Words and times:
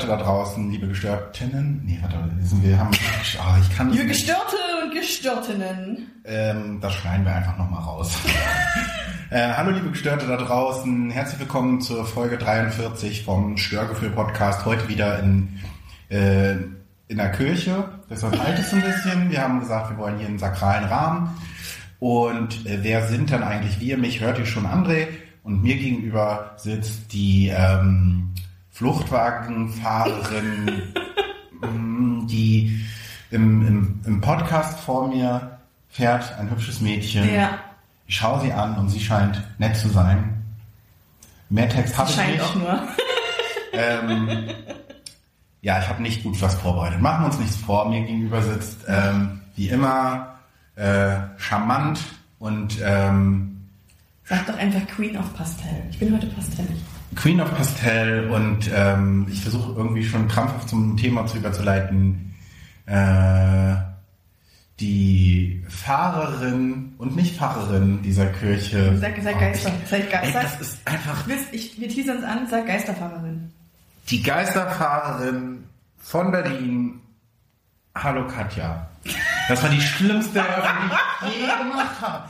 Gestörte 0.00 0.18
da 0.18 0.30
draußen, 0.30 0.70
liebe 0.70 0.88
Gestörtinnen, 0.88 1.82
nee, 1.84 1.98
warte, 2.00 2.16
wir, 2.38 2.70
wir 2.70 2.78
haben, 2.78 2.90
oh, 2.90 3.60
ich 3.60 3.76
kann 3.76 3.90
Liebe 3.90 4.06
Gestörte 4.06 4.56
und 4.82 4.94
Gestörtinnen. 4.94 6.10
Ähm, 6.24 6.78
das 6.80 6.94
schneiden 6.94 7.26
wir 7.26 7.34
einfach 7.34 7.58
nochmal 7.58 7.82
raus. 7.82 8.16
äh, 9.30 9.52
hallo 9.52 9.72
liebe 9.72 9.90
Gestörte 9.90 10.26
da 10.26 10.38
draußen, 10.38 11.10
herzlich 11.10 11.40
willkommen 11.40 11.82
zur 11.82 12.06
Folge 12.06 12.38
43 12.38 13.24
vom 13.24 13.58
Störgefühl 13.58 14.08
Podcast. 14.08 14.64
Heute 14.64 14.88
wieder 14.88 15.18
in, 15.18 15.60
äh, 16.08 16.52
in 17.08 17.18
der 17.18 17.32
Kirche. 17.32 17.84
Das 18.08 18.22
halt 18.22 18.58
es 18.58 18.72
ein 18.72 18.80
bisschen. 18.80 19.30
Wir 19.30 19.42
haben 19.42 19.60
gesagt, 19.60 19.90
wir 19.90 19.98
wollen 19.98 20.16
hier 20.16 20.28
einen 20.28 20.38
sakralen 20.38 20.84
Rahmen. 20.84 21.36
Und 21.98 22.64
äh, 22.64 22.78
wer 22.80 23.06
sind 23.06 23.30
dann 23.30 23.42
eigentlich 23.42 23.80
wir? 23.80 23.98
Mich 23.98 24.20
hört 24.20 24.38
ihr 24.38 24.46
schon 24.46 24.64
André 24.64 25.08
und 25.42 25.62
mir 25.62 25.76
gegenüber 25.76 26.52
sitzt 26.56 27.12
die 27.12 27.48
ähm, 27.48 28.30
Fluchtwagenfahrerin, 28.80 30.82
mm, 31.60 32.26
die 32.28 32.80
im, 33.30 33.66
im, 33.66 34.00
im 34.06 34.22
Podcast 34.22 34.80
vor 34.80 35.06
mir 35.06 35.58
fährt, 35.90 36.32
ein 36.38 36.50
hübsches 36.50 36.80
Mädchen. 36.80 37.30
Ja. 37.30 37.58
Ich 38.06 38.16
schaue 38.16 38.40
sie 38.40 38.54
an 38.54 38.78
und 38.78 38.88
sie 38.88 39.00
scheint 39.00 39.42
nett 39.58 39.76
zu 39.76 39.90
sein. 39.90 40.42
Mehr 41.50 41.68
Text 41.68 41.98
habe 41.98 42.10
ich 42.10 42.26
nicht. 42.26 42.40
auch 42.40 42.54
nur. 42.54 42.82
Ähm, 43.72 44.48
ja, 45.62 45.78
ich 45.78 45.88
habe 45.88 46.02
nicht 46.02 46.24
gut 46.24 46.42
was 46.42 46.56
vorbereitet. 46.56 47.00
Machen 47.00 47.22
wir 47.22 47.26
uns 47.26 47.38
nichts 47.38 47.54
vor. 47.54 47.88
Mir 47.88 48.00
gegenüber 48.00 48.42
sitzt 48.42 48.78
ähm, 48.88 49.42
wie 49.54 49.68
immer 49.68 50.40
äh, 50.74 51.18
charmant 51.36 52.00
und 52.40 52.78
ähm, 52.82 53.68
Sag 54.24 54.44
doch 54.46 54.58
einfach 54.58 54.84
Queen 54.88 55.16
of 55.16 55.32
Pastell. 55.34 55.84
Ich 55.88 56.00
bin 56.00 56.12
heute 56.12 56.26
pastellig. 56.26 56.78
Queen 57.16 57.40
of 57.40 57.54
Pastell 57.56 58.30
und 58.30 58.70
ähm, 58.72 59.26
ich 59.30 59.42
versuche 59.42 59.72
irgendwie 59.76 60.04
schon 60.04 60.28
krampfhaft 60.28 60.68
zum 60.68 60.96
Thema 60.96 61.26
zu 61.26 61.38
überzuleiten. 61.38 62.34
Äh, 62.86 63.74
die 64.78 65.62
Fahrerin 65.68 66.94
und 66.96 67.14
nicht 67.14 67.36
Pfarrerin 67.36 68.00
dieser 68.02 68.26
Kirche. 68.26 68.96
Sag, 68.98 69.14
sag 69.22 69.36
Oh, 69.36 69.40
Geister. 69.40 69.68
ich- 69.84 69.88
Sag, 69.90 70.08
Ge 70.10 70.18
Ey, 70.22 70.32
das 70.32 70.60
ist 70.60 70.78
einfach 70.86 71.26
ich, 71.52 71.78
wir 71.80 71.88
teasern 71.88 72.18
es 72.18 72.24
an, 72.24 72.46
sag 72.50 72.66
Geisterfahrerin. 72.66 73.52
die 74.08 74.22
Geisterfahrerin 74.22 75.64
von 75.98 76.30
Berlin. 76.32 77.00
Hallo 77.94 78.26
Katja. 78.26 78.88
Das 79.48 79.62
war 79.62 79.68
die 79.70 79.80
schlimmste 79.80 80.40
die 80.40 81.28
ich 81.28 81.40
je 81.40 81.46
gemacht 81.46 82.00
habe. 82.00 82.28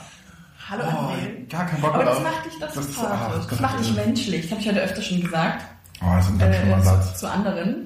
Hallo 0.71 0.85
Oh, 0.87 1.13
gar 1.49 1.67
keinen 1.67 1.81
Bock 1.81 1.95
Aber 1.95 2.05
das 2.05 2.21
macht 2.23 2.47
dich 2.47 2.53
doch 2.61 2.73
Das 2.73 2.87
ist- 2.87 2.99
ah, 2.99 3.31
Das 3.35 3.49
Gott, 3.49 3.61
macht 3.61 3.81
dich 3.81 3.93
menschlich. 3.95 4.43
Das 4.43 4.51
habe 4.53 4.61
ich 4.61 4.69
heute 4.69 4.81
öfter 4.83 5.03
schon 5.03 5.21
gesagt. 5.21 5.65
Oh, 6.01 6.07
das 6.15 6.27
ist 6.27 6.31
ein 6.33 6.39
ganz 6.39 6.57
Äh, 6.57 6.81
Satz. 6.83 7.13
zu, 7.15 7.19
zu 7.21 7.31
anderen. 7.31 7.77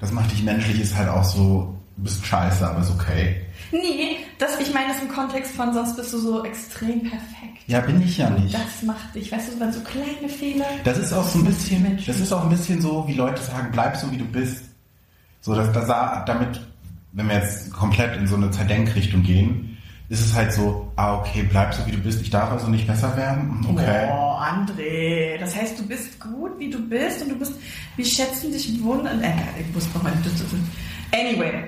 Das 0.00 0.12
macht 0.12 0.30
dich 0.30 0.42
menschlich, 0.42 0.80
ist 0.80 0.94
halt 0.96 1.08
auch 1.08 1.24
so, 1.24 1.74
du 1.96 2.02
bist 2.02 2.24
scheiße, 2.26 2.68
aber 2.68 2.80
ist 2.80 2.90
okay. 2.90 3.40
Nee, 3.72 4.18
das, 4.38 4.60
ich 4.60 4.72
meine 4.74 4.88
das 4.92 5.00
im 5.00 5.08
Kontext 5.08 5.54
von, 5.56 5.72
sonst 5.72 5.96
bist 5.96 6.12
du 6.12 6.18
so 6.18 6.44
extrem 6.44 7.00
perfekt. 7.00 7.62
Ja, 7.66 7.80
bin 7.80 8.02
ich 8.02 8.18
ja 8.18 8.28
nicht. 8.28 8.52
Das 8.54 8.82
macht 8.84 9.14
dich, 9.14 9.32
weißt 9.32 9.54
du, 9.54 9.60
wenn 9.60 9.72
so 9.72 9.80
kleine 9.80 10.28
Fehler. 10.28 10.66
Das 10.84 10.98
ist 10.98 11.12
auch 11.14 11.26
so 11.26 11.38
ein 11.38 11.46
bisschen, 11.46 11.82
Menschlich. 11.82 12.06
das 12.06 12.20
ist 12.20 12.32
auch 12.32 12.42
ein 12.42 12.50
bisschen 12.50 12.80
so, 12.82 13.04
wie 13.08 13.14
Leute 13.14 13.40
sagen, 13.42 13.68
bleib 13.72 13.96
so 13.96 14.10
wie 14.12 14.18
du 14.18 14.24
bist. 14.26 14.64
So, 15.40 15.54
dass 15.54 15.72
da 15.72 15.86
sah, 15.86 16.24
damit, 16.26 16.60
wenn 17.12 17.26
wir 17.28 17.36
jetzt 17.36 17.72
komplett 17.72 18.16
in 18.16 18.26
so 18.26 18.36
eine 18.36 18.50
Zerdenkrichtung 18.50 19.22
gehen, 19.22 19.73
ist 20.08 20.26
es 20.26 20.34
halt 20.34 20.52
so, 20.52 20.92
ah, 20.96 21.18
okay, 21.18 21.46
bleib 21.48 21.72
so 21.72 21.86
wie 21.86 21.92
du 21.92 21.98
bist, 21.98 22.20
ich 22.20 22.30
darf 22.30 22.50
also 22.50 22.68
nicht 22.68 22.86
besser 22.86 23.16
werden, 23.16 23.60
Hm, 23.66 23.76
okay. 23.76 24.08
Oh, 24.12 24.36
André. 24.38 25.38
Das 25.38 25.56
heißt, 25.56 25.78
du 25.78 25.86
bist 25.86 26.20
gut, 26.20 26.58
wie 26.58 26.70
du 26.70 26.78
bist 26.88 27.22
und 27.22 27.30
du 27.30 27.38
bist, 27.38 27.54
wir 27.96 28.04
schätzen 28.04 28.52
dich 28.52 28.82
wundern. 28.82 29.22
Äh, 29.22 29.32
ich 29.60 29.74
muss 29.74 29.92
nochmal. 29.94 30.12
Anyway, 31.12 31.64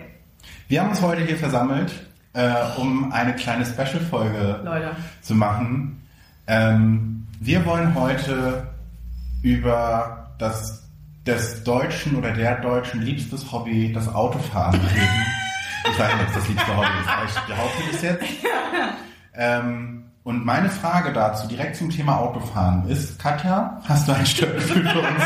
Wir 0.69 0.81
haben 0.81 0.91
uns 0.91 1.01
heute 1.01 1.25
hier 1.25 1.37
versammelt, 1.37 1.93
äh, 2.35 2.53
um 2.77 3.11
eine 3.13 3.35
kleine 3.35 3.65
Special-Folge 3.65 4.61
zu 5.23 5.35
machen. 5.35 6.03
Ähm, 6.47 7.27
wir 7.41 7.65
wollen 7.65 7.95
heute 7.95 8.67
über 9.43 10.31
das 10.39 10.87
des 11.27 11.65
Deutschen 11.65 12.17
oder 12.17 12.31
der 12.33 12.61
Deutschen 12.61 13.03
liebstes 13.03 13.51
Hobby, 13.51 13.93
das 13.93 14.13
Autofahren 14.15 14.81
reden. 14.81 15.27
Ich 15.91 15.99
weiß 15.99 16.15
nicht, 16.15 16.23
ob 16.23 16.29
es 16.29 16.35
das 16.35 16.49
liebste 16.49 16.77
Hobby 16.77 16.87
ist, 17.01 17.09
aber 17.09 17.25
ich 17.25 17.41
behaupte 17.41 17.83
das 17.93 18.03
jetzt. 18.03 18.25
Ähm, 19.35 20.11
und 20.25 20.45
meine 20.45 20.71
Frage 20.71 21.13
dazu, 21.13 21.47
direkt 21.47 21.77
zum 21.77 21.91
Thema 21.91 22.19
Autofahren, 22.19 22.89
ist, 22.89 23.19
Katja, 23.19 23.81
hast 23.85 24.09
du 24.09 24.13
ein 24.13 24.27
Störgefühl 24.27 24.89
für 24.89 24.99
uns, 24.99 25.23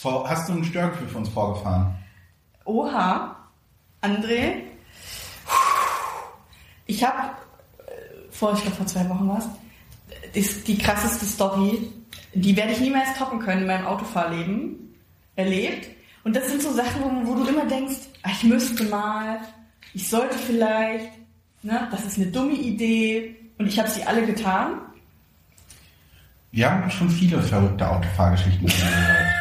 vor, 0.00 0.28
hast 0.28 0.48
du 0.48 0.52
ein 0.52 0.64
Störgefühl 0.64 1.08
für 1.08 1.18
uns 1.18 1.28
vorgefahren? 1.28 1.94
Oha, 2.64 3.36
André. 4.00 4.62
Ich 6.86 7.02
habe 7.02 7.30
vor, 8.30 8.52
ich 8.54 8.62
glaube 8.62 8.76
vor 8.76 8.86
zwei 8.86 9.08
Wochen 9.08 9.28
was, 9.28 9.48
ist 10.34 10.68
die 10.68 10.78
krasseste 10.78 11.24
Story, 11.24 11.90
die 12.34 12.56
werde 12.56 12.72
ich 12.72 12.80
niemals 12.80 13.16
toppen 13.18 13.40
können 13.40 13.62
in 13.62 13.66
meinem 13.66 13.86
Autofahrleben 13.86 14.94
erlebt. 15.36 15.88
Und 16.24 16.36
das 16.36 16.48
sind 16.48 16.62
so 16.62 16.72
Sachen, 16.72 17.02
wo, 17.02 17.26
wo 17.26 17.34
du 17.34 17.48
immer 17.48 17.66
denkst, 17.66 17.96
ah, 18.22 18.30
ich 18.32 18.44
müsste 18.44 18.84
mal, 18.84 19.40
ich 19.94 20.08
sollte 20.08 20.38
vielleicht, 20.38 21.10
ne, 21.62 21.88
das 21.90 22.04
ist 22.04 22.18
eine 22.18 22.26
dumme 22.26 22.54
Idee. 22.54 23.36
Und 23.58 23.66
ich 23.66 23.78
habe 23.78 23.88
sie 23.88 24.02
alle 24.02 24.24
getan. 24.24 24.80
Wir 26.50 26.70
haben 26.70 26.90
schon 26.90 27.08
viele 27.08 27.40
verrückte 27.42 27.88
Autofahrgeschichten 27.88 28.66
gehört. 28.66 29.32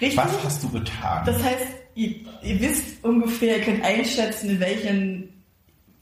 Was 0.16 0.44
hast 0.44 0.62
du 0.62 0.70
getan? 0.70 1.22
Das 1.26 1.42
heißt, 1.42 1.66
ihr, 1.94 2.14
ihr 2.42 2.60
wisst 2.60 3.04
ungefähr, 3.04 3.58
ihr 3.58 3.64
könnt 3.64 3.84
einschätzen, 3.84 4.50
in 4.50 4.60
welchen 4.60 5.28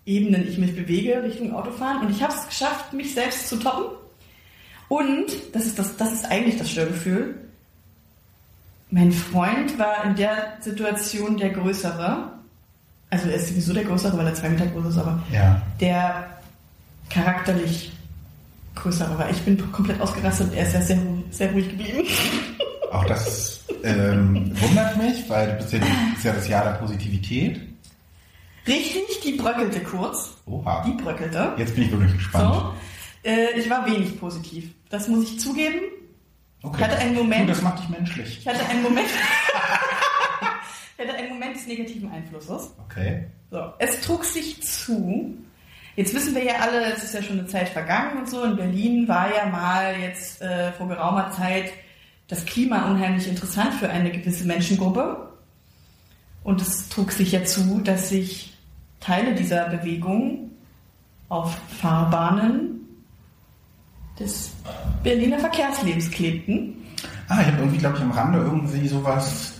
Ebenen 0.06 0.48
ich 0.48 0.58
mich 0.58 0.74
bewege 0.74 1.22
Richtung 1.22 1.54
Autofahren. 1.54 2.06
Und 2.06 2.10
ich 2.10 2.22
habe 2.22 2.32
es 2.32 2.46
geschafft, 2.46 2.92
mich 2.92 3.14
selbst 3.14 3.48
zu 3.48 3.56
toppen. 3.56 3.96
Und, 4.88 5.26
das 5.52 5.66
ist, 5.66 5.78
das, 5.78 5.96
das 5.96 6.12
ist 6.12 6.24
eigentlich 6.24 6.56
das 6.56 6.70
Störgefühl, 6.70 7.48
mein 8.90 9.12
Freund 9.12 9.78
war 9.78 10.04
in 10.04 10.16
der 10.16 10.56
Situation 10.60 11.36
der 11.36 11.50
Größere. 11.50 12.37
Also 13.10 13.28
er 13.28 13.36
ist 13.36 13.48
sowieso 13.48 13.72
der 13.72 13.84
Größere, 13.84 14.16
weil 14.18 14.26
er 14.26 14.34
zwei 14.34 14.50
Meter 14.50 14.66
groß 14.66 14.86
ist, 14.86 14.98
aber 14.98 15.22
ja. 15.32 15.62
der 15.80 16.26
charakterlich 17.08 17.92
Größere 18.74 19.18
war. 19.18 19.30
Ich 19.30 19.40
bin 19.42 19.72
komplett 19.72 20.00
ausgerastet 20.00 20.48
und 20.50 20.54
er 20.56 20.66
ist 20.66 20.74
ja 20.74 20.80
sehr, 20.82 20.98
sehr 21.30 21.52
ruhig 21.52 21.68
geblieben. 21.70 22.06
Auch 22.92 23.04
das 23.04 23.60
ähm, 23.82 24.52
wundert 24.60 24.96
mich, 24.96 25.28
weil 25.28 25.48
du 25.48 25.52
bist 25.56 25.72
ja, 25.72 25.78
die, 25.80 26.16
ist 26.16 26.24
ja 26.24 26.32
das 26.32 26.48
Jahr 26.48 26.64
der 26.64 26.72
Positivität. 26.72 27.60
Richtig, 28.66 29.20
die 29.24 29.32
bröckelte 29.32 29.80
kurz. 29.80 30.30
Oha. 30.46 30.84
Die 30.86 31.02
bröckelte. 31.02 31.54
Jetzt 31.56 31.74
bin 31.74 31.84
ich 31.84 31.90
wirklich 31.90 32.12
gespannt. 32.14 32.54
So. 32.54 33.28
Äh, 33.30 33.58
ich 33.58 33.68
war 33.68 33.86
wenig 33.86 34.18
positiv. 34.20 34.70
Das 34.90 35.08
muss 35.08 35.24
ich 35.24 35.40
zugeben. 35.40 35.80
Okay. 36.62 36.76
Ich 36.78 36.84
hatte 36.84 36.98
einen 36.98 37.14
Moment- 37.14 37.42
Du, 37.48 37.52
das 37.52 37.62
macht 37.62 37.80
dich 37.80 37.88
menschlich. 37.88 38.38
Ich 38.40 38.46
hatte 38.48 38.64
einen 38.68 38.82
Moment. 38.82 39.08
ich 40.98 41.06
hatte 41.06 41.16
einen 41.16 41.28
Moment 41.28 41.54
des 41.54 41.66
negativen 41.66 42.10
Einflusses. 42.10 42.72
Okay. 42.84 43.26
So. 43.50 43.72
Es 43.78 44.00
trug 44.00 44.24
sich 44.24 44.60
zu. 44.62 45.36
Jetzt 45.94 46.12
wissen 46.12 46.34
wir 46.34 46.44
ja 46.44 46.54
alle, 46.60 46.92
es 46.92 47.04
ist 47.04 47.14
ja 47.14 47.22
schon 47.22 47.38
eine 47.38 47.46
Zeit 47.46 47.68
vergangen 47.68 48.18
und 48.18 48.28
so. 48.28 48.42
In 48.42 48.56
Berlin 48.56 49.06
war 49.06 49.32
ja 49.32 49.46
mal 49.46 49.96
jetzt 50.00 50.42
äh, 50.42 50.72
vor 50.72 50.88
geraumer 50.88 51.30
Zeit 51.30 51.72
das 52.26 52.44
Klima 52.44 52.90
unheimlich 52.90 53.28
interessant 53.28 53.74
für 53.74 53.88
eine 53.88 54.10
gewisse 54.10 54.44
Menschengruppe. 54.44 55.28
Und 56.42 56.60
es 56.60 56.88
trug 56.88 57.12
sich 57.12 57.32
ja 57.32 57.44
zu, 57.44 57.80
dass 57.80 58.08
sich 58.08 58.56
Teile 59.00 59.34
dieser 59.34 59.68
Bewegung 59.68 60.50
auf 61.28 61.56
Fahrbahnen 61.80 62.80
des 64.18 64.52
Berliner 65.04 65.38
Verkehrslebens 65.38 66.10
klebten. 66.10 66.74
Ah, 67.28 67.40
ich 67.40 67.46
habe 67.46 67.58
irgendwie, 67.58 67.78
glaube 67.78 67.96
ich, 67.96 68.02
am 68.02 68.10
Rande 68.10 68.38
irgendwie 68.38 68.88
sowas 68.88 69.57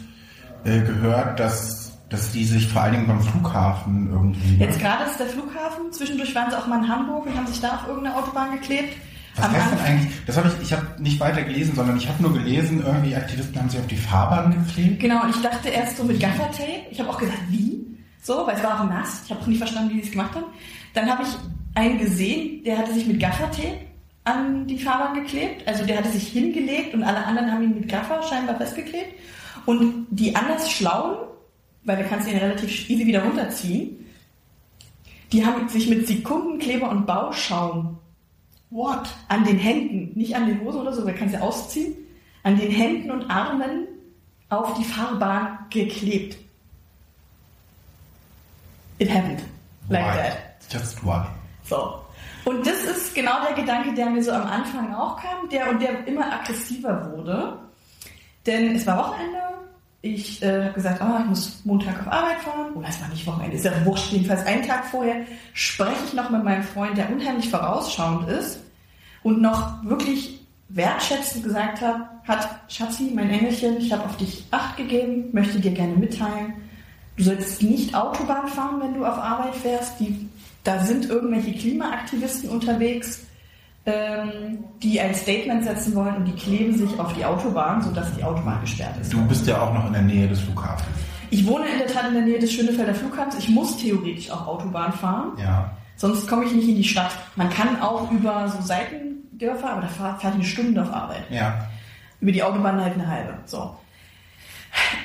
äh, 0.64 0.80
gehört, 0.80 1.38
dass, 1.40 1.92
dass 2.08 2.32
die 2.32 2.44
sich 2.44 2.68
vor 2.68 2.82
allen 2.82 2.94
Dingen 2.94 3.06
beim 3.06 3.22
Flughafen 3.22 4.10
irgendwie. 4.10 4.56
Jetzt 4.56 4.80
gerade 4.80 5.04
ist 5.04 5.18
der 5.18 5.26
Flughafen, 5.26 5.92
zwischendurch 5.92 6.34
waren 6.34 6.50
sie 6.50 6.58
auch 6.58 6.66
mal 6.66 6.78
in 6.78 6.88
Hamburg 6.88 7.26
und 7.26 7.36
haben 7.36 7.46
sich 7.46 7.60
da 7.60 7.76
auf 7.76 7.88
irgendeine 7.88 8.16
Autobahn 8.16 8.52
geklebt. 8.52 8.94
Was 9.36 9.46
Am 9.46 9.52
heißt 9.52 9.72
denn 9.72 9.80
eigentlich? 9.80 10.12
Das 10.26 10.36
habe 10.36 10.48
ich, 10.48 10.62
ich 10.62 10.72
habe 10.72 10.86
nicht 11.00 11.20
weiter 11.20 11.42
gelesen, 11.42 11.74
sondern 11.74 11.96
ich 11.96 12.08
habe 12.08 12.22
nur 12.22 12.32
gelesen, 12.32 12.82
irgendwie 12.84 13.14
Aktivisten 13.14 13.60
haben 13.60 13.70
sich 13.70 13.78
auf 13.78 13.86
die 13.86 13.96
Fahrbahn 13.96 14.64
geklebt. 14.64 15.00
Genau, 15.00 15.22
und 15.22 15.30
ich 15.30 15.42
dachte 15.42 15.68
erst 15.68 15.96
so 15.96 16.04
mit 16.04 16.18
Gaffertape. 16.18 16.86
Ich 16.90 16.98
habe 16.98 17.10
auch 17.10 17.18
gesagt, 17.18 17.38
wie? 17.48 17.86
So, 18.22 18.46
weil 18.46 18.56
es 18.56 18.62
war 18.62 18.80
auch 18.80 18.84
nass. 18.90 19.22
Ich 19.24 19.30
habe 19.30 19.40
auch 19.40 19.46
nicht 19.46 19.58
verstanden, 19.58 19.90
wie 19.90 20.00
die 20.00 20.06
es 20.06 20.10
gemacht 20.10 20.34
haben. 20.34 20.46
Dann 20.94 21.08
habe 21.08 21.22
ich 21.22 21.28
einen 21.74 21.98
gesehen, 21.98 22.64
der 22.64 22.78
hatte 22.78 22.92
sich 22.92 23.06
mit 23.06 23.20
Gaffertape 23.20 23.78
an 24.24 24.66
die 24.66 24.78
Fahrbahn 24.78 25.14
geklebt. 25.14 25.66
Also 25.66 25.84
der 25.86 25.98
hatte 25.98 26.10
sich 26.10 26.28
hingelegt 26.28 26.94
und 26.94 27.04
alle 27.04 27.24
anderen 27.24 27.50
haben 27.50 27.62
ihn 27.62 27.74
mit 27.74 27.88
Gaffer 27.88 28.22
scheinbar 28.22 28.56
festgeklebt. 28.56 29.14
Und 29.68 30.06
die 30.08 30.34
anders 30.34 30.70
Schlauen, 30.70 31.18
weil 31.84 31.98
da 31.98 32.04
kannst 32.04 32.26
du 32.26 32.32
ihn 32.32 32.38
relativ 32.38 32.88
easy 32.88 33.04
wieder 33.04 33.22
runterziehen, 33.22 34.06
die 35.30 35.44
haben 35.44 35.68
sich 35.68 35.90
mit 35.90 36.06
Sekundenkleber 36.06 36.88
und 36.88 37.04
Bauschaum 37.04 37.98
What? 38.70 39.14
an 39.28 39.44
den 39.44 39.58
Händen, 39.58 40.18
nicht 40.18 40.34
an 40.34 40.46
den 40.46 40.62
Hosen 40.62 40.80
oder 40.80 40.94
so, 40.94 41.04
weil 41.04 41.12
kannst 41.12 41.34
du 41.34 41.38
ja 41.38 41.44
ausziehen, 41.44 41.92
an 42.44 42.56
den 42.56 42.70
Händen 42.70 43.10
und 43.10 43.28
Armen 43.30 43.88
auf 44.48 44.72
die 44.78 44.84
Fahrbahn 44.84 45.58
geklebt. 45.68 46.38
It 48.98 49.10
happened. 49.10 49.42
Like 49.90 50.06
Why? 50.06 50.16
that. 50.16 50.72
Just 50.72 51.04
why? 51.04 51.26
So. 51.64 52.00
Und 52.46 52.66
das 52.66 52.84
ist 52.84 53.14
genau 53.14 53.44
der 53.44 53.52
Gedanke, 53.52 53.92
der 53.92 54.08
mir 54.08 54.22
so 54.22 54.32
am 54.32 54.44
Anfang 54.44 54.94
auch 54.94 55.20
kam, 55.20 55.46
der 55.50 55.68
und 55.68 55.82
der 55.82 56.06
immer 56.06 56.32
aggressiver 56.32 57.12
wurde. 57.12 57.67
Denn 58.48 58.74
es 58.74 58.86
war 58.86 59.10
Wochenende. 59.10 59.38
Ich 60.00 60.42
äh, 60.42 60.64
habe 60.64 60.72
gesagt, 60.72 61.02
ah, 61.02 61.18
ich 61.20 61.28
muss 61.28 61.60
Montag 61.64 62.00
auf 62.00 62.10
Arbeit 62.10 62.38
fahren. 62.38 62.72
Oder 62.74 62.88
es 62.88 63.00
war 63.00 63.08
nicht 63.08 63.26
Wochenende, 63.26 63.56
ist 63.56 63.64
ja 63.64 63.84
wurscht. 63.84 64.10
Jedenfalls 64.10 64.46
einen 64.46 64.66
Tag 64.66 64.86
vorher 64.86 65.16
spreche 65.52 66.04
ich 66.06 66.14
noch 66.14 66.30
mit 66.30 66.42
meinem 66.44 66.62
Freund, 66.62 66.96
der 66.96 67.12
unheimlich 67.12 67.50
vorausschauend 67.50 68.28
ist 68.30 68.60
und 69.22 69.42
noch 69.42 69.84
wirklich 69.84 70.40
wertschätzend 70.70 71.44
gesagt 71.44 71.82
hat, 71.82 72.08
hat 72.26 72.48
Schatzi, 72.68 73.10
mein 73.14 73.28
Engelchen, 73.28 73.78
ich 73.78 73.92
habe 73.92 74.04
auf 74.04 74.16
dich 74.16 74.44
Acht 74.50 74.76
gegeben, 74.78 75.28
möchte 75.32 75.60
dir 75.60 75.72
gerne 75.72 75.94
mitteilen. 75.94 76.54
Du 77.16 77.24
sollst 77.24 77.62
nicht 77.62 77.94
Autobahn 77.94 78.48
fahren, 78.48 78.80
wenn 78.80 78.94
du 78.94 79.04
auf 79.04 79.18
Arbeit 79.18 79.56
fährst. 79.56 80.00
Die, 80.00 80.28
da 80.64 80.80
sind 80.84 81.10
irgendwelche 81.10 81.52
Klimaaktivisten 81.52 82.48
unterwegs, 82.48 83.26
die 84.82 85.00
ein 85.00 85.14
Statement 85.14 85.64
setzen 85.64 85.94
wollen 85.94 86.16
und 86.16 86.24
die 86.26 86.32
kleben 86.34 86.76
sich 86.76 86.98
auf 87.00 87.12
die 87.14 87.24
Autobahn, 87.24 87.80
sodass 87.80 88.14
die 88.14 88.22
Autobahn 88.22 88.60
gesperrt 88.60 88.94
ist. 89.00 89.12
Du 89.12 89.24
bist 89.26 89.46
ja 89.46 89.62
auch 89.62 89.72
noch 89.72 89.86
in 89.86 89.92
der 89.94 90.02
Nähe 90.02 90.28
des 90.28 90.40
Flughafens. 90.40 90.86
Ich 91.30 91.46
wohne 91.46 91.66
in 91.68 91.78
der 91.78 91.86
Tat 91.86 92.08
in 92.08 92.14
der 92.14 92.22
Nähe 92.22 92.38
des 92.38 92.52
Schönefelder 92.52 92.94
Flughafens. 92.94 93.36
Ich 93.38 93.48
muss 93.48 93.76
theoretisch 93.78 94.30
auch 94.30 94.46
Autobahn 94.46 94.92
fahren, 94.92 95.32
Ja. 95.42 95.70
sonst 95.96 96.28
komme 96.28 96.44
ich 96.44 96.52
nicht 96.52 96.68
in 96.68 96.76
die 96.76 96.84
Stadt. 96.84 97.12
Man 97.36 97.48
kann 97.50 97.80
auch 97.80 98.10
über 98.10 98.48
so 98.48 98.60
Seitendörfer, 98.60 99.70
aber 99.70 99.80
da 99.82 99.88
fahre 99.88 100.18
fahr 100.20 100.30
ich 100.30 100.34
eine 100.36 100.44
Stunde 100.44 100.82
auf 100.82 100.92
Arbeit. 100.92 101.24
Ja. 101.30 101.66
Über 102.20 102.32
die 102.32 102.42
Autobahn 102.42 102.80
halt 102.82 102.94
eine 102.94 103.06
halbe. 103.06 103.34
So. 103.46 103.74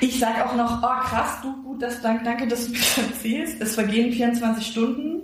Ich 0.00 0.18
sage 0.18 0.44
auch 0.46 0.54
noch, 0.56 0.82
oh 0.82 1.04
krass, 1.06 1.38
du, 1.42 1.62
gut, 1.62 1.82
das, 1.82 2.02
danke, 2.02 2.24
danke, 2.24 2.46
dass 2.48 2.66
du 2.66 2.72
mir 2.72 2.78
das 2.78 2.98
erzählst. 2.98 3.60
Es 3.62 3.74
vergehen 3.74 4.12
24 4.12 4.66
Stunden. 4.66 5.22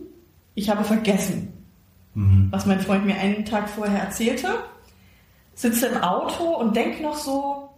Ich 0.55 0.71
habe 0.71 0.83
vergessen, 0.85 1.53
Mhm. 2.21 2.49
was 2.51 2.67
mein 2.67 2.81
Freund 2.81 3.07
mir 3.07 3.17
einen 3.17 3.45
Tag 3.45 3.69
vorher 3.69 4.01
erzählte. 4.01 4.49
Sitze 5.55 5.87
im 5.87 5.99
Auto 5.99 6.45
und 6.57 6.75
denke 6.77 7.03
noch 7.03 7.17
so, 7.17 7.69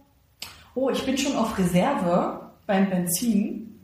oh, 0.75 0.89
ich 0.89 1.05
bin 1.05 1.17
schon 1.17 1.35
auf 1.35 1.57
Reserve 1.57 2.41
beim 2.65 2.89
Benzin. 2.89 3.79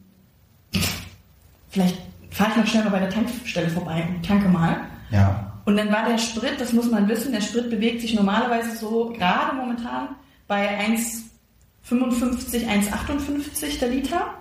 Vielleicht 1.69 1.97
fahre 2.31 2.51
ich 2.51 2.57
noch 2.57 2.67
schnell 2.67 2.83
mal 2.85 2.91
bei 2.91 3.00
der 3.00 3.09
Tankstelle 3.09 3.69
vorbei 3.69 4.07
und 4.07 4.25
tanke 4.25 4.47
mal. 4.50 4.77
Ja. 5.11 5.53
Und 5.65 5.77
dann 5.77 5.91
war 5.91 6.07
der 6.07 6.17
Sprit, 6.17 6.59
das 6.59 6.73
muss 6.73 6.89
man 6.89 7.07
wissen, 7.07 7.31
der 7.31 7.41
Sprit 7.41 7.69
bewegt 7.69 8.01
sich 8.01 8.13
normalerweise 8.15 8.75
so 8.75 9.13
gerade 9.15 9.55
momentan 9.55 10.09
bei 10.47 10.79
1,55, 10.79 12.67
1,58 12.67 13.79
der 13.79 13.89
Liter. 13.89 14.33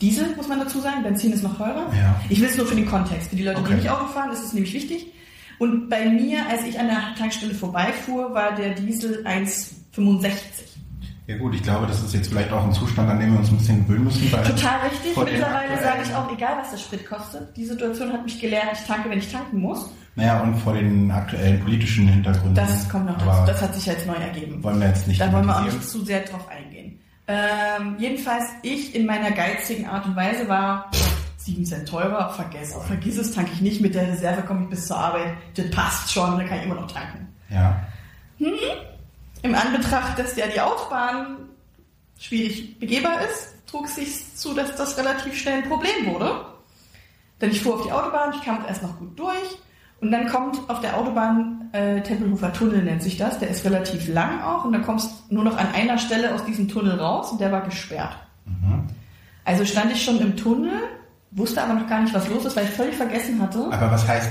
Diesel, 0.00 0.34
muss 0.36 0.48
man 0.48 0.58
dazu 0.60 0.80
sagen, 0.80 1.02
Benzin 1.02 1.32
ist 1.32 1.42
noch 1.42 1.56
teurer. 1.56 1.86
Ja. 1.94 2.20
Ich 2.28 2.40
will 2.40 2.48
es 2.48 2.56
nur 2.56 2.66
für 2.66 2.74
den 2.74 2.86
Kontext. 2.86 3.30
Für 3.30 3.36
die 3.36 3.44
Leute, 3.44 3.60
Okay. 3.60 3.70
die 3.70 3.74
nicht 3.76 3.90
Auto 3.90 4.06
fahren, 4.06 4.30
ist 4.32 4.42
es 4.44 4.52
nämlich 4.52 4.72
wichtig. 4.72 5.12
Und 5.62 5.88
bei 5.88 6.06
mir, 6.06 6.44
als 6.50 6.64
ich 6.64 6.80
an 6.80 6.88
der 6.88 7.14
Tankstelle 7.16 7.54
vorbeifuhr, 7.54 8.34
war 8.34 8.52
der 8.56 8.70
Diesel 8.70 9.24
1,65. 9.24 10.32
Ja 11.28 11.38
gut, 11.38 11.54
ich 11.54 11.62
glaube, 11.62 11.86
das 11.86 12.02
ist 12.02 12.12
jetzt 12.14 12.30
vielleicht 12.30 12.50
auch 12.50 12.64
ein 12.64 12.72
Zustand, 12.72 13.08
an 13.08 13.20
dem 13.20 13.30
wir 13.30 13.38
uns 13.38 13.48
ein 13.48 13.58
bisschen 13.58 13.86
gewöhnen 13.86 14.06
müssen. 14.06 14.28
Total 14.28 14.80
richtig. 14.90 15.16
Mittlerweile 15.16 15.80
sage 15.80 16.00
ich 16.02 16.12
auch, 16.16 16.32
egal 16.32 16.56
was 16.58 16.72
der 16.72 16.78
Sprit 16.78 17.08
kostet. 17.08 17.56
Die 17.56 17.64
Situation 17.64 18.12
hat 18.12 18.24
mich 18.24 18.40
gelehrt, 18.40 18.70
ich 18.72 18.80
tanke, 18.88 19.08
wenn 19.08 19.20
ich 19.20 19.30
tanken 19.30 19.60
muss. 19.60 19.88
Naja, 20.16 20.42
und 20.42 20.56
vor 20.56 20.74
den 20.74 21.08
aktuellen 21.12 21.60
politischen 21.60 22.08
Hintergründen. 22.08 22.56
Das 22.56 22.88
kommt 22.88 23.06
noch 23.06 23.18
dazu. 23.18 23.46
Das 23.46 23.62
hat 23.62 23.72
sich 23.76 23.86
jetzt 23.86 24.04
neu 24.04 24.14
ergeben. 24.14 24.60
wollen 24.64 24.80
wir 24.80 24.88
jetzt 24.88 25.06
nicht 25.06 25.20
Da 25.20 25.32
wollen 25.32 25.46
wir 25.46 25.56
auch 25.56 25.64
nicht 25.64 25.88
zu 25.88 26.04
sehr 26.04 26.22
drauf 26.22 26.48
eingehen. 26.48 26.98
Ähm, 27.28 27.94
jedenfalls, 28.00 28.46
ich 28.64 28.96
in 28.96 29.06
meiner 29.06 29.30
geizigen 29.30 29.86
Art 29.86 30.06
und 30.06 30.16
Weise 30.16 30.48
war 30.48 30.90
7 31.44 31.64
Cent 31.64 31.88
teurer, 31.88 32.30
vergiss, 32.30 32.74
vergiss 32.86 33.18
es, 33.18 33.32
tanke 33.32 33.52
ich 33.52 33.60
nicht, 33.60 33.80
mit 33.80 33.94
der 33.94 34.08
Reserve 34.08 34.42
komme 34.42 34.64
ich 34.64 34.70
bis 34.70 34.86
zur 34.86 34.96
Arbeit, 34.96 35.34
das 35.54 35.70
passt 35.70 36.12
schon, 36.12 36.38
da 36.38 36.44
kann 36.44 36.58
ich 36.58 36.64
immer 36.64 36.76
noch 36.76 36.90
tanken. 36.90 37.28
Ja. 37.48 37.80
Im 39.42 39.54
Anbetracht, 39.54 40.18
dass 40.18 40.36
ja 40.36 40.46
die 40.46 40.60
Autobahn 40.60 41.36
schwierig 42.18 42.78
begehbar 42.78 43.20
ist, 43.22 43.54
trug 43.66 43.86
es 43.86 43.96
sich 43.96 44.36
zu, 44.36 44.54
dass 44.54 44.76
das 44.76 44.96
relativ 44.96 45.38
schnell 45.38 45.62
ein 45.62 45.68
Problem 45.68 46.06
wurde. 46.06 46.44
Denn 47.40 47.50
ich 47.50 47.60
fuhr 47.60 47.74
auf 47.74 47.82
die 47.82 47.92
Autobahn, 47.92 48.32
ich 48.34 48.44
kam 48.44 48.64
erst 48.66 48.82
noch 48.82 48.98
gut 48.98 49.18
durch 49.18 49.58
und 50.00 50.12
dann 50.12 50.28
kommt 50.28 50.58
auf 50.68 50.80
der 50.80 50.96
Autobahn 50.96 51.70
äh, 51.72 52.00
Tempelhofer 52.02 52.52
Tunnel 52.52 52.82
nennt 52.82 53.02
sich 53.02 53.16
das, 53.16 53.38
der 53.38 53.48
ist 53.48 53.64
relativ 53.64 54.08
lang 54.08 54.42
auch 54.42 54.64
und 54.64 54.72
dann 54.72 54.82
kommst 54.82 55.30
nur 55.30 55.42
noch 55.42 55.56
an 55.56 55.68
einer 55.74 55.98
Stelle 55.98 56.34
aus 56.34 56.44
diesem 56.44 56.68
Tunnel 56.68 56.98
raus 57.00 57.32
und 57.32 57.40
der 57.40 57.50
war 57.50 57.62
gesperrt. 57.62 58.16
Mhm. 58.44 58.88
Also 59.44 59.64
stand 59.64 59.90
ich 59.92 60.04
schon 60.04 60.20
im 60.20 60.36
Tunnel, 60.36 60.72
wusste 61.32 61.62
aber 61.62 61.74
noch 61.74 61.88
gar 61.88 62.02
nicht, 62.02 62.14
was 62.14 62.28
los 62.28 62.44
ist, 62.44 62.56
weil 62.56 62.64
ich 62.64 62.70
völlig 62.70 62.94
vergessen 62.96 63.40
hatte. 63.40 63.66
Aber 63.70 63.90
was 63.90 64.06
heißt, 64.06 64.30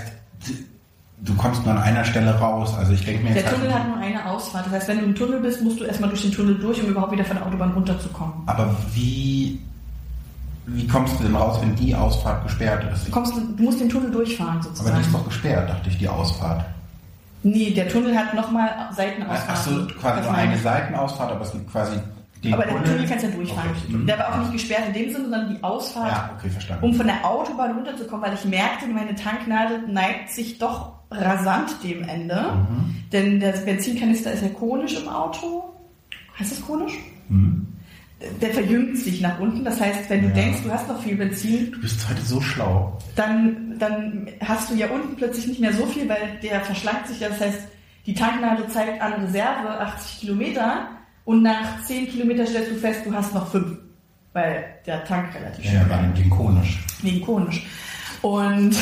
du 1.23 1.35
kommst 1.35 1.63
nur 1.65 1.73
an 1.75 1.81
einer 1.81 2.03
Stelle 2.05 2.31
raus? 2.39 2.73
Also 2.77 2.93
ich 2.93 3.03
denke 3.05 3.23
mir 3.23 3.33
Der 3.33 3.43
jetzt 3.43 3.53
Tunnel 3.53 3.73
halt, 3.73 3.83
hat 3.83 3.87
nur 3.89 3.97
eine 3.97 4.25
Ausfahrt. 4.29 4.65
Das 4.67 4.73
heißt, 4.73 4.87
wenn 4.89 4.99
du 4.99 5.05
im 5.05 5.15
Tunnel 5.15 5.39
bist, 5.39 5.61
musst 5.63 5.79
du 5.79 5.83
erstmal 5.85 6.09
durch 6.09 6.21
den 6.21 6.31
Tunnel 6.31 6.55
durch, 6.59 6.81
um 6.83 6.89
überhaupt 6.89 7.11
wieder 7.11 7.25
von 7.25 7.37
der 7.37 7.45
Autobahn 7.45 7.71
runterzukommen. 7.71 8.33
aber 8.45 8.75
wie, 8.93 9.59
wie 10.67 10.87
kommst 10.87 11.19
du 11.19 11.23
denn 11.23 11.35
raus, 11.35 11.57
wenn 11.61 11.75
die 11.75 11.93
Ausfahrt 11.95 12.43
gesperrt 12.43 12.85
ist? 12.93 13.07
Du, 13.07 13.11
kommst, 13.11 13.33
du 13.35 13.63
musst 13.63 13.79
den 13.79 13.89
Tunnel 13.89 14.11
durchfahren 14.11 14.55
Aber 14.57 14.63
sozusagen. 14.63 14.95
die 14.97 15.01
ist 15.05 15.13
doch 15.13 15.25
gesperrt, 15.25 15.69
dachte 15.69 15.89
ich, 15.89 15.97
die 15.97 16.07
Ausfahrt. 16.07 16.65
nee, 17.43 17.71
der 17.71 17.89
Tunnel 17.89 18.15
hat 18.15 18.33
nochmal 18.35 18.69
Seitenausfahrten. 18.95 19.47
Ach 19.49 19.63
so, 19.89 19.99
quasi 19.99 20.21
nur 20.21 20.33
eine. 20.35 20.57
Seitenausfahrt, 20.57 21.31
aber 21.31 21.41
es 21.41 21.51
gibt 21.51 21.71
quasi 21.71 21.97
den 22.43 22.53
Aber 22.53 22.63
der 22.65 22.83
Tunnel 22.83 23.05
kannst 23.07 23.23
du 23.23 23.29
ja 23.29 23.35
durchfahren. 23.35 23.69
Okay. 23.71 23.93
Mhm. 23.93 24.07
Der 24.07 24.17
war 24.19 24.33
auch 24.33 24.37
nicht 24.39 24.53
gesperrt 24.53 24.83
in 24.87 24.93
dem 24.93 25.11
Sinne, 25.11 25.23
sondern 25.25 25.55
die 25.55 25.63
Ausfahrt, 25.63 26.11
Ja, 26.11 26.31
okay, 26.37 26.49
verstanden. 26.49 26.83
um 26.85 26.93
von 26.93 27.05
der 27.07 27.23
Autobahn 27.25 27.71
runterzukommen, 27.73 28.25
weil 28.25 28.33
ich 28.33 28.45
merkte, 28.45 28.87
meine 28.87 29.13
Tanknadel 29.15 29.87
neigt 29.87 30.31
sich 30.31 30.57
doch 30.57 30.93
rasant 31.11 31.75
dem 31.83 32.03
Ende. 32.07 32.35
Mhm. 32.69 32.95
Denn 33.11 33.39
der 33.39 33.51
Benzinkanister 33.51 34.31
ist 34.31 34.41
ja 34.43 34.49
konisch 34.49 34.95
im 35.01 35.07
Auto. 35.09 35.63
Heißt 36.39 36.51
das 36.51 36.61
konisch? 36.65 36.93
Mhm. 37.29 37.67
Der 38.39 38.51
verjüngt 38.51 38.97
sich 38.97 39.19
nach 39.21 39.39
unten. 39.39 39.63
Das 39.65 39.81
heißt, 39.81 40.09
wenn 40.09 40.21
du 40.21 40.27
Ja. 40.29 40.33
denkst, 40.35 40.59
du 40.63 40.71
hast 40.71 40.87
noch 40.87 41.01
viel 41.01 41.15
Benzin, 41.17 41.71
Du 41.71 41.81
bist 41.81 42.07
heute 42.09 42.21
so 42.21 42.39
schlau. 42.39 42.97
dann, 43.15 43.77
dann 43.79 44.27
hast 44.45 44.69
du 44.69 44.75
ja 44.75 44.87
unten 44.89 45.15
plötzlich 45.15 45.47
nicht 45.47 45.59
mehr 45.59 45.73
so 45.73 45.85
viel, 45.87 46.07
weil 46.07 46.39
der 46.41 46.61
verschlankt 46.61 47.07
sich 47.07 47.19
ja. 47.19 47.29
Das 47.29 47.41
heißt, 47.41 47.59
die 48.05 48.13
Tanknadel 48.13 48.67
zeigt 48.67 49.01
an 49.01 49.13
Reserve 49.25 49.69
80 49.79 50.19
Kilometer 50.21 50.87
und 51.31 51.43
nach 51.43 51.81
10 51.85 52.09
Kilometer 52.09 52.45
stellst 52.45 52.71
du 52.71 52.75
fest, 52.75 53.01
du 53.05 53.13
hast 53.13 53.33
noch 53.33 53.49
5. 53.49 53.77
Weil 54.33 54.65
der 54.85 55.03
Tank 55.05 55.33
relativ 55.33 55.63
Ja, 55.65 55.71
schnell 55.71 55.87
ja, 55.89 56.17
wegen 56.17 56.29
konisch. 56.29 56.79
Wegen 57.01 57.25
konisch. 57.25 57.65
Und 58.21 58.75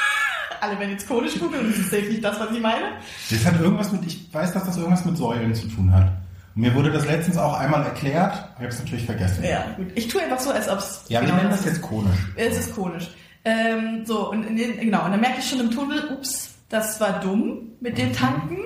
alle 0.60 0.78
werden 0.78 0.90
jetzt 0.90 1.06
konisch 1.08 1.38
googeln, 1.38 1.68
das 1.68 1.78
ist 1.78 1.90
safe 1.90 2.04
nicht 2.04 2.24
das, 2.24 2.38
was 2.40 2.50
ich 2.50 2.60
meine. 2.60 2.84
Das 3.30 3.44
hat 3.44 3.60
irgendwas 3.60 3.92
mit, 3.92 4.06
ich 4.06 4.32
weiß, 4.32 4.52
dass 4.52 4.64
das 4.64 4.76
irgendwas 4.76 5.04
mit 5.04 5.16
Säulen 5.16 5.54
zu 5.54 5.68
tun 5.68 5.92
hat. 5.92 6.12
Und 6.54 6.62
mir 6.62 6.74
wurde 6.74 6.90
das 6.90 7.06
letztens 7.06 7.36
auch 7.36 7.58
einmal 7.58 7.82
erklärt, 7.84 8.32
ich 8.54 8.56
habe 8.56 8.68
es 8.68 8.78
natürlich 8.78 9.06
vergessen. 9.06 9.44
Ja, 9.44 9.64
gut. 9.76 9.86
Ich 9.94 10.08
tue 10.08 10.22
einfach 10.22 10.40
so, 10.40 10.50
als 10.50 10.68
ob 10.68 10.78
es. 10.78 11.04
Ja, 11.08 11.20
wir 11.20 11.32
nennen 11.32 11.50
das 11.50 11.64
jetzt 11.64 11.80
konisch. 11.82 12.16
Es 12.36 12.58
ist 12.58 12.74
konisch. 12.74 13.08
Ähm, 13.44 14.04
so, 14.04 14.30
und 14.30 14.44
in 14.44 14.56
den, 14.56 14.80
genau, 14.80 15.04
und 15.04 15.12
dann 15.12 15.20
merke 15.20 15.38
ich 15.38 15.48
schon 15.48 15.60
im 15.60 15.70
Tunnel, 15.70 16.10
ups, 16.12 16.50
das 16.68 17.00
war 17.00 17.20
dumm 17.20 17.72
mit 17.80 17.96
dem 17.96 18.12
Tanken. 18.12 18.58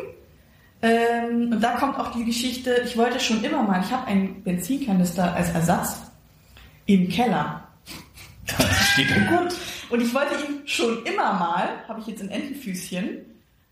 Ähm, 0.84 1.50
und 1.52 1.60
da 1.62 1.70
kommt 1.76 1.98
auch 1.98 2.12
die 2.12 2.24
Geschichte, 2.24 2.82
ich 2.84 2.96
wollte 2.96 3.18
schon 3.18 3.42
immer 3.42 3.62
mal, 3.62 3.80
ich 3.82 3.90
habe 3.90 4.06
einen 4.06 4.42
Benzinkanister 4.42 5.32
als 5.34 5.50
Ersatz 5.52 6.02
im 6.86 7.08
Keller. 7.08 7.62
Das 8.46 8.88
steht 8.92 9.06
da 9.10 9.36
gut. 9.36 9.54
Und 9.90 10.00
ich 10.02 10.12
wollte 10.14 10.34
ihn 10.46 10.66
schon 10.66 11.02
immer 11.04 11.32
mal, 11.32 11.68
habe 11.88 12.00
ich 12.00 12.06
jetzt 12.08 12.20
ein 12.22 12.28
Entenfüßchen, 12.30 13.08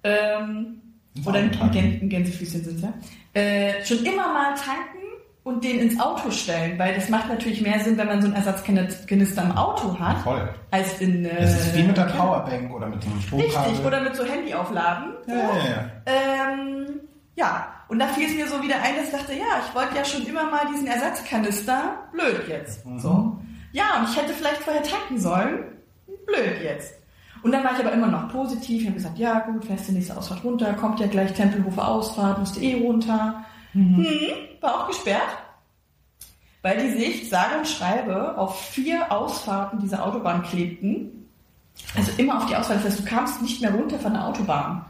ähm, 0.04 0.80
oder. 1.26 1.40
Gän- 1.40 2.00
ein 2.02 2.08
Gänsefüßchen 2.08 2.64
sind 2.64 2.80
ja, 2.80 2.92
äh, 3.34 3.84
schon 3.84 3.98
immer 4.06 4.32
mal 4.32 4.54
tanken 4.54 4.98
und 5.44 5.62
den 5.64 5.80
ins 5.80 6.00
Auto 6.00 6.30
stellen, 6.30 6.78
weil 6.78 6.94
das 6.94 7.08
macht 7.10 7.28
natürlich 7.28 7.60
mehr 7.60 7.78
Sinn, 7.80 7.98
wenn 7.98 8.06
man 8.06 8.22
so 8.22 8.28
einen 8.28 8.36
Ersatzkanister 8.36 9.42
im 9.42 9.52
Auto 9.52 9.98
hat, 9.98 10.18
Voll. 10.22 10.48
als 10.70 10.98
in... 11.00 11.24
Äh, 11.26 11.40
Das 11.42 11.60
ist 11.66 11.74
wie 11.76 11.82
mit 11.82 11.96
der. 11.96 12.04
Powerbank 12.04 12.72
oder 12.72 12.86
mit 12.88 13.04
einem 13.04 13.20
Stromkabel. 13.20 13.68
Richtig, 13.70 13.84
oder 13.86 14.00
mit 14.00 14.16
so 14.16 14.24
Handy 14.24 14.54
aufladen. 14.54 15.12
Ja, 15.26 15.34
ja, 15.34 15.40
ja. 15.42 15.90
Ähm, 16.06 16.86
ja, 17.34 17.66
und 17.88 17.98
da 17.98 18.08
fiel 18.08 18.26
es 18.26 18.34
mir 18.34 18.46
so 18.46 18.62
wieder 18.62 18.76
ein, 18.82 18.96
dass 18.96 19.06
ich 19.06 19.12
dachte, 19.12 19.32
ja, 19.32 19.60
ich 19.66 19.74
wollte 19.74 19.96
ja 19.96 20.04
schon 20.04 20.26
immer 20.26 20.50
mal 20.50 20.66
diesen 20.72 20.86
Ersatzkanister. 20.86 22.08
Blöd 22.12 22.48
jetzt. 22.48 22.84
Mhm. 22.84 22.98
So. 22.98 23.38
Ja, 23.72 23.98
und 23.98 24.08
ich 24.10 24.16
hätte 24.16 24.34
vielleicht 24.34 24.62
vorher 24.62 24.82
tanken 24.82 25.18
sollen. 25.18 25.64
Blöd 26.26 26.62
jetzt. 26.62 26.94
Und 27.42 27.52
dann 27.52 27.64
war 27.64 27.72
ich 27.72 27.80
aber 27.80 27.92
immer 27.92 28.06
noch 28.06 28.28
positiv. 28.28 28.82
Ich 28.82 28.86
habe 28.86 28.96
gesagt, 28.96 29.18
ja 29.18 29.40
gut, 29.40 29.64
fährst 29.64 29.88
die 29.88 29.92
nächste 29.92 30.16
Ausfahrt 30.16 30.44
runter, 30.44 30.72
kommt 30.74 31.00
ja 31.00 31.06
gleich 31.06 31.32
Tempelhofer 31.32 31.88
Ausfahrt, 31.88 32.38
musste 32.38 32.60
eh 32.60 32.82
runter. 32.82 33.44
Hm, 33.72 34.06
war 34.60 34.82
auch 34.82 34.88
gesperrt. 34.88 35.38
Weil 36.60 36.78
die 36.78 36.98
sich, 36.98 37.28
sage 37.28 37.58
und 37.58 37.66
schreibe, 37.66 38.38
auf 38.38 38.60
vier 38.60 39.10
Ausfahrten 39.10 39.80
dieser 39.80 40.06
Autobahn 40.06 40.42
klebten. 40.44 41.28
Also 41.96 42.12
immer 42.18 42.36
auf 42.36 42.46
die 42.46 42.54
Ausfahrt. 42.54 42.78
Das 42.78 42.92
heißt, 42.92 43.00
du 43.00 43.04
kamst 43.04 43.42
nicht 43.42 43.60
mehr 43.60 43.72
runter 43.72 43.98
von 43.98 44.12
der 44.12 44.26
Autobahn. 44.26 44.84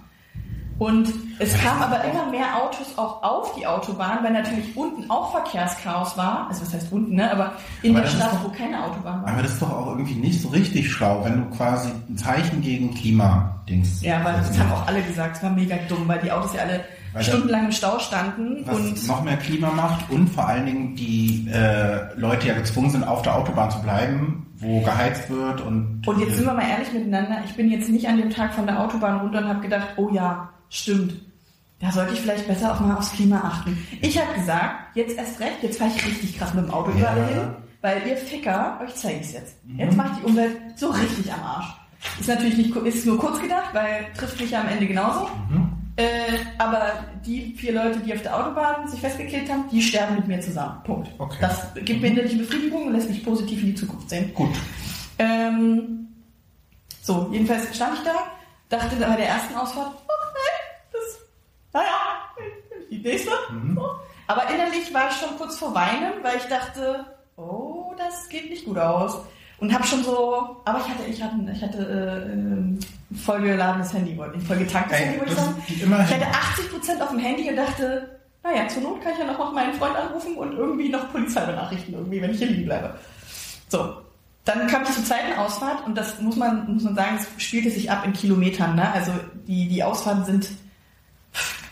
Und 0.83 1.13
es 1.39 1.55
kamen 1.63 1.81
aber 1.81 2.03
immer 2.03 2.27
mehr 2.31 2.57
Autos 2.61 2.99
auch 2.99 3.23
auf 3.23 3.55
die 3.55 3.65
Autobahn, 3.65 4.19
weil 4.25 4.33
natürlich 4.33 4.77
unten 4.77 5.09
auch 5.09 5.31
Verkehrschaos 5.31 6.17
war. 6.17 6.47
Also 6.49 6.63
was 6.63 6.75
heißt 6.75 6.91
unten, 6.93 7.15
ne? 7.15 7.31
Aber 7.31 7.53
in 7.83 7.93
Aber 7.95 8.01
der 8.03 8.09
Stadt, 8.11 8.33
doch- 8.33 8.45
wo 8.45 8.49
keine 8.49 8.83
Autobahn 8.83 9.23
war. 9.23 9.29
Aber 9.29 9.43
das 9.43 9.53
ist 9.53 9.63
doch 9.63 9.71
auch 9.71 9.87
irgendwie 9.87 10.15
nicht 10.17 10.43
so 10.43 10.49
richtig 10.49 10.91
schlau, 10.91 11.25
wenn 11.25 11.37
du 11.39 11.57
quasi 11.57 11.89
ein 12.09 12.17
Zeichen 12.17 12.61
gegen 12.63 12.93
Klimadings. 12.95 14.03
Ja, 14.03 14.25
weil 14.25 14.35
das 14.35 14.59
haben 14.59 14.73
auch 14.73 14.87
alle 14.89 15.03
gesagt, 15.03 15.37
es 15.37 15.43
war 15.45 15.51
mega 15.51 15.77
dumm, 15.89 16.09
weil 16.09 16.19
die 16.21 16.33
Autos 16.33 16.53
ja 16.55 16.63
alle 16.63 16.81
Weil 17.13 17.23
stundenlang 17.23 17.67
im 17.67 17.73
Stau 17.73 17.99
standen 18.01 18.63
was 18.67 18.77
und 18.77 19.07
noch 19.07 19.23
mehr 19.23 19.37
Klima 19.37 19.71
macht 19.71 20.11
und 20.11 20.29
vor 20.31 20.49
allen 20.49 20.67
Dingen 20.67 20.97
die 20.97 21.49
äh, 21.53 22.13
Leute 22.19 22.49
ja 22.49 22.55
gezwungen 22.55 22.91
sind, 22.91 23.05
auf 23.05 23.23
der 23.23 23.37
Autobahn 23.37 23.71
zu 23.71 23.81
bleiben, 23.83 24.47
wo 24.57 24.81
geheizt 24.81 25.31
wird 25.31 25.61
und. 25.61 26.03
Und 26.07 26.19
jetzt 26.21 26.37
sind 26.37 26.47
wir 26.47 26.55
mal 26.55 26.69
ehrlich 26.69 26.93
miteinander. 26.93 27.39
Ich 27.45 27.55
bin 27.55 27.71
jetzt 27.71 27.89
nicht 27.89 28.09
an 28.09 28.17
dem 28.17 28.31
Tag 28.31 28.53
von 28.55 28.67
der 28.67 28.81
Autobahn 28.81 29.21
runter 29.21 29.39
und 29.39 29.49
habe 29.49 29.61
gedacht, 29.61 29.89
oh 29.97 30.09
ja, 30.13 30.49
stimmt. 30.73 31.15
Da 31.81 31.91
sollte 31.91 32.13
ich 32.15 32.21
vielleicht 32.21 32.47
besser 32.47 32.73
auch 32.75 32.81
mal 32.81 32.97
aufs 32.97 33.13
Klima 33.13 33.41
achten. 33.41 33.77
Ich 34.01 34.17
habe 34.21 34.33
gesagt, 34.35 34.97
jetzt 34.97 35.17
erst 35.17 35.41
recht, 35.41 35.63
jetzt 35.63 35.79
fahre 35.79 35.91
ich 35.95 36.07
richtig 36.07 36.39
krass 36.39 36.55
mit 36.55 36.65
dem 36.65 36.71
Auto 36.73 36.91
Ja. 36.93 36.97
überall 36.99 37.27
hin, 37.27 37.49
weil 37.81 38.07
ihr 38.07 38.17
Ficker, 38.17 38.81
euch 38.85 38.95
zeige 38.95 39.19
ich 39.21 39.27
es 39.27 39.33
jetzt. 39.33 39.57
Jetzt 39.77 39.97
macht 39.97 40.21
die 40.21 40.25
Umwelt 40.25 40.57
so 40.77 40.91
richtig 40.91 41.33
am 41.33 41.43
Arsch. 41.43 41.67
Ist 42.21 42.29
natürlich 42.29 42.57
nicht, 42.57 42.75
ist 42.77 43.07
nur 43.07 43.19
kurz 43.19 43.41
gedacht, 43.41 43.71
weil 43.75 44.07
trifft 44.17 44.41
mich 44.41 44.51
ja 44.53 44.61
am 44.61 44.69
Ende 44.69 44.87
genauso. 44.87 45.29
Äh, 45.97 46.39
aber 46.59 47.05
die 47.27 47.55
vier 47.57 47.75
Leute, 47.75 47.99
die 48.01 48.15
auf 48.15 48.23
der 48.23 48.37
Autobahn 48.39 48.89
sich 48.89 49.01
festgeklebt 49.01 49.51
haben, 49.51 49.65
die 49.71 49.83
sterben 49.83 50.15
mit 50.17 50.27
mir 50.29 50.41
zusammen. 50.41 50.77
Punkt. 50.85 51.11
Okay. 51.19 51.37
Das 51.41 51.67
gibt 51.85 52.01
mir 52.01 52.09
innerliche 52.09 52.39
Befriedigung 52.39 52.87
und 52.87 52.93
lässt 52.93 53.11
mich 53.11 53.25
positiv 53.25 53.61
in 53.61 53.67
die 53.67 53.75
Zukunft 53.75 54.09
sehen. 54.09 54.33
Gut. 54.35 54.51
Ähm, 55.19 56.07
so, 57.03 57.29
jedenfalls 57.33 57.75
stand 57.77 57.99
ich 57.99 58.05
da, 58.05 58.15
dachte 58.69 58.97
bei 58.97 59.17
der 59.17 59.29
ersten 59.29 59.55
Ausfahrt, 59.55 59.91
nee, 59.93 59.99
das, 60.09 60.62
naja, 61.73 61.89
die 62.91 62.99
nächste. 62.99 63.31
So. 63.75 63.91
Aber 64.27 64.49
innerlich 64.51 64.93
war 64.93 65.09
ich 65.11 65.17
schon 65.17 65.37
kurz 65.37 65.57
vor 65.57 65.75
Weinen, 65.75 66.23
weil 66.23 66.37
ich 66.37 66.45
dachte, 66.45 67.05
oh, 67.37 67.95
das 67.99 68.29
geht 68.29 68.51
nicht 68.51 68.65
gut 68.65 68.79
aus. 68.79 69.19
Und 69.59 69.73
habe 69.73 69.85
schon 69.85 70.03
so, 70.03 70.61
aber 70.65 70.81
ich 70.81 70.89
hatte, 70.89 71.05
ich 71.09 71.23
hatte, 71.23 71.37
ich 71.53 71.63
hatte 71.63 72.29
äh, 72.29 73.17
vollgeladenes 73.17 73.93
Handy, 73.93 74.17
wollte 74.17 74.37
nicht 74.37 74.47
vollgetanktes 74.47 74.99
Ey, 74.99 75.05
Handy, 75.05 75.21
wollte 75.21 75.33
ich 75.33 75.39
sagen. 75.39 75.63
Ich 75.69 76.15
hatte 76.15 76.97
80% 76.97 77.01
auf 77.01 77.11
dem 77.11 77.19
Handy 77.21 77.49
und 77.49 77.57
dachte, 77.57 78.21
naja, 78.43 78.67
zur 78.67 78.83
Not 78.83 79.03
kann 79.03 79.13
ich 79.13 79.19
ja 79.21 79.25
noch 79.25 79.39
auf 79.39 79.53
meinen 79.53 79.73
Freund 79.75 79.95
anrufen 79.95 80.35
und 80.37 80.53
irgendwie 80.53 80.89
noch 80.89 81.13
Polizei 81.13 81.45
benachrichten, 81.47 81.95
irgendwie, 81.95 82.21
wenn 82.21 82.33
ich 82.33 82.39
hier 82.39 82.49
liegen 82.49 82.65
bleibe. 82.65 82.95
So. 83.69 83.99
Dann 84.45 84.67
kam 84.67 84.83
ich 84.83 84.91
zur 84.91 85.05
zweiten 85.05 85.39
Ausfahrt 85.39 85.87
und 85.87 85.97
das 85.97 86.21
muss 86.21 86.35
man, 86.35 86.75
muss 86.75 86.83
man 86.83 86.97
sagen, 86.97 87.17
es 87.21 87.43
spielte 87.43 87.71
sich 87.71 87.89
ab 87.89 88.05
in 88.05 88.13
Kilometern. 88.13 88.75
Ne? 88.75 88.93
Also 88.93 89.13
die, 89.47 89.69
die 89.69 89.85
Ausfahrten 89.85 90.25
sind 90.25 90.49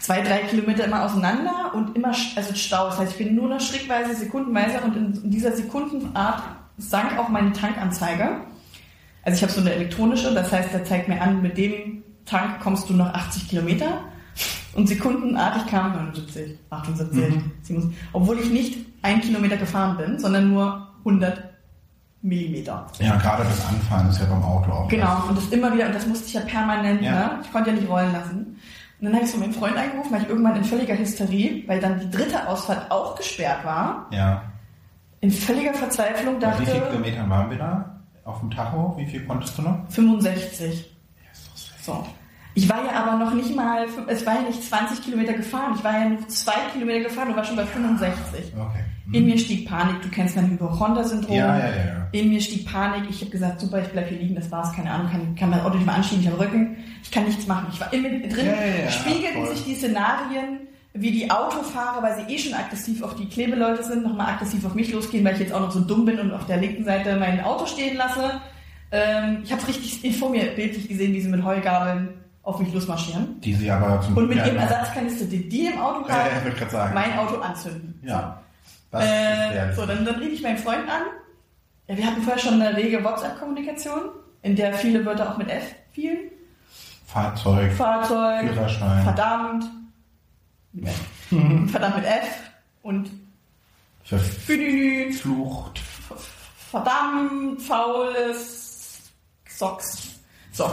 zwei, 0.01 0.23
drei 0.23 0.39
Kilometer 0.41 0.85
immer 0.85 1.05
auseinander 1.05 1.73
und 1.75 1.95
immer 1.97 2.13
also 2.37 2.55
Stau. 2.55 2.87
Das 2.87 2.99
heißt, 2.99 3.13
ich 3.13 3.19
bin 3.19 3.35
nur 3.37 3.49
noch 3.49 3.61
schrittweise, 3.61 4.15
sekundenweise 4.17 4.81
und 4.81 4.97
in, 4.97 5.25
in 5.25 5.31
dieser 5.31 5.53
Sekundenart 5.53 6.43
sank 6.79 7.17
auch 7.19 7.29
meine 7.29 7.53
Tankanzeige. 7.53 8.39
Also 9.23 9.37
ich 9.37 9.43
habe 9.43 9.53
so 9.53 9.61
eine 9.61 9.73
elektronische, 9.75 10.33
das 10.35 10.51
heißt, 10.51 10.73
der 10.73 10.85
zeigt 10.85 11.09
mir 11.09 11.21
an, 11.21 11.43
mit 11.43 11.57
dem 11.59 12.03
Tank 12.27 12.61
kommst 12.61 12.89
du 12.91 12.95
noch 12.95 13.13
80 13.15 13.49
Kilometer. 13.49 14.01
Und 14.73 14.89
sekundenartig 14.89 15.67
kam 15.67 15.93
79, 15.93 16.57
78, 16.71 17.17
Mhm. 17.19 17.51
77, 17.63 17.99
obwohl 18.13 18.39
ich 18.39 18.51
nicht 18.51 18.79
ein 19.03 19.21
Kilometer 19.21 19.57
gefahren 19.57 19.97
bin, 19.97 20.19
sondern 20.19 20.49
nur 20.53 20.89
100 21.01 21.43
Millimeter. 22.23 22.87
Ja, 22.99 23.17
gerade 23.17 23.45
das 23.45 23.67
Anfahren 23.67 24.09
ist 24.11 24.21
ja 24.21 24.27
beim 24.27 24.43
Auto 24.43 24.71
auch. 24.71 24.89
Genau, 24.89 25.25
und 25.29 25.37
das 25.39 25.49
immer 25.49 25.73
wieder, 25.75 25.87
und 25.87 25.95
das 25.95 26.07
musste 26.07 26.27
ich 26.27 26.35
ja 26.35 26.41
permanent, 26.43 27.01
Ja. 27.03 27.13
ne? 27.13 27.31
Ich 27.43 27.51
konnte 27.51 27.71
ja 27.71 27.77
nicht 27.77 27.89
rollen 27.89 28.13
lassen. 28.13 28.59
Und 29.01 29.07
dann 29.07 29.15
habe 29.15 29.25
ich 29.25 29.31
so 29.31 29.39
meinen 29.39 29.53
Freund 29.55 29.77
angerufen, 29.77 30.13
weil 30.13 30.23
ich 30.23 30.29
irgendwann 30.29 30.57
in 30.57 30.65
völliger 30.65 30.97
Hysterie, 30.97 31.65
weil 31.67 31.81
dann 31.81 31.99
die 32.01 32.11
dritte 32.11 32.47
Ausfahrt 32.47 32.91
auch 32.91 33.17
gesperrt 33.17 33.65
war, 33.65 34.07
Ja. 34.11 34.43
in 35.21 35.31
völliger 35.31 35.73
Verzweiflung 35.73 36.39
Bei 36.39 36.53
wie 36.61 36.67
viel 36.67 36.75
dachte, 36.81 36.91
Kilometern 36.91 37.31
waren 37.31 37.51
wir 37.51 37.59
da? 37.59 38.01
Auf 38.25 38.41
dem 38.41 38.51
Tacho? 38.51 38.95
Wie 38.99 39.07
viel 39.07 39.25
konntest 39.25 39.57
du 39.57 39.63
noch? 39.63 39.79
65. 39.89 40.91
So. 41.83 42.07
Ich 42.55 42.69
war 42.69 42.85
ja 42.85 42.93
aber 43.03 43.17
noch 43.17 43.33
nicht 43.33 43.55
mal, 43.57 43.87
es 44.09 44.27
war 44.27 44.35
ja 44.35 44.43
nicht 44.43 44.63
20 44.63 45.03
Kilometer 45.03 45.33
gefahren, 45.33 45.73
ich 45.77 45.85
war 45.85 45.93
ja 45.99 46.09
nur 46.11 46.29
zwei 46.29 46.53
Kilometer 46.73 47.05
gefahren 47.09 47.29
und 47.29 47.37
war 47.37 47.45
schon 47.45 47.57
bei 47.57 47.65
65. 47.65 48.53
Okay. 48.55 48.85
In 49.13 49.27
mir 49.27 49.39
stieg 49.39 49.69
Panik, 49.69 50.03
du 50.03 50.09
kennst 50.09 50.37
mein 50.37 50.51
Hypochonder-Syndrom. 50.51 51.35
Ja, 51.37 51.59
ja, 51.59 51.65
ja, 51.69 51.77
ja. 51.77 52.07
In 52.13 52.29
mir 52.31 52.41
stieg 52.41 52.67
Panik, 52.67 53.05
ich 53.11 53.21
habe 53.21 53.31
gesagt, 53.31 53.61
super, 53.61 53.81
ich 53.81 53.89
bleib 53.89 54.09
hier 54.09 54.19
liegen, 54.19 54.35
das 54.35 54.51
war's, 54.51 54.73
keine 54.75 54.91
Ahnung, 54.91 55.11
kann, 55.11 55.35
kann 55.37 55.51
mein 55.51 55.61
Auto 55.61 55.75
nicht 55.77 55.87
mehr 55.87 55.95
anschieben, 55.97 56.23
ich 56.23 56.29
habe 56.31 56.39
Rücken, 56.41 56.77
ich 57.03 57.11
kann 57.11 57.25
nichts 57.25 57.47
machen. 57.47 57.67
Ich 57.73 57.81
war 57.81 57.93
in 57.93 58.03
mir 58.03 58.11
drin, 58.29 58.47
Ja, 58.47 58.53
ja, 58.53 58.85
ja, 58.85 58.91
spiegelten 58.91 59.45
voll. 59.47 59.55
sich 59.57 59.65
die 59.65 59.75
Szenarien, 59.75 60.61
wie 60.93 61.11
die 61.13 61.31
Autofahrer, 61.31 62.03
weil 62.03 62.17
sie 62.17 62.35
eh 62.35 62.39
schon 62.39 62.55
aggressiv 62.55 63.03
auf 63.03 63.15
die 63.15 63.29
Klebeleute 63.29 63.83
sind, 63.85 64.03
nochmal 64.03 64.35
aggressiv 64.35 64.65
auf 64.65 64.75
mich 64.75 64.93
losgehen, 64.93 65.25
weil 65.25 65.35
ich 65.35 65.41
jetzt 65.41 65.53
auch 65.53 65.61
noch 65.61 65.71
so 65.71 65.81
dumm 65.81 66.05
bin 66.05 66.19
und 66.19 66.33
auf 66.33 66.47
der 66.47 66.57
linken 66.57 66.85
Seite 66.85 67.17
mein 67.17 67.43
Auto 67.45 67.67
stehen 67.67 67.97
lasse. 67.97 68.41
Ähm, 68.93 69.39
ich 69.45 69.53
habe 69.53 69.67
richtig 69.69 70.17
vor 70.19 70.31
mir 70.31 70.45
bildlich 70.57 70.89
gesehen, 70.89 71.13
wie 71.15 71.21
sie 71.21 71.29
mit 71.29 71.45
Heugabeln 71.45 72.09
auf 72.43 72.59
mich 72.59 72.73
losmarschieren. 72.75 73.41
Die 73.41 73.55
sie 73.55 73.71
aber 73.71 74.01
zum 74.01 74.17
Und 74.17 74.29
mit 74.29 74.39
ja, 74.39 74.47
ihrem 74.47 74.57
ja. 74.57 74.63
Ersatzkanister, 74.63 75.27
den 75.27 75.49
die 75.49 75.67
im 75.67 75.79
Auto 75.79 76.09
Ja, 76.09 76.15
haben, 76.15 76.53
ja, 76.59 76.69
sagen. 76.69 76.95
mein 76.95 77.19
Auto 77.19 77.37
anzünden. 77.41 78.01
Ja. 78.03 78.41
Äh, 78.93 79.73
so, 79.75 79.87
dann, 79.87 80.05
dann 80.05 80.17
rief 80.17 80.33
ich 80.33 80.43
meinen 80.43 80.59
Freund 80.59 80.89
an. 80.89 81.03
Ja, 81.87 81.97
wir 81.97 82.07
hatten 82.07 82.23
vorher 82.23 82.41
schon 82.43 82.61
eine 82.61 82.77
rege 82.77 83.03
WhatsApp-Kommunikation, 83.05 84.11
in 84.43 84.57
der 84.57 84.75
viele 84.75 85.05
Wörter 85.05 85.31
auch 85.33 85.39
mit 85.39 85.49
F 85.49 85.75
fielen. 85.93 86.31
Fahrzeug, 87.07 87.73
Fahrzeug, 87.73 88.49
Führerschein. 88.49 89.03
verdammt, 89.03 89.65
verdammt 91.71 91.97
mit 91.97 92.05
F 92.07 92.51
und 92.83 93.11
Verflucht. 94.05 95.81
verdammt, 96.71 97.61
faules, 97.63 99.01
Socks, 99.49 100.21
so, 100.53 100.65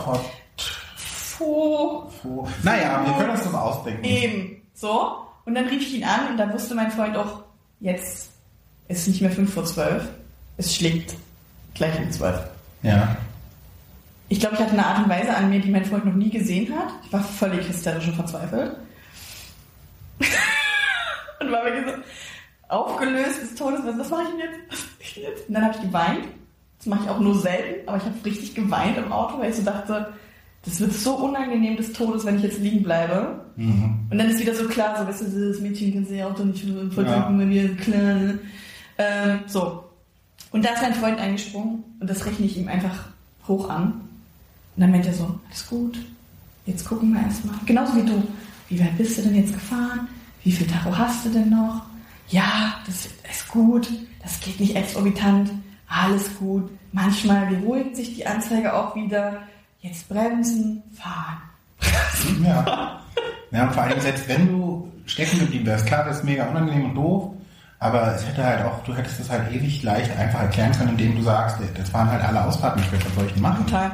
Fo, 0.95 2.11
Fu- 2.21 2.47
Naja, 2.63 3.03
wir 3.05 3.13
können 3.13 3.29
uns 3.31 3.43
das 3.43 3.53
ausdenken. 3.53 4.03
Eben. 4.03 4.61
So. 4.73 5.17
Und 5.45 5.55
dann 5.55 5.65
rief 5.67 5.81
ich 5.81 5.95
ihn 5.95 6.03
an 6.03 6.29
und 6.31 6.37
da 6.37 6.51
wusste 6.51 6.73
mein 6.75 6.91
Freund 6.91 7.15
auch, 7.15 7.43
jetzt 7.79 8.31
ist 8.87 9.07
nicht 9.07 9.21
mehr 9.21 9.31
5 9.31 9.53
vor 9.53 9.65
12. 9.65 10.07
Es 10.57 10.75
schlägt 10.75 11.15
gleich 11.73 11.99
um 11.99 12.11
12. 12.11 12.39
Ja. 12.83 13.17
Ich 14.29 14.39
glaube, 14.39 14.55
ich 14.55 14.61
hatte 14.61 14.73
eine 14.73 14.85
Art 14.85 15.03
und 15.03 15.09
Weise 15.09 15.35
an 15.35 15.49
mir, 15.49 15.59
die 15.59 15.69
mein 15.69 15.85
Freund 15.85 16.05
noch 16.05 16.13
nie 16.13 16.29
gesehen 16.29 16.73
hat. 16.77 16.89
Ich 17.05 17.13
war 17.13 17.23
völlig 17.23 17.67
hysterisch 17.67 18.07
und 18.07 18.15
verzweifelt. 18.15 18.75
und 21.39 21.51
war 21.51 21.63
wirklich 21.63 21.85
so 21.85 22.01
aufgelöst 22.67 23.41
des 23.41 23.55
Todes. 23.55 23.81
Was, 23.85 23.97
was 23.97 24.09
mache 24.09 24.23
ich 24.23 24.29
denn 24.29 24.39
jetzt? 24.39 24.59
Was 24.69 24.79
mache 24.79 24.99
ich 24.99 25.13
denn 25.13 25.23
jetzt? 25.23 25.47
Und 25.47 25.53
dann 25.53 25.63
habe 25.63 25.75
ich 25.75 25.81
geweint. 25.81 26.27
Das 26.77 26.87
mache 26.87 27.03
ich 27.05 27.09
auch 27.09 27.19
nur 27.19 27.39
selten, 27.39 27.87
aber 27.87 27.97
ich 27.97 28.03
habe 28.03 28.25
richtig 28.25 28.53
geweint 28.53 28.97
im 28.97 29.11
Auto, 29.11 29.39
weil 29.39 29.49
ich 29.49 29.55
so 29.55 29.63
dachte, 29.63 30.13
das 30.67 30.81
wird 30.81 30.93
so 30.93 31.15
unangenehm 31.15 31.77
des 31.77 31.93
Todes, 31.93 32.25
wenn 32.25 32.35
ich 32.35 32.43
jetzt 32.43 32.59
liegen 32.59 32.83
bleibe. 32.83 33.39
Mhm. 33.55 33.99
Und 34.09 34.17
dann 34.17 34.29
ist 34.29 34.39
wieder 34.39 34.53
so 34.53 34.67
klar, 34.67 34.97
so, 34.99 35.07
weißt 35.07 35.21
du, 35.21 35.49
das 35.49 35.61
Mädchen 35.61 35.93
kann 35.93 36.05
sich 36.05 36.17
ja 36.17 36.27
Auto 36.27 36.43
nicht 36.43 36.65
voll 36.93 37.05
Ja. 37.05 37.11
ja. 37.11 37.39
wenn 37.39 37.49
wir 37.49 37.75
klar. 37.77 37.97
ne? 37.97 38.39
Ähm, 38.97 39.39
so. 39.47 39.85
Und 40.51 40.65
da 40.65 40.71
ist 40.71 40.81
mein 40.81 40.93
Freund 40.93 41.19
eingesprungen 41.19 41.83
und 42.01 42.09
das 42.09 42.25
rechne 42.25 42.45
ich 42.45 42.57
ihm 42.57 42.67
einfach 42.67 43.05
hoch 43.47 43.69
an. 43.69 43.93
Und 44.75 44.81
dann 44.81 44.91
meint 44.91 45.05
er 45.05 45.13
so, 45.13 45.39
alles 45.47 45.67
gut, 45.69 45.97
jetzt 46.65 46.85
gucken 46.85 47.13
wir 47.13 47.21
erstmal. 47.21 47.55
Genauso 47.65 47.95
wie 47.95 48.05
du. 48.05 48.21
Wie 48.67 48.79
weit 48.81 48.97
bist 48.97 49.17
du 49.17 49.21
denn 49.21 49.35
jetzt 49.35 49.53
gefahren? 49.53 50.07
Wie 50.43 50.51
viel 50.51 50.67
Tacho 50.67 50.97
hast 50.97 51.25
du 51.25 51.29
denn 51.29 51.49
noch? 51.49 51.83
Ja, 52.27 52.75
das 52.85 53.05
ist 53.31 53.47
gut. 53.47 53.89
Das 54.21 54.37
geht 54.41 54.59
nicht 54.59 54.75
exorbitant. 54.75 55.49
Alles 55.87 56.29
gut. 56.37 56.69
Manchmal 56.91 57.45
beruhigt 57.45 57.95
sich 57.95 58.15
die 58.15 58.27
Anzeige 58.27 58.73
auch 58.73 58.95
wieder. 58.95 59.43
Jetzt 59.87 60.09
bremsen, 60.09 60.83
fahren. 60.93 61.41
Ja. 62.43 63.01
Ja, 63.51 63.63
und 63.67 63.73
vor 63.73 63.83
allem, 63.83 63.99
selbst 64.01 64.27
wenn 64.27 64.47
du 64.47 64.91
stecken 65.05 65.39
geblieben 65.39 65.65
wärst, 65.65 65.85
klar, 65.85 66.03
das 66.03 66.17
ist 66.17 66.23
mega 66.25 66.45
unangenehm 66.49 66.85
und 66.85 66.95
doof, 66.95 67.33
aber 67.79 68.13
es 68.15 68.27
hätte 68.27 68.43
halt 68.43 68.65
auch, 68.65 68.83
du 68.83 68.93
hättest 68.93 69.19
es 69.21 69.29
halt 69.29 69.49
ewig 69.53 69.83
leicht 69.83 70.11
einfach 70.17 70.41
erklären 70.41 70.73
können, 70.73 70.89
indem 70.89 71.15
du 71.15 71.21
sagst, 71.21 71.57
das 71.77 71.93
waren 71.93 72.11
halt 72.11 72.21
alle 72.23 72.43
Ausfahrten 72.43 72.81
nicht, 72.81 72.91
was 72.91 73.15
soll 73.15 73.25
ich 73.27 73.33
denn 73.33 73.41
machen? 73.41 73.65
Total. 73.65 73.91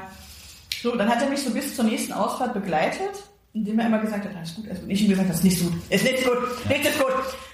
So, 0.81 0.95
dann 0.95 1.07
hat 1.07 1.21
er 1.21 1.29
mich 1.29 1.43
so 1.43 1.51
bis 1.51 1.75
zur 1.75 1.85
nächsten 1.85 2.13
Ausfahrt 2.13 2.53
begleitet, 2.55 3.11
indem 3.53 3.77
er 3.77 3.85
immer 3.87 3.99
gesagt 3.99 4.25
hat, 4.25 4.35
alles 4.35 4.55
gut, 4.55 4.67
alles 4.67 4.81
gut. 4.81 4.89
Ich 4.89 5.03
ihm 5.03 5.09
gesagt, 5.09 5.29
das 5.29 5.37
ist 5.37 5.43
nicht 5.43 5.59
so 5.59 5.65
gut, 5.65 5.79
ist 5.89 6.03
nicht 6.03 6.23
gut, 6.23 6.67
nichts 6.69 6.87
ist 6.89 6.97
gut. 6.99 7.13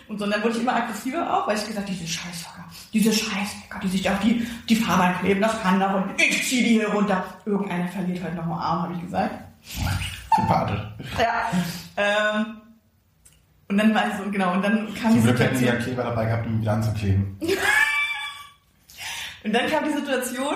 Und 0.10 0.18
so, 0.18 0.26
und 0.26 0.32
dann 0.32 0.42
wurde 0.42 0.56
ich 0.56 0.62
immer 0.62 0.76
aggressiver 0.76 1.34
auch, 1.34 1.48
weil 1.48 1.56
ich 1.56 1.68
gesagt 1.68 1.88
diese 1.88 2.08
Scheißfucker, 2.08 2.66
diese 2.92 3.14
Scheißfucker, 3.14 3.80
die 3.84 3.88
sich 3.88 4.10
auf 4.10 4.20
die, 4.20 4.46
die 4.68 4.76
Fahrbahn 4.76 5.20
kleben, 5.20 5.40
das 5.40 5.62
kann 5.62 5.80
doch 5.80 5.94
und 5.94 6.20
ich 6.20 6.48
zieh 6.48 6.64
die 6.64 6.70
hier 6.70 6.90
runter. 6.90 7.24
Irgendeiner 7.46 7.88
verliert 7.88 8.24
heute 8.24 8.36
noch 8.36 8.46
mal 8.46 8.60
Arm, 8.60 8.82
habe 8.84 8.94
ich 8.96 9.02
gesagt. 9.02 9.36
Sympathisch. 10.36 10.82
Ja. 11.20 11.52
Ähm, 11.96 12.46
und 13.68 13.78
dann 13.78 13.94
war 13.94 14.08
ich 14.08 14.14
so, 14.16 14.32
genau, 14.32 14.54
und 14.54 14.64
dann 14.64 14.92
kam 14.96 15.14
die 15.14 15.20
Zum 15.20 15.28
Glück 15.28 15.40
hätten 15.40 15.58
sie 15.58 15.66
ja 15.66 15.74
Situation. 15.74 15.96
Kleber 15.96 16.10
dabei 16.10 16.26
gehabt, 16.26 16.48
um 16.48 16.54
ihn 16.54 16.62
wieder 16.62 16.74
anzukleben. 16.74 17.38
Und 19.42 19.54
dann 19.54 19.70
kam 19.70 19.86
die 19.86 19.94
Situation, 19.94 20.56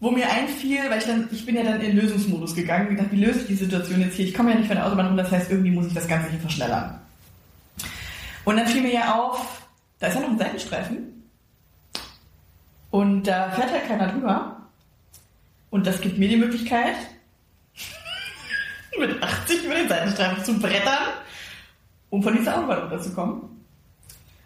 wo 0.00 0.10
mir 0.10 0.28
einfiel, 0.28 0.80
weil 0.90 0.98
ich 0.98 1.04
dann, 1.04 1.28
ich 1.30 1.46
bin 1.46 1.54
ja 1.54 1.62
dann 1.62 1.80
in 1.80 1.96
Lösungsmodus 1.96 2.56
gegangen 2.56 2.88
und 2.88 2.96
gedacht, 2.96 3.12
wie 3.12 3.24
löse 3.24 3.42
ich 3.42 3.46
die 3.46 3.54
Situation 3.54 4.00
jetzt 4.00 4.16
hier? 4.16 4.26
Ich 4.26 4.34
komme 4.34 4.50
ja 4.50 4.56
nicht 4.56 4.66
von 4.66 4.74
der 4.76 4.86
Autobahn 4.86 5.06
runter, 5.06 5.22
das 5.22 5.30
heißt, 5.30 5.52
irgendwie 5.52 5.70
muss 5.70 5.86
ich 5.86 5.94
das 5.94 6.08
Ganze 6.08 6.30
hier 6.30 6.40
verschnellern. 6.40 7.00
Und 8.44 8.56
dann 8.56 8.66
fiel 8.66 8.82
mir 8.82 8.92
ja 8.92 9.14
auf, 9.14 9.62
da 9.98 10.08
ist 10.08 10.14
ja 10.14 10.20
noch 10.20 10.30
ein 10.30 10.38
Seitenstreifen. 10.38 11.30
Und 12.90 13.24
da 13.24 13.50
fährt 13.50 13.72
halt 13.72 13.88
keiner 13.88 14.08
drüber. 14.08 14.56
Und 15.70 15.86
das 15.86 16.00
gibt 16.00 16.18
mir 16.18 16.28
die 16.28 16.36
Möglichkeit, 16.36 16.94
mit 18.98 19.22
80 19.22 19.64
über 19.64 19.74
den 19.74 19.88
Seitenstreifen 19.88 20.44
zu 20.44 20.58
brettern, 20.58 21.08
um 22.10 22.22
von 22.22 22.36
dieser 22.36 22.58
Autobahn 22.58 22.80
runterzukommen. 22.80 23.42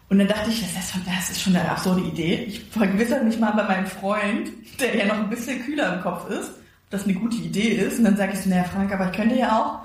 Und 0.09 0.17
dann 0.17 0.27
dachte 0.27 0.49
ich, 0.49 0.61
das 0.61 0.71
ist, 0.71 0.91
schon, 0.91 1.05
das 1.05 1.29
ist 1.29 1.41
schon 1.41 1.55
eine 1.55 1.69
absurde 1.69 2.01
Idee. 2.01 2.45
Ich 2.47 2.61
vergewissere 2.61 3.23
mich 3.23 3.37
mal 3.37 3.51
bei 3.51 3.63
meinem 3.63 3.85
Freund, 3.85 4.49
der 4.79 4.95
ja 4.95 5.05
noch 5.05 5.17
ein 5.17 5.29
bisschen 5.29 5.63
kühler 5.63 5.95
im 5.95 6.01
Kopf 6.01 6.27
ist, 6.29 6.49
ob 6.49 6.89
das 6.89 7.03
eine 7.03 7.13
gute 7.13 7.37
Idee 7.37 7.73
ist. 7.73 7.99
Und 7.99 8.05
dann 8.05 8.17
sage 8.17 8.33
ich 8.33 8.39
so, 8.39 8.49
naja 8.49 8.63
Frank, 8.63 8.91
aber 8.91 9.11
ich 9.11 9.15
könnte 9.15 9.35
ja 9.35 9.59
auch 9.59 9.79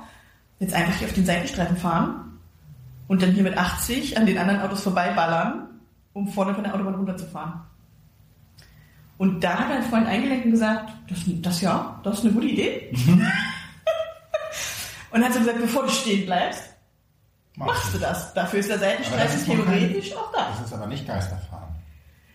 jetzt 0.60 0.72
einfach 0.72 0.96
hier 0.96 1.08
auf 1.08 1.14
den 1.14 1.26
Seitenstreifen 1.26 1.76
fahren 1.76 2.33
und 3.08 3.22
dann 3.22 3.32
hier 3.32 3.42
mit 3.42 3.56
80 3.56 4.18
an 4.18 4.26
den 4.26 4.38
anderen 4.38 4.60
Autos 4.60 4.82
vorbeiballern, 4.82 5.68
um 6.12 6.28
vorne 6.28 6.54
von 6.54 6.64
der 6.64 6.74
Autobahn 6.74 6.94
runterzufahren. 6.94 7.60
Und 9.16 9.44
da 9.44 9.60
hat 9.60 9.68
mein 9.68 9.82
Freund 9.84 10.06
eingelenkt 10.06 10.46
und 10.46 10.52
gesagt, 10.52 10.92
das, 11.08 11.20
das 11.26 11.60
ja, 11.60 12.00
das 12.02 12.18
ist 12.18 12.24
eine 12.24 12.34
gute 12.34 12.46
Idee. 12.46 12.92
und 15.10 15.24
hat 15.24 15.32
so 15.32 15.38
gesagt, 15.38 15.60
bevor 15.60 15.84
du 15.84 15.90
stehen 15.90 16.26
bleibst, 16.26 16.74
machst 17.56 17.94
du 17.94 17.98
das. 17.98 18.34
Dafür 18.34 18.60
ist 18.60 18.68
der 18.68 18.78
Seitenstreifen 18.78 19.44
theoretisch 19.44 20.10
kein, 20.10 20.18
auch 20.18 20.32
da. 20.32 20.48
Das 20.50 20.66
ist 20.66 20.72
aber 20.72 20.86
nicht 20.86 21.06
Geisterfahren. 21.06 21.74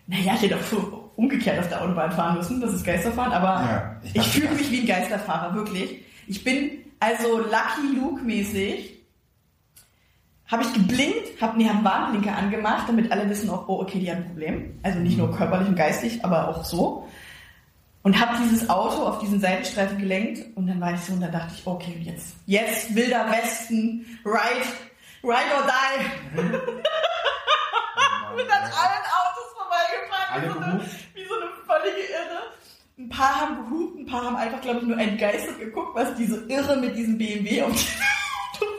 Naja, 0.06 0.34
ich 0.34 0.42
hätte 0.42 0.56
auch 0.56 1.16
umgekehrt 1.16 1.58
auf 1.58 1.68
der 1.68 1.82
Autobahn 1.82 2.10
fahren 2.10 2.38
müssen, 2.38 2.60
das 2.60 2.72
ist 2.72 2.84
Geisterfahren, 2.84 3.32
aber 3.32 3.46
Ja, 3.46 3.96
ich, 4.02 4.16
ich 4.16 4.28
fühle 4.28 4.50
mich 4.50 4.70
wie 4.70 4.80
ein 4.80 4.86
Geisterfahrer, 4.86 5.54
wirklich. 5.54 6.02
Ich 6.26 6.42
bin 6.42 6.70
also 6.98 7.38
Lucky 7.38 7.96
Luke 7.96 8.22
mäßig. 8.22 8.99
Habe 10.50 10.62
ich 10.64 10.72
geblinkt, 10.72 11.40
habe 11.40 11.64
hab 11.64 11.74
einen 11.74 11.84
Warnblinker 11.84 12.36
angemacht, 12.36 12.88
damit 12.88 13.12
alle 13.12 13.28
wissen, 13.28 13.50
oh, 13.50 13.64
oh, 13.68 13.80
okay, 13.82 14.00
die 14.00 14.10
hat 14.10 14.18
ein 14.18 14.26
Problem. 14.26 14.80
Also 14.82 14.98
nicht 14.98 15.16
nur 15.16 15.30
körperlich 15.30 15.68
und 15.68 15.76
geistig, 15.76 16.24
aber 16.24 16.48
auch 16.48 16.64
so. 16.64 17.06
Und 18.02 18.18
habe 18.18 18.36
dieses 18.42 18.68
Auto 18.68 19.02
auf 19.04 19.18
diesen 19.18 19.40
Seitenstreifen 19.40 19.98
gelenkt 19.98 20.56
und 20.56 20.66
dann 20.66 20.80
war 20.80 20.94
ich 20.94 21.00
so 21.00 21.12
und 21.12 21.20
dann 21.20 21.32
dachte 21.32 21.52
ich, 21.54 21.66
okay, 21.66 21.96
jetzt, 22.00 22.34
jetzt 22.46 22.94
wilder 22.94 23.30
Westen, 23.30 24.06
ride, 24.24 24.66
ride 25.22 25.54
or 25.54 25.68
die. 25.68 26.40
bin 28.36 28.50
an 28.50 28.62
allen 28.62 29.04
Autos 29.20 29.48
vorbeigefahren, 29.56 30.42
wie, 30.42 30.48
so 30.48 30.58
eine, 30.58 30.80
wie 31.14 31.24
so 31.26 31.34
eine 31.34 31.50
völlige 31.66 32.06
Irre. 32.08 32.42
Ein 32.98 33.08
paar 33.08 33.40
haben 33.40 33.56
gehupt, 33.64 33.98
ein 33.98 34.06
paar 34.06 34.24
haben 34.24 34.36
einfach, 34.36 34.60
glaube 34.60 34.80
ich, 34.80 34.86
nur 34.86 34.98
entgeistert 34.98 35.58
geguckt, 35.58 35.94
was 35.94 36.14
diese 36.16 36.44
Irre 36.48 36.76
mit 36.76 36.96
diesem 36.96 37.18
BMW 37.18 37.62
auf 37.62 37.72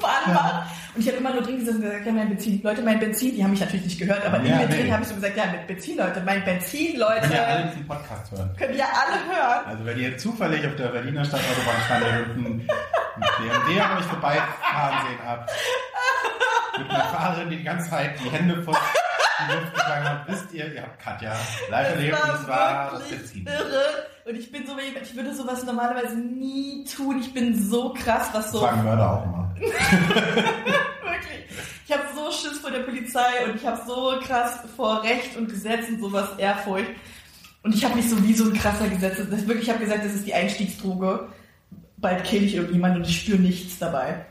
macht. 0.02 0.66
Und 0.94 1.02
ich 1.02 1.08
habe 1.08 1.18
immer 1.18 1.32
nur 1.34 1.42
drin 1.42 1.60
gesessen 1.60 1.78
und 1.78 1.84
gesagt, 1.84 2.06
ja, 2.06 2.12
mein 2.12 2.30
Benzin. 2.30 2.62
Leute, 2.64 2.82
mein 2.82 3.00
Benzin, 3.00 3.36
die 3.36 3.44
haben 3.44 3.52
mich 3.52 3.60
natürlich 3.62 3.86
nicht 3.86 4.00
gehört, 4.00 4.26
aber 4.26 4.38
Ja, 4.38 4.44
in 4.44 4.58
mir 4.58 4.68
nee. 4.68 4.76
drin 4.84 4.92
habe 4.94 5.04
ich 5.04 5.10
so 5.10 5.16
gesagt, 5.16 5.38
ja, 5.38 5.46
mit 5.52 5.68
Benzin, 5.68 5.98
Leute, 5.98 6.22
mein 6.26 6.44
Benzin, 6.44 6.98
Leute, 7.00 7.22
Wenn 7.24 7.32
ihr 7.32 7.48
alle 7.48 7.66
diesen 7.68 7.88
Podcast 7.88 8.32
hören. 8.32 8.50
könnt 8.58 8.76
ihr 8.76 8.86
alle 8.86 9.18
hören. 9.26 9.66
Also 9.68 9.86
wenn 9.86 10.00
ihr 10.00 10.18
zufällig 10.18 10.66
auf 10.68 10.76
der 10.76 10.88
Berliner 10.88 11.24
Stadtautobahn 11.26 11.76
standet 11.86 12.36
und 12.36 12.46
einen 12.46 12.68
BMW 12.68 13.80
an 13.82 13.98
euch 13.98 14.06
vorbeifahren 14.06 15.08
sehen 15.08 15.20
habt, 15.26 15.52
mit 16.78 16.90
einer 16.90 17.04
Fahrerin, 17.06 17.50
die 17.50 17.58
die 17.58 17.64
ganze 17.64 17.90
Zeit 17.90 18.12
die 18.24 18.30
Hände 18.30 18.62
vor 18.64 18.78
die 19.48 19.54
Luft 19.56 19.74
geschlagen 19.74 20.06
hat, 20.06 20.28
wisst 20.28 20.54
ihr, 20.54 20.74
ihr 20.74 20.82
habt 20.82 21.00
Katja 21.00 21.36
live 21.70 21.90
erlebt 21.90 22.24
und 22.24 22.36
es 22.36 22.48
war 22.48 22.92
das 22.92 23.04
Benzin. 23.10 23.46
irre. 23.48 23.84
Und 24.26 24.36
ich 24.36 24.52
bin 24.52 24.68
so 24.68 24.78
ich 24.78 25.16
würde 25.16 25.34
sowas 25.34 25.64
normalerweise 25.64 26.16
nie 26.18 26.86
tun. 26.86 27.20
Ich 27.20 27.34
bin 27.34 27.62
so 27.70 27.94
krass, 27.94 28.30
was 28.34 28.52
so 28.52 28.60
sagen 28.60 28.84
Mörder 28.84 29.12
auch 29.12 29.26
immer. 29.26 29.56
Wirklich. 29.60 31.46
Ich 31.86 31.92
habe 31.92 32.04
so 32.16 32.32
Schiss 32.32 32.60
vor 32.60 32.72
der 32.72 32.80
Polizei 32.80 33.46
und 33.46 33.56
ich 33.56 33.66
habe 33.66 33.82
so 33.86 34.20
krass 34.24 34.60
vor 34.76 35.04
Recht 35.04 35.36
und 35.38 35.50
Gesetz 35.50 35.90
und 35.90 36.00
sowas 36.00 36.30
Ehrfurcht. 36.38 36.92
Und 37.64 37.76
ich 37.76 37.84
habe 37.84 37.96
mich 37.96 38.10
so 38.10 38.24
wie 38.24 38.34
so 38.34 38.46
ein 38.46 38.54
krasser 38.54 38.88
Gesetz. 38.88 39.18
Das 39.18 39.28
ist 39.28 39.48
wirklich, 39.48 39.68
ich 39.68 39.74
habe 39.74 39.84
gesagt, 39.84 40.06
das 40.06 40.14
ist 40.14 40.26
die 40.26 40.34
Einstiegsdroge. 40.34 41.28
Bald 41.98 42.24
kill 42.24 42.44
ich 42.44 42.56
irgendjemanden 42.56 43.02
und 43.02 43.10
ich 43.10 43.22
spüre 43.22 43.40
nichts 43.40 43.78
dabei. 43.78 44.26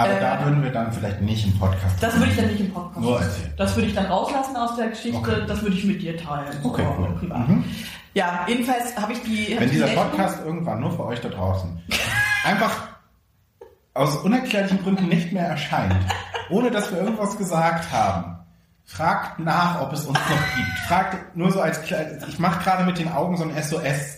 Aber 0.00 0.12
Äh, 0.16 0.20
da 0.20 0.44
würden 0.44 0.62
wir 0.62 0.70
dann 0.70 0.92
vielleicht 0.92 1.20
nicht 1.20 1.46
im 1.46 1.58
Podcast. 1.58 1.96
Das 2.02 2.14
würde 2.18 2.30
ich 2.30 2.36
dann 2.36 2.46
nicht 2.46 2.60
im 2.60 2.72
Podcast. 2.72 3.00
Nur 3.00 3.20
erzählen. 3.20 3.52
Das 3.56 3.76
würde 3.76 3.88
ich 3.88 3.94
dann 3.94 4.06
rauslassen 4.06 4.56
aus 4.56 4.76
der 4.76 4.88
Geschichte. 4.88 5.18
Okay. 5.18 5.42
Das 5.46 5.60
würde 5.62 5.76
ich 5.76 5.84
mit 5.84 6.00
dir 6.02 6.16
teilen. 6.16 6.56
Okay, 6.62 6.86
cool. 6.98 7.14
Privat. 7.18 7.48
Mhm. 7.48 7.64
Ja, 8.14 8.44
jedenfalls 8.48 8.96
habe 8.96 9.12
ich 9.12 9.22
die. 9.22 9.48
Wenn 9.56 9.64
ich 9.64 9.70
die 9.70 9.76
dieser 9.76 9.86
Rechnung- 9.86 10.10
Podcast 10.10 10.38
irgendwann 10.44 10.80
nur 10.80 10.90
für 10.92 11.04
euch 11.04 11.20
da 11.20 11.28
draußen 11.28 11.80
einfach 12.44 12.88
aus 13.94 14.16
unerklärlichen 14.18 14.82
Gründen 14.82 15.08
nicht 15.08 15.32
mehr 15.32 15.46
erscheint, 15.46 15.94
ohne 16.48 16.70
dass 16.70 16.90
wir 16.90 16.98
irgendwas 17.02 17.36
gesagt 17.36 17.92
haben, 17.92 18.38
fragt 18.84 19.38
nach, 19.38 19.80
ob 19.82 19.92
es 19.92 20.06
uns 20.06 20.18
noch 20.18 20.56
gibt. 20.56 20.78
Fragt 20.88 21.36
nur 21.36 21.52
so 21.52 21.60
als 21.60 21.82
kleines, 21.82 22.26
ich 22.26 22.38
mache 22.38 22.62
gerade 22.64 22.84
mit 22.84 22.98
den 22.98 23.12
Augen 23.12 23.36
so 23.36 23.44
ein 23.44 23.62
SOS. 23.62 24.16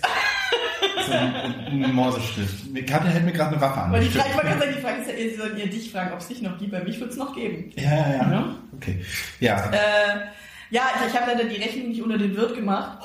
So 1.07 1.13
ein, 1.13 1.85
ein 1.85 1.95
Morsestift. 1.95 2.75
Katja 2.75 3.11
hält 3.11 3.25
mir 3.25 3.33
gerade 3.33 3.53
eine 3.53 3.61
Waffe 3.61 3.81
an. 3.81 3.89
Aber 3.89 4.01
die 4.01 4.09
Frage, 4.09 4.29
ich 4.31 4.35
wollte 4.37 4.49
gerade 4.49 4.61
sagen, 4.61 4.75
die 4.77 4.83
Frage 4.83 5.01
ist 5.01 5.09
ja, 5.09 5.15
ihr 5.15 5.37
sollt 5.37 5.59
ihr 5.59 5.71
dich 5.71 5.93
fragen, 5.93 6.13
ob 6.13 6.21
es 6.21 6.29
dich 6.29 6.43
noch 6.43 6.59
gibt. 6.59 6.73
Bei 6.73 6.83
mich 6.83 7.01
wird 7.01 7.11
es 7.11 7.17
noch 7.17 7.35
geben. 7.35 7.73
Ja, 7.77 7.91
ja, 7.91 8.13
ja. 8.13 8.31
Ja. 8.31 8.55
Okay. 8.77 9.05
Ja. 9.41 9.71
Äh, 9.71 10.21
ja, 10.71 10.83
ich, 10.97 11.13
ich 11.13 11.21
habe 11.21 11.33
leider 11.33 11.45
die 11.45 11.57
Rechnung 11.57 11.89
nicht 11.89 12.03
unter 12.03 12.19
den 12.19 12.37
Wirt 12.37 12.55
gemacht. 12.55 12.99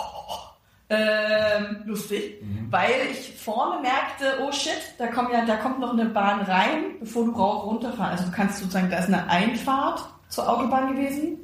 Ähm, 0.90 1.82
lustig, 1.84 2.42
weil 2.70 2.94
ich 3.12 3.34
vorne 3.38 3.82
merkte, 3.82 4.42
oh 4.42 4.54
shit, 4.54 4.72
da 4.98 5.08
kommt 5.08 5.34
ja, 5.34 5.46
da 5.46 5.58
kommt 5.58 5.82
noch 5.82 5.92
eine 5.92 6.06
Bahn 6.06 6.40
rein, 6.44 6.96
bevor 7.02 7.26
du 7.26 7.32
rauf 7.32 7.66
runterfahren. 7.66 8.12
Also 8.12 8.24
du 8.24 8.32
kannst 8.32 8.60
sozusagen, 8.60 8.90
da 8.90 9.00
ist 9.00 9.08
eine 9.08 9.28
Einfahrt 9.30 10.00
zur 10.30 10.48
Autobahn 10.48 10.96
gewesen 10.96 11.40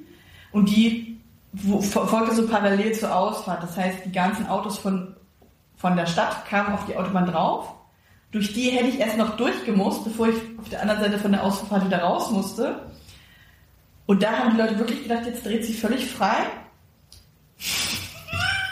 und 0.54 0.70
die 0.70 1.20
folgte 1.82 2.34
so 2.34 2.48
parallel 2.48 2.94
zur 2.94 3.14
Ausfahrt. 3.14 3.64
Das 3.64 3.76
heißt, 3.76 4.06
die 4.06 4.14
ganzen 4.14 4.48
Autos 4.48 4.78
von, 4.78 5.14
von 5.84 5.98
der 5.98 6.06
Stadt 6.06 6.46
kamen 6.50 6.74
auf 6.74 6.86
die 6.86 6.96
Autobahn 6.96 7.26
drauf. 7.26 7.74
Durch 8.32 8.54
die 8.54 8.70
hätte 8.70 8.88
ich 8.88 9.02
erst 9.02 9.18
noch 9.18 9.36
durchgemusst, 9.36 10.06
bevor 10.06 10.30
ich 10.30 10.36
auf 10.58 10.70
der 10.70 10.82
anderen 10.82 11.02
Seite 11.02 11.20
von 11.20 11.34
der 11.34 11.44
Ausfahrt 11.44 11.86
wieder 11.86 12.02
raus 12.02 12.32
musste. 12.32 12.88
Und 14.06 14.24
da 14.24 14.32
haben 14.32 14.52
die 14.52 14.62
Leute 14.62 14.80
wirklich 14.80 15.04
gedacht, 15.04 15.26
jetzt 15.26 15.46
dreht 15.46 15.66
sie 15.66 15.74
völlig 15.74 16.10
frei, 16.10 16.38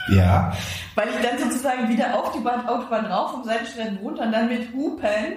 Ja. 0.07 0.55
weil 0.95 1.09
ich 1.09 1.15
dann 1.27 1.37
sozusagen 1.37 1.89
wieder 1.89 2.17
auf 2.17 2.31
die 2.31 2.39
Bahn, 2.39 2.65
Autobahn 2.65 3.05
rauf, 3.05 3.31
vom 3.31 3.43
Seitenstreifen 3.43 3.97
runter 3.97 4.23
und 4.23 4.31
dann 4.31 4.47
mit 4.47 4.71
Hupen 4.73 5.33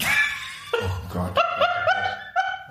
Oh 0.00 1.12
Gott. 1.12 1.36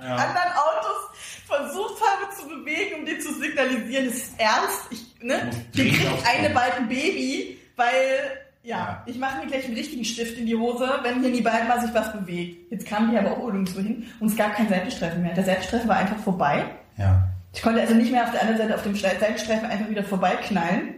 Ja. 0.02 0.16
anderen 0.16 0.52
Autos 0.56 1.44
versucht 1.46 2.02
habe 2.02 2.34
zu 2.34 2.48
bewegen, 2.48 3.00
um 3.02 3.06
denen 3.06 3.20
zu 3.20 3.34
signalisieren, 3.34 4.08
es 4.08 4.16
ist 4.16 4.40
ernst. 4.40 4.84
Ich, 4.90 5.22
ne? 5.22 5.50
dringend 5.76 6.00
kriegt 6.00 6.26
eine 6.26 6.50
bald 6.52 6.76
ein 6.78 6.88
Baby, 6.88 7.60
weil, 7.78 8.20
ja, 8.64 8.78
Ja. 8.78 9.04
ich 9.06 9.18
mache 9.18 9.38
mir 9.40 9.48
gleich 9.48 9.64
einen 9.66 9.76
richtigen 9.78 10.04
Stift 10.04 10.38
in 10.38 10.46
die 10.46 10.56
Hose, 10.58 10.90
wenn 11.04 11.22
hier 11.22 11.30
nie 11.32 11.42
bald 11.42 11.68
mal 11.70 11.80
sich 11.80 11.94
was 11.94 12.12
bewegt. 12.12 12.70
Jetzt 12.72 12.86
kamen 12.86 13.12
die 13.12 13.18
aber 13.18 13.32
auch 13.32 13.48
irgendwo 13.48 13.80
hin 13.80 14.06
und 14.20 14.28
es 14.28 14.36
gab 14.36 14.56
keinen 14.56 14.68
Seitenstreifen 14.70 15.22
mehr. 15.22 15.34
Der 15.34 15.46
Seitenstreifen 15.46 15.88
war 15.88 15.96
einfach 15.98 16.18
vorbei. 16.18 16.66
Ja. 16.98 17.30
Ich 17.54 17.62
konnte 17.62 17.80
also 17.80 17.94
nicht 17.96 18.12
mehr 18.12 18.24
auf 18.26 18.32
der 18.32 18.42
anderen 18.42 18.58
Seite 18.60 18.76
auf 18.76 18.84
dem 18.84 18.96
Seitenstreifen 18.96 19.70
einfach 19.70 19.90
wieder 19.90 20.04
vorbeiknallen. 20.04 20.96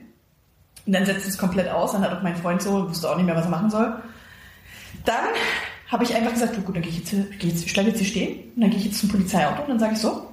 Und 0.85 0.93
dann 0.93 1.05
setzte 1.05 1.29
es 1.29 1.37
komplett 1.37 1.69
aus. 1.69 1.91
Dann 1.91 2.01
hat 2.01 2.11
auch 2.11 2.23
mein 2.23 2.35
Freund 2.35 2.61
so, 2.61 2.89
wusste 2.89 3.09
auch 3.09 3.15
nicht 3.17 3.25
mehr, 3.27 3.35
was 3.35 3.45
er 3.45 3.51
machen 3.51 3.69
soll. 3.69 4.01
Dann 5.05 5.25
habe 5.87 6.03
ich 6.03 6.15
einfach 6.15 6.33
gesagt, 6.33 6.57
du, 6.57 6.61
gut, 6.61 6.75
dann 6.75 6.81
gehe 6.81 6.91
ich 6.91 6.99
jetzt, 6.99 7.09
hier- 7.09 7.27
geh 7.37 7.47
jetzt, 7.49 7.71
bleibe 7.73 7.89
jetzt 7.89 7.99
hier 7.99 8.07
stehen. 8.07 8.51
Und 8.55 8.61
dann 8.61 8.69
gehe 8.71 8.79
ich 8.79 8.85
jetzt 8.85 8.99
zum 8.99 9.09
Polizeiauto 9.09 9.61
und 9.63 9.69
dann 9.69 9.79
sage 9.79 9.93
ich 9.93 9.99
so, 9.99 10.27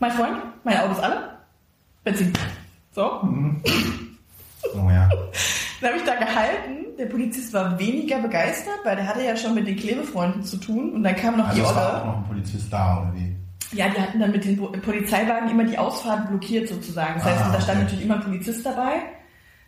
mein 0.00 0.10
Freund, 0.12 0.36
mein 0.64 0.78
Auto 0.78 0.92
ist 0.92 1.00
alle. 1.00 1.30
Benzin. 2.02 2.32
So. 2.94 3.20
Oh 4.74 4.88
ja. 4.90 5.08
Dann 5.80 5.90
habe 5.90 5.98
ich 5.98 6.04
da 6.04 6.14
gehalten. 6.14 6.96
Der 6.98 7.06
Polizist 7.06 7.52
war 7.52 7.78
weniger 7.78 8.20
begeistert, 8.20 8.78
weil 8.84 8.96
der 8.96 9.06
hatte 9.06 9.22
ja 9.24 9.36
schon 9.36 9.54
mit 9.54 9.66
den 9.66 9.76
Klebefreunden 9.76 10.42
zu 10.44 10.56
tun. 10.58 10.92
Und 10.94 11.02
dann 11.02 11.16
kam 11.16 11.36
noch 11.36 11.48
Also 11.48 11.60
die 11.60 11.66
es 11.68 11.74
war 11.74 11.88
Olle. 11.92 12.00
auch 12.02 12.06
noch 12.06 12.16
ein 12.18 12.24
Polizist 12.24 12.72
da, 12.72 13.02
oder 13.02 13.12
wie? 13.14 13.36
Ja, 13.76 13.88
die 13.88 14.00
hatten 14.00 14.20
dann 14.20 14.30
mit 14.30 14.44
den 14.44 14.56
Polizeiwagen 14.80 15.50
immer 15.50 15.64
die 15.64 15.76
Ausfahrt 15.76 16.28
blockiert 16.28 16.68
sozusagen. 16.68 17.14
Das 17.16 17.24
heißt, 17.24 17.42
Ah, 17.44 17.50
da 17.52 17.60
stand 17.60 17.76
okay. 17.78 17.82
natürlich 17.84 18.04
immer 18.04 18.14
ein 18.14 18.20
Polizist 18.22 18.64
dabei, 18.64 18.92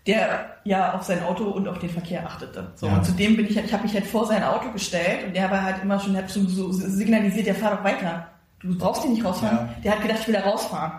der 0.06 0.56
ja 0.64 0.94
auf 0.94 1.02
sein 1.02 1.22
Auto 1.24 1.44
und 1.44 1.66
auf 1.66 1.80
den 1.80 1.90
Verkehr 1.90 2.24
achtete. 2.24 2.70
So, 2.76 2.86
Ja. 2.86 2.94
und 2.94 3.04
zudem 3.04 3.36
bin 3.36 3.46
ich, 3.48 3.56
halt- 3.56 3.66
ich 3.66 3.72
habe 3.72 3.82
mich 3.82 3.92
halt 3.94 4.06
vor 4.06 4.24
sein 4.26 4.44
Auto 4.44 4.70
gestellt 4.70 5.24
und 5.26 5.34
der 5.36 5.50
war 5.50 5.62
halt 5.64 5.82
immer 5.82 5.98
schon, 5.98 6.16
hat 6.16 6.30
schon 6.30 6.46
so 6.46 6.70
signalisiert, 6.70 7.46
der 7.48 7.56
fahr 7.56 7.76
doch 7.76 7.84
weiter. 7.84 8.28
Du 8.60 8.78
brauchst 8.78 9.02
den 9.04 9.12
nicht 9.12 9.24
rausfahren. 9.24 9.56
Ja. 9.68 9.74
Der 9.82 9.92
hat 9.92 10.02
gedacht, 10.02 10.18
ich 10.20 10.26
will 10.28 10.34
da 10.34 10.40
rausfahren. 10.42 10.92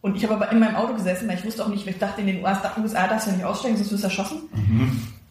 Und 0.00 0.16
ich 0.16 0.22
habe 0.24 0.34
aber 0.34 0.50
in 0.52 0.60
meinem 0.60 0.76
Auto 0.76 0.94
gesessen, 0.94 1.28
weil 1.28 1.38
ich 1.38 1.44
wusste 1.44 1.64
auch 1.64 1.68
nicht, 1.68 1.86
ich 1.86 1.98
dachte 1.98 2.20
in 2.20 2.28
den 2.28 2.38
USA, 2.44 2.72
USA 2.80 3.06
darfst 3.08 3.26
du 3.26 3.30
ja 3.30 3.36
nicht 3.36 3.44
aussteigen, 3.46 3.76
sonst 3.76 3.90
wirst 3.92 4.04
du 4.04 4.06
erschossen. 4.08 4.42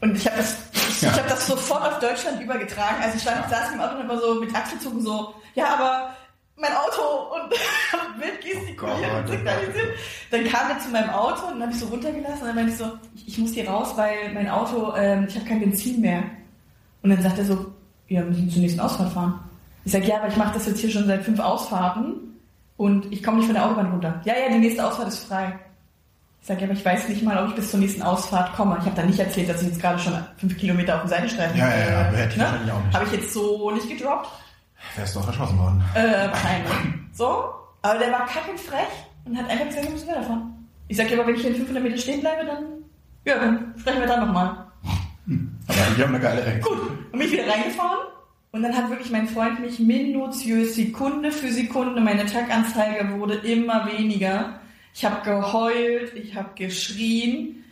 Und 0.02 0.16
ich 0.18 0.26
habe 0.28 0.38
das, 0.38 0.56
ich, 0.90 1.02
Ja. 1.02 1.12
habe 1.14 1.30
das 1.30 1.48
sofort 1.48 1.84
auf 1.84 2.00
Deutschland 2.00 2.42
übergetragen. 2.42 2.98
Also 3.02 3.16
ich 3.16 3.22
stand, 3.22 3.50
saß 3.50 3.72
im 3.74 3.80
Auto 3.80 3.96
und 3.96 4.02
immer 4.02 4.20
so 4.20 4.36
mit 4.42 4.54
Achselzucken 4.54 5.02
so, 5.02 5.34
ja, 5.56 5.74
aber 5.74 6.10
mein 6.58 6.72
Auto 6.74 7.36
und 7.36 7.52
wild 8.22 8.42
gestikuliert 8.42 9.12
Oh 9.14 9.18
und 9.20 9.28
signalisiert. 9.28 9.88
Dann 10.32 10.44
kam 10.46 10.70
er 10.72 10.80
zu 10.80 10.90
meinem 10.90 11.12
Auto 11.12 11.46
und 11.46 11.54
dann 11.54 11.62
habe 11.64 11.72
ich 11.72 11.80
so 11.80 11.86
runtergelassen 11.88 12.42
und 12.42 12.48
dann 12.48 12.56
meinte 12.56 12.72
ich 12.72 12.78
so, 12.78 12.92
ich, 13.16 13.28
ich 13.28 13.38
muss 13.38 13.52
hier 13.54 13.70
raus, 13.70 13.94
weil 13.96 14.34
mein 14.34 14.50
Auto, 14.50 14.94
ähm, 14.98 15.26
ich 15.30 15.36
habe 15.36 15.46
kein 15.46 15.60
Benzin 15.60 16.02
mehr. 16.02 16.24
Und 17.04 17.12
dann 17.12 17.22
sagt 17.22 17.38
er 17.38 17.46
so, 17.46 17.54
ja, 18.10 18.22
wir 18.22 18.26
müssen 18.32 18.50
zur 18.50 18.62
nächsten 18.62 18.80
Ausfahrt 18.80 19.14
fahren. 19.14 19.40
Ich 19.86 19.92
sage, 19.94 20.06
ja, 20.08 20.18
aber 20.18 20.28
ich 20.28 20.36
mache 20.36 20.56
das 20.56 20.66
jetzt 20.66 20.80
hier 20.80 20.90
schon 20.90 21.06
seit 21.08 21.24
fünf 21.24 21.40
Ausfahrten 21.40 22.37
und 22.78 23.12
ich 23.12 23.24
komme 23.24 23.38
nicht 23.38 23.48
von 23.48 23.56
der 23.56 23.66
Autobahn 23.66 23.92
runter. 23.92 24.22
Ja, 24.24 24.34
ja, 24.34 24.50
die 24.50 24.60
nächste 24.60 24.86
Ausfahrt 24.86 25.08
ist 25.08 25.28
frei. 25.28 25.60
Ich 26.42 26.48
sage, 26.48 26.62
ja, 26.62 26.68
aber 26.68 26.78
ich 26.78 26.86
weiß 26.86 27.10
nicht 27.10 27.24
mal, 27.24 27.44
ob 27.44 27.50
ich 27.50 27.56
bis 27.56 27.72
zur 27.72 27.80
nächsten 27.80 28.02
Ausfahrt 28.04 28.56
komme. 28.56 28.78
Ich 28.80 28.86
habe 28.86 28.96
dann 28.96 29.08
nicht 29.08 29.20
erzählt, 29.20 29.50
dass 29.50 29.62
ich 29.62 29.68
jetzt 29.70 29.82
gerade 29.82 30.00
schon 30.00 30.14
fünf 30.38 30.58
Kilometer 30.58 30.96
auf 30.96 31.02
dem 31.02 31.10
Seitenstreifen 31.10 31.58
Ja, 31.58 31.70
ja, 31.70 31.90
ja, 31.90 32.08
aber 32.08 32.18
hätte 32.18 32.30
ich 32.30 32.38
ne? 32.38 32.44
wahrscheinlich 32.44 32.72
auch 32.72 32.84
nicht. 32.84 32.94
Habe 32.96 33.06
ich 33.06 33.12
jetzt 33.12 33.34
so 33.34 33.72
nicht 33.72 33.90
gedroppt. 33.90 34.30
Wärst 34.96 35.16
doch 35.16 35.24
verschossen 35.24 35.60
worden. 35.60 35.84
Äh, 35.96 36.30
wahrscheinlich. 36.30 36.72
So, 37.12 37.46
aber 37.82 38.00
der 38.00 38.12
war 38.12 38.26
kackenfrech 38.28 38.88
und 39.26 39.38
hat 39.38 39.50
einfach 39.50 39.66
gesagt, 39.66 39.86
wir 39.86 39.92
müssen 39.92 40.08
weiterfahren. 40.08 40.68
Ich 40.88 40.96
sag 40.96 41.10
ja, 41.10 41.18
aber 41.18 41.28
wenn 41.28 41.36
ich 41.36 41.42
hier 41.42 41.50
in 41.50 41.58
500 41.58 41.84
Meter 41.84 41.98
stehen 41.98 42.22
bleibe, 42.22 42.46
dann, 42.46 42.64
ja, 43.26 43.40
dann 43.40 43.74
sprechen 43.78 44.00
wir 44.00 44.08
dann 44.08 44.26
nochmal. 44.28 44.68
Aber 45.68 45.96
die 45.98 46.02
haben 46.02 46.16
eine 46.16 46.20
geile 46.20 46.46
Ecke. 46.46 46.60
Gut, 46.62 46.80
und 46.80 47.12
bin 47.12 47.22
ich 47.22 47.32
wieder 47.32 47.48
reingefahren 47.48 48.08
und 48.52 48.64
dann 48.64 48.76
hat 48.76 48.90
wirklich 48.90 49.12
mein 49.12 49.28
Freund 49.28 49.60
mich 49.60 49.80
minutiös 49.80 50.76
Sekunde 50.76 51.32
für 51.32 51.52
Sekunde, 51.52 52.02
meine 52.02 52.26
Taganzeige 52.26 53.20
wurde 53.20 53.36
immer 53.36 53.88
weniger. 53.92 54.60
Ich 54.94 55.06
habe 55.06 55.24
geheult, 55.24 56.14
ich 56.16 56.36
habe 56.36 56.50
geschrien. 56.56 57.64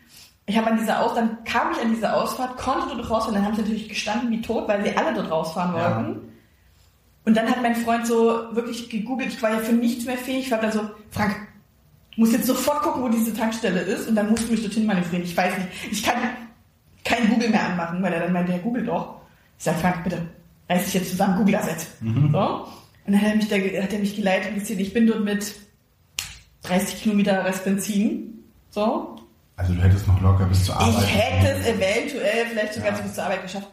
Ich 0.48 0.56
habe 0.58 0.68
an 0.68 0.78
dieser 0.78 1.04
Aus, 1.04 1.16
dann 1.16 1.44
kam 1.44 1.72
ich 1.72 1.80
an 1.82 1.90
diese 1.92 2.14
Ausfahrt, 2.14 2.58
konnte 2.58 2.96
dort 2.96 3.10
rausfahren, 3.10 3.34
dann 3.34 3.46
haben 3.46 3.56
sie 3.56 3.62
natürlich 3.64 3.90
gestanden 3.90 4.30
wie 4.30 4.42
tot, 4.42 4.68
weil 4.68 4.84
sie 4.84 4.96
alle 4.96 5.12
dort 5.16 5.32
rausfahren 5.32 5.76
Ja. 5.76 5.96
wollten. 5.98 6.22
Und 7.26 7.36
dann 7.36 7.50
hat 7.50 7.64
mein 7.64 7.76
Freund 7.76 8.06
so 8.06 8.44
wirklich 8.52 8.88
gegoogelt, 8.88 9.30
ich 9.30 9.42
war 9.42 9.50
ja 9.54 9.58
für 9.58 9.74
nichts 9.74 10.06
mehr 10.06 10.18
fähig, 10.20 10.46
ich 10.46 10.52
war 10.52 10.60
dann 10.62 10.72
so, 10.72 10.82
Frank, 11.10 11.36
du 12.14 12.22
musst 12.22 12.34
jetzt 12.34 12.46
sofort 12.46 12.84
gucken, 12.84 13.02
wo 13.02 13.10
diese 13.10 13.34
Tankstelle 13.34 13.80
ist 13.82 14.08
und 14.08 14.14
dann 14.14 14.30
musst 14.30 14.48
du 14.48 14.52
mich 14.52 14.62
dorthin 14.62 14.86
manövrieren. 14.86 15.24
Ich 15.26 15.36
weiß 15.36 15.58
nicht, 15.58 15.70
ich 15.92 16.04
kann 16.04 16.18
kein 17.04 17.28
Google 17.30 17.50
mehr 17.50 17.66
anmachen, 17.66 18.04
weil 18.04 18.14
er 18.14 18.20
dann 18.20 18.34
meinte, 18.34 18.52
ja, 18.52 18.60
Google 18.60 18.86
doch. 18.86 19.16
Ich 19.58 19.64
sag, 19.64 19.78
Frank, 19.80 20.04
bitte, 20.04 20.20
reiß 20.70 20.86
dich 20.86 20.94
jetzt 20.96 21.12
zusammen, 21.12 21.38
Google 21.38 21.54
das 21.54 21.68
jetzt. 21.68 21.88
So. 22.02 22.68
Und 23.06 23.14
dann 23.14 23.22
hat 23.22 23.30
er 23.30 23.36
mich, 23.36 23.48
da, 23.48 23.56
hat 23.56 23.94
er 23.94 24.00
mich 24.00 24.16
geleitet 24.16 24.52
und 24.54 24.60
gesehen, 24.60 24.80
ich 24.80 24.94
bin 24.94 25.06
dort 25.08 25.24
mit 25.24 25.54
30 26.64 27.04
Kilometer 27.04 27.44
Rest 27.46 27.64
Benzin. 27.64 28.44
So. 28.72 29.16
Also 29.58 29.74
du 29.74 29.82
hättest 29.82 30.08
noch 30.08 30.20
locker 30.22 30.46
bis 30.46 30.66
zur 30.66 30.76
Arbeit. 30.76 31.04
Ich 31.04 31.16
hätte 31.16 31.48
es 31.60 31.66
eventuell 31.68 32.46
vielleicht 32.50 32.74
sogar 32.74 32.92
Ja. 32.94 32.98
bis 33.02 33.14
zur 33.14 33.24
Arbeit 33.24 33.44
geschafft. 33.44 33.68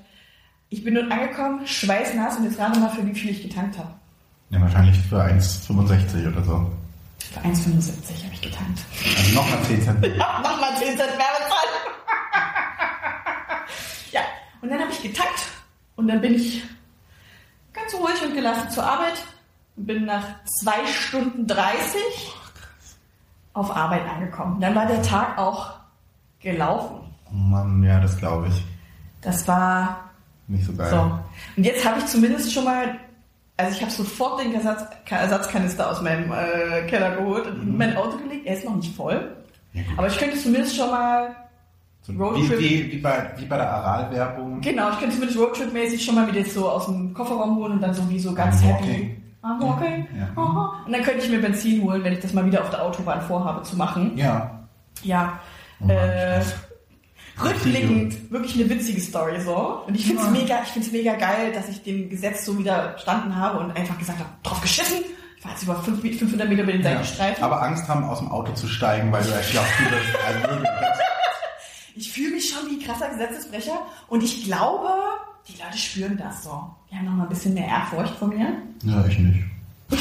Ich 0.68 0.84
bin 0.84 0.94
dort 0.94 1.10
angekommen, 1.10 1.66
schweißnass 1.66 2.36
und 2.38 2.44
jetzt 2.44 2.58
rate 2.58 2.78
mal, 2.78 2.88
für 2.90 3.06
wie 3.06 3.14
viel 3.14 3.30
ich 3.30 3.42
getankt 3.42 3.76
habe. 3.78 3.92
Ja, 4.50 4.60
wahrscheinlich 4.60 4.96
für 5.08 5.22
1,65 5.22 6.28
oder 6.28 6.44
so. 6.44 6.70
Für 7.32 7.40
1,75 7.40 8.24
habe 8.24 8.34
ich 8.34 8.40
getankt. 8.42 8.80
Also 9.16 9.34
nochmal 9.34 9.62
10 9.64 9.82
Cent. 9.82 10.06
Ja, 10.16 10.40
nochmal 10.42 10.76
10 10.78 10.86
Cent 10.88 10.98
mehr 10.98 11.32
bezahlt. 11.38 11.72
ja, 14.12 14.20
und 14.60 14.70
dann 14.70 14.80
habe 14.80 14.92
ich 14.92 15.02
getankt 15.02 15.42
und 15.96 16.08
dann 16.08 16.20
bin 16.20 16.34
ich 16.34 16.62
ganz 17.72 17.94
ruhig 17.94 18.22
und 18.24 18.34
gelassen 18.34 18.70
zur 18.70 18.84
Arbeit 18.84 19.14
und 19.76 19.86
bin 19.86 20.04
nach 20.04 20.24
2 20.62 20.86
Stunden 20.86 21.46
30 21.46 22.00
auf 23.54 23.74
Arbeit 23.74 24.02
angekommen. 24.08 24.60
Dann 24.60 24.74
war 24.74 24.86
der 24.86 25.02
Tag 25.02 25.38
auch 25.38 25.74
gelaufen. 26.40 27.00
Oh 27.30 27.34
Mann, 27.36 27.82
ja, 27.82 28.00
das 28.00 28.16
glaube 28.18 28.48
ich. 28.48 28.64
Das 29.20 29.46
war 29.46 30.10
Nicht 30.48 30.64
so 30.66 30.72
geil. 30.74 30.90
so. 30.90 31.18
Und 31.56 31.64
jetzt 31.64 31.84
habe 31.86 31.98
ich 32.00 32.06
zumindest 32.06 32.52
schon 32.52 32.64
mal, 32.64 32.98
also 33.56 33.74
ich 33.76 33.80
habe 33.82 33.92
sofort 33.92 34.40
den 34.42 34.54
Ersatz, 34.54 34.84
Ersatzkanister 35.08 35.90
aus 35.90 36.00
meinem 36.02 36.32
äh, 36.32 36.82
Keller 36.88 37.16
geholt 37.16 37.46
und 37.46 37.62
in 37.62 37.76
mein 37.76 37.96
Auto 37.96 38.16
gelegt. 38.18 38.46
Er 38.46 38.56
ist 38.56 38.64
noch 38.64 38.74
nicht 38.76 38.94
voll. 38.96 39.36
Ja. 39.72 39.82
Aber 39.96 40.08
ich 40.08 40.18
könnte 40.18 40.36
zumindest 40.38 40.76
schon 40.76 40.90
mal 40.90 41.34
So, 42.04 42.12
Roadtrip- 42.14 42.58
wie, 42.58 42.84
wie, 42.86 42.92
wie, 42.92 42.98
bei, 42.98 43.30
wie 43.36 43.44
bei 43.44 43.56
der 43.56 43.70
Aral-Werbung. 43.72 44.60
Genau, 44.60 44.90
ich 44.90 44.98
könnte 44.98 45.14
zumindest 45.14 45.38
Roadtrip-mäßig 45.38 46.04
schon 46.04 46.16
mal 46.16 46.26
wieder 46.32 46.44
so 46.44 46.68
aus 46.68 46.86
dem 46.86 47.14
Kofferraum 47.14 47.56
holen 47.56 47.72
und 47.74 47.80
dann 47.80 47.94
sowieso 47.94 48.34
ganz 48.34 48.56
I'm 48.60 48.64
happy. 48.64 48.82
walking. 48.84 49.22
I'm 49.44 49.60
walking. 49.60 50.08
Ja. 50.18 50.28
Aha. 50.42 50.82
Und 50.84 50.92
dann 50.92 51.02
könnte 51.02 51.24
ich 51.24 51.30
mir 51.30 51.40
Benzin 51.40 51.82
holen, 51.82 52.02
wenn 52.02 52.12
ich 52.12 52.18
das 52.20 52.32
mal 52.32 52.44
wieder 52.44 52.60
auf 52.62 52.70
der 52.70 52.82
Autobahn 52.82 53.20
vorhabe 53.22 53.62
zu 53.62 53.76
machen. 53.76 54.12
Ja. 54.16 54.66
Ja. 55.04 55.38
Oh 55.80 55.88
äh, 55.88 56.40
rückblickend 57.42 58.30
wirklich 58.30 58.54
eine 58.60 58.68
witzige 58.70 59.00
Story 59.00 59.40
so. 59.40 59.82
Und 59.86 59.94
ich 59.94 60.04
finde 60.06 60.22
es 60.22 60.26
Ja. 60.26 60.32
mega, 60.32 60.58
ich 60.64 60.68
finde 60.70 60.86
es 60.88 60.92
mega 60.92 61.14
geil, 61.14 61.52
dass 61.54 61.68
ich 61.68 61.82
dem 61.82 62.08
Gesetz 62.10 62.44
so 62.44 62.58
widerstanden 62.58 63.34
habe 63.36 63.58
und 63.60 63.76
einfach 63.76 63.98
gesagt 63.98 64.18
habe, 64.18 64.28
drauf 64.42 64.60
geschissen. 64.60 64.98
Ich 65.38 65.44
war 65.44 65.52
jetzt 65.52 65.62
über 65.64 65.74
fünf- 65.76 66.00
500 66.00 66.48
Meter 66.48 66.62
über 66.62 66.72
den 66.72 66.82
ja. 66.82 66.90
Seitenstreifen. 66.90 67.42
Aber 67.42 67.62
Angst 67.62 67.88
haben, 67.88 68.04
aus 68.04 68.18
dem 68.20 68.30
Auto 68.30 68.52
zu 68.52 68.66
steigen, 68.68 69.10
weil 69.10 69.22
du 69.24 69.30
ja 69.30 69.36
du 69.36 69.42
bist 69.42 70.16
also 70.26 70.40
wirklich 70.50 70.68
Ich 71.94 72.12
fühle 72.12 72.34
mich 72.34 72.48
schon 72.48 72.70
wie 72.70 72.76
ein 72.76 72.86
krasser 72.86 73.08
Gesetzesbrecher 73.10 73.86
und 74.08 74.22
ich 74.22 74.44
glaube, 74.44 74.88
die 75.48 75.60
Leute 75.62 75.76
spüren 75.76 76.16
das 76.16 76.44
so. 76.44 76.70
Die 76.90 76.96
haben 76.96 77.04
noch 77.04 77.12
mal 77.12 77.24
ein 77.24 77.28
bisschen 77.28 77.54
mehr 77.54 77.66
Ehrfurcht 77.66 78.14
vor 78.16 78.28
mir. 78.28 78.56
Ja, 78.84 79.04
ich 79.06 79.18
nicht. 79.18 79.42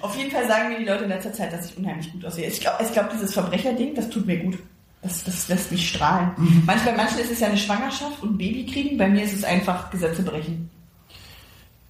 Auf 0.00 0.16
jeden 0.16 0.30
Fall 0.30 0.46
sagen 0.46 0.68
mir 0.68 0.78
die 0.78 0.84
Leute 0.84 1.04
in 1.04 1.10
letzter 1.10 1.32
Zeit, 1.32 1.52
dass 1.52 1.66
ich 1.66 1.76
unheimlich 1.76 2.12
gut 2.12 2.24
aussehe. 2.24 2.46
Ich 2.46 2.60
glaube, 2.60 2.84
glaub, 2.92 3.10
dieses 3.10 3.32
Verbrecherding, 3.32 3.94
das 3.94 4.08
tut 4.10 4.26
mir 4.26 4.38
gut. 4.38 4.58
Das, 5.02 5.24
das 5.24 5.48
lässt 5.48 5.70
mich 5.70 5.88
strahlen. 5.88 6.30
Manch, 6.66 6.82
bei 6.82 6.92
manchen 6.92 7.18
ist 7.18 7.30
es 7.30 7.40
ja 7.40 7.48
eine 7.48 7.58
Schwangerschaft 7.58 8.22
und 8.22 8.38
Baby 8.38 8.64
kriegen. 8.64 8.96
Bei 8.96 9.08
mir 9.08 9.24
ist 9.24 9.34
es 9.34 9.44
einfach 9.44 9.90
Gesetze 9.90 10.22
brechen. 10.22 10.70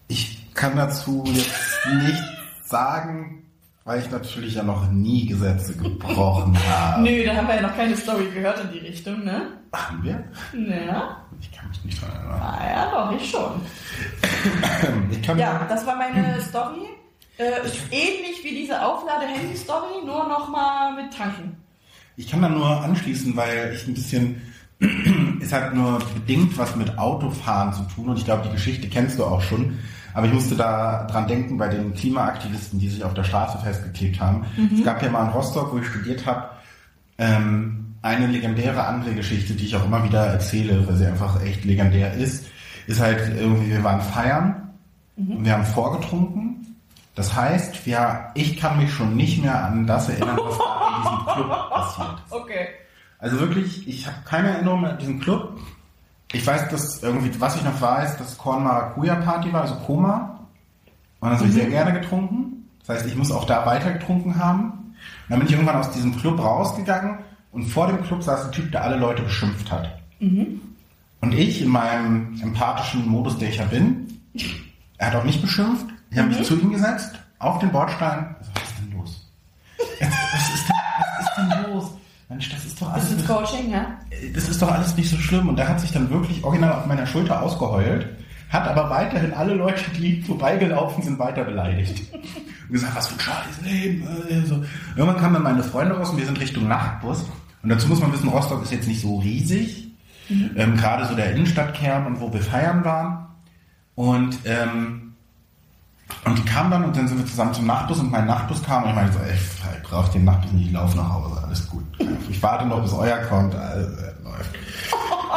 Ich 0.08 0.52
kann 0.54 0.76
dazu 0.76 1.22
jetzt 1.26 1.78
nichts 2.02 2.22
sagen, 2.64 3.43
weil 3.84 4.00
ich 4.00 4.10
natürlich 4.10 4.54
ja 4.54 4.62
noch 4.62 4.90
nie 4.90 5.26
Gesetze 5.26 5.76
gebrochen 5.76 6.56
habe. 6.68 7.02
Nö, 7.02 7.24
da 7.24 7.36
haben 7.36 7.48
wir 7.48 7.56
ja 7.56 7.62
noch 7.62 7.76
keine 7.76 7.96
Story 7.96 8.28
gehört 8.32 8.60
in 8.60 8.72
die 8.72 8.78
Richtung, 8.78 9.24
ne? 9.24 9.48
Haben 9.72 10.02
wir? 10.02 10.24
Ja. 10.52 11.16
Ich 11.40 11.52
kann 11.52 11.68
mich 11.68 11.84
nicht 11.84 12.00
dran 12.00 12.10
erinnern. 12.12 12.40
Ah 12.40 12.70
ja, 12.70 12.90
doch, 12.90 13.12
ich 13.20 13.30
schon. 13.30 13.60
Ich 15.10 15.22
kann 15.22 15.38
Ja, 15.38 15.66
das 15.68 15.86
war 15.86 15.96
meine 15.96 16.40
Story. 16.40 16.86
Äh, 17.36 17.66
ist 17.66 17.76
ähnlich 17.90 18.42
wie 18.44 18.54
diese 18.54 18.80
Auflade-Handy-Story, 18.80 20.06
nur 20.06 20.28
nochmal 20.28 20.94
mit 20.94 21.12
Tanken. 21.12 21.56
Ich 22.16 22.30
kann 22.30 22.42
da 22.42 22.48
nur 22.48 22.68
anschließen, 22.82 23.36
weil 23.36 23.72
ich 23.74 23.86
ein 23.88 23.94
bisschen, 23.94 24.40
es 25.42 25.52
hat 25.52 25.74
nur 25.74 25.98
bedingt 26.14 26.56
was 26.56 26.76
mit 26.76 26.96
Autofahren 26.96 27.72
zu 27.72 27.82
tun 27.94 28.08
und 28.10 28.18
ich 28.18 28.24
glaube, 28.24 28.44
die 28.46 28.52
Geschichte 28.52 28.88
kennst 28.88 29.18
du 29.18 29.24
auch 29.24 29.42
schon. 29.42 29.78
Aber 30.14 30.27
ich 30.27 30.33
musste 30.33 30.55
da 30.55 31.07
dran 31.11 31.27
denken 31.27 31.59
bei 31.59 31.68
den 31.68 31.92
Klimaaktivisten, 31.92 32.79
die 32.79 32.88
sich 32.88 33.05
auf 33.05 33.14
der 33.14 33.24
Straße 33.24 33.59
festgeklebt 33.59 34.20
haben. 34.20 34.46
Es 34.72 34.85
gab 34.85 35.03
ja 35.03 35.11
mal 35.11 35.24
in 35.24 35.31
Rostock, 35.31 35.72
wo 35.72 35.79
ich 35.79 35.87
studiert 35.87 36.24
habe, 36.24 36.50
ähm, 37.18 37.94
eine 38.00 38.27
legendäre 38.27 38.85
andere 38.85 39.14
Geschichte, 39.14 39.55
die 39.55 39.64
ich 39.64 39.77
auch 39.77 39.85
immer 39.85 40.05
wieder 40.05 40.27
erzähle, 40.27 40.87
weil 40.87 40.96
sie 40.96 41.07
einfach 41.07 41.42
echt 41.42 41.64
legendär 41.64 42.14
ist, 42.14 42.46
ist 42.87 43.00
halt 43.00 43.35
irgendwie, 43.37 43.70
wir 43.70 43.83
waren 43.83 44.00
feiern 44.00 44.70
und 45.16 45.44
wir 45.44 45.53
haben 45.53 45.64
vorgetrunken. 45.64 46.77
Das 47.14 47.35
heißt, 47.35 47.87
wir, 47.87 48.31
ich 48.35 48.59
kann 48.59 48.79
mich 48.79 48.92
schon 48.92 49.16
nicht 49.16 49.42
mehr 49.42 49.64
an 49.64 49.87
das 49.87 50.09
erinnern, 50.09 50.38
was 50.42 50.59
da 50.59 50.88
in 50.88 51.03
diesem 51.03 51.27
Club 51.35 51.48
passiert 51.70 52.18
ist. 52.27 52.33
Okay. 52.33 52.66
Also 53.18 53.40
wirklich, 53.40 53.88
ich 53.88 54.07
habe 54.07 54.16
keine 54.24 54.48
Erinnerung 54.48 54.83
mehr 54.83 54.90
an 54.90 54.98
diesen 54.98 55.20
Club. 55.20 55.59
Ich 56.32 56.46
weiß, 56.46 56.68
dass 56.68 57.02
irgendwie, 57.02 57.40
was 57.40 57.56
ich 57.56 57.62
noch 57.62 57.80
weiß, 57.80 58.16
dass 58.16 58.37
Korn 58.38 58.64
Maracuja 58.64 59.16
Party 59.16 59.52
war, 59.52 59.62
also 59.62 59.76
Koma. 59.76 60.40
Und 61.20 61.30
das 61.30 61.38
habe 61.38 61.48
ich 61.48 61.54
sehr 61.54 61.68
gerne 61.68 61.92
getrunken. 61.92 62.68
Das 62.80 62.96
heißt, 62.96 63.06
ich 63.06 63.16
muss 63.16 63.30
auch 63.30 63.44
da 63.44 63.64
weiter 63.66 63.92
getrunken 63.92 64.38
haben. 64.38 64.64
Und 64.64 65.30
dann 65.30 65.38
bin 65.38 65.48
ich 65.48 65.54
irgendwann 65.54 65.76
aus 65.76 65.90
diesem 65.90 66.16
Club 66.16 66.38
rausgegangen 66.38 67.18
und 67.52 67.64
vor 67.64 67.87
dem 67.87 68.02
Club 68.02 68.22
saß 68.22 68.46
ein 68.46 68.52
Typ, 68.52 68.72
der 68.72 68.82
alle 68.82 68.96
Leute 68.96 69.22
beschimpft 69.22 69.70
hat. 69.70 69.98
Und 71.20 71.32
ich 71.32 71.62
in 71.62 71.68
meinem 71.68 72.38
empathischen 72.42 73.08
Modus, 73.08 73.38
der 73.38 73.48
ich 73.48 73.56
ja 73.56 73.64
bin, 73.64 74.20
er 74.98 75.06
hat 75.08 75.14
auch 75.16 75.24
mich 75.24 75.40
beschimpft. 75.40 75.87
Ich 76.10 76.18
habe 76.18 76.28
mich 76.28 76.42
zu 76.42 76.58
ihm 76.58 76.72
gesetzt, 76.72 77.14
auf 77.38 77.58
den 77.58 77.70
Bordstein. 77.72 78.34
Was 78.40 78.62
ist 78.64 78.78
denn 78.78 78.98
los? 78.98 79.30
Was 79.78 80.54
ist 80.54 80.68
denn, 80.68 80.76
was 80.98 81.26
ist 81.26 81.37
denn 81.37 81.72
los? 81.72 81.90
Mensch, 82.28 82.50
das 82.50 82.63
ist 82.74 82.82
doch 82.82 82.92
alles. 82.92 83.04
Das 83.10 83.12
ist 83.20 83.26
Coaching, 83.26 83.70
ja? 83.70 83.87
das 84.34 84.48
ist 84.48 84.62
doch 84.62 84.70
alles 84.70 84.96
nicht 84.96 85.10
so 85.10 85.16
schlimm. 85.16 85.48
Und 85.48 85.56
der 85.56 85.68
hat 85.68 85.80
sich 85.80 85.92
dann 85.92 86.10
wirklich 86.10 86.42
original 86.44 86.72
auf 86.72 86.87
meiner 86.87 87.06
Schulter 87.06 87.42
ausgeheult, 87.42 88.06
hat 88.50 88.66
aber 88.68 88.90
weiterhin 88.90 89.32
alle 89.32 89.54
Leute, 89.54 89.82
die 89.96 90.22
vorbeigelaufen 90.22 91.02
sind, 91.02 91.18
weiter 91.18 91.44
beleidigt. 91.44 92.02
Und 92.12 92.72
gesagt, 92.72 92.96
was 92.96 93.08
für 93.08 93.14
ein 93.14 93.20
scheiß 93.20 93.60
Leben. 93.62 94.06
äh, 94.28 94.46
So. 94.46 94.64
Irgendwann 94.96 95.20
kamen 95.20 95.34
dann 95.34 95.42
meine 95.42 95.62
Freunde 95.62 95.96
raus 95.96 96.10
und 96.10 96.18
wir 96.18 96.26
sind 96.26 96.40
Richtung 96.40 96.68
Nachtbus. 96.68 97.24
Und 97.62 97.68
dazu 97.68 97.88
muss 97.88 98.00
man 98.00 98.12
wissen, 98.12 98.28
Rostock 98.28 98.62
ist 98.62 98.72
jetzt 98.72 98.88
nicht 98.88 99.00
so 99.00 99.18
riesig. 99.18 99.88
Ähm, 100.56 100.76
Gerade 100.76 101.06
so 101.06 101.14
der 101.14 101.32
Innenstadtkern 101.32 102.06
und 102.06 102.20
wo 102.20 102.32
wir 102.32 102.40
feiern 102.40 102.84
waren. 102.84 103.26
Und, 103.94 104.38
ähm, 104.46 105.03
und 106.24 106.38
die 106.38 106.44
kamen 106.44 106.70
dann 106.70 106.84
und 106.84 106.96
dann 106.96 107.08
sind 107.08 107.18
wir 107.18 107.26
zusammen 107.26 107.54
zum 107.54 107.66
Nachtbus 107.66 108.00
und 108.00 108.10
mein 108.10 108.26
Nachtbus 108.26 108.62
kam 108.62 108.84
und 108.84 108.90
ich 108.90 108.94
meinte 108.94 109.12
so, 109.12 109.18
ey, 109.20 109.34
ich 109.34 109.82
brauche 109.88 110.12
den 110.12 110.24
Nachtbus 110.24 110.52
nicht, 110.52 110.66
ich 110.66 110.72
laufe 110.72 110.96
nach 110.96 111.12
Hause, 111.12 111.42
alles 111.44 111.68
gut. 111.68 111.84
Ich 112.28 112.42
warte 112.42 112.66
noch, 112.66 112.82
bis 112.82 112.92
euer 112.92 113.18
kommt, 113.28 113.54
äh, 113.54 113.58
läuft. 114.22 114.54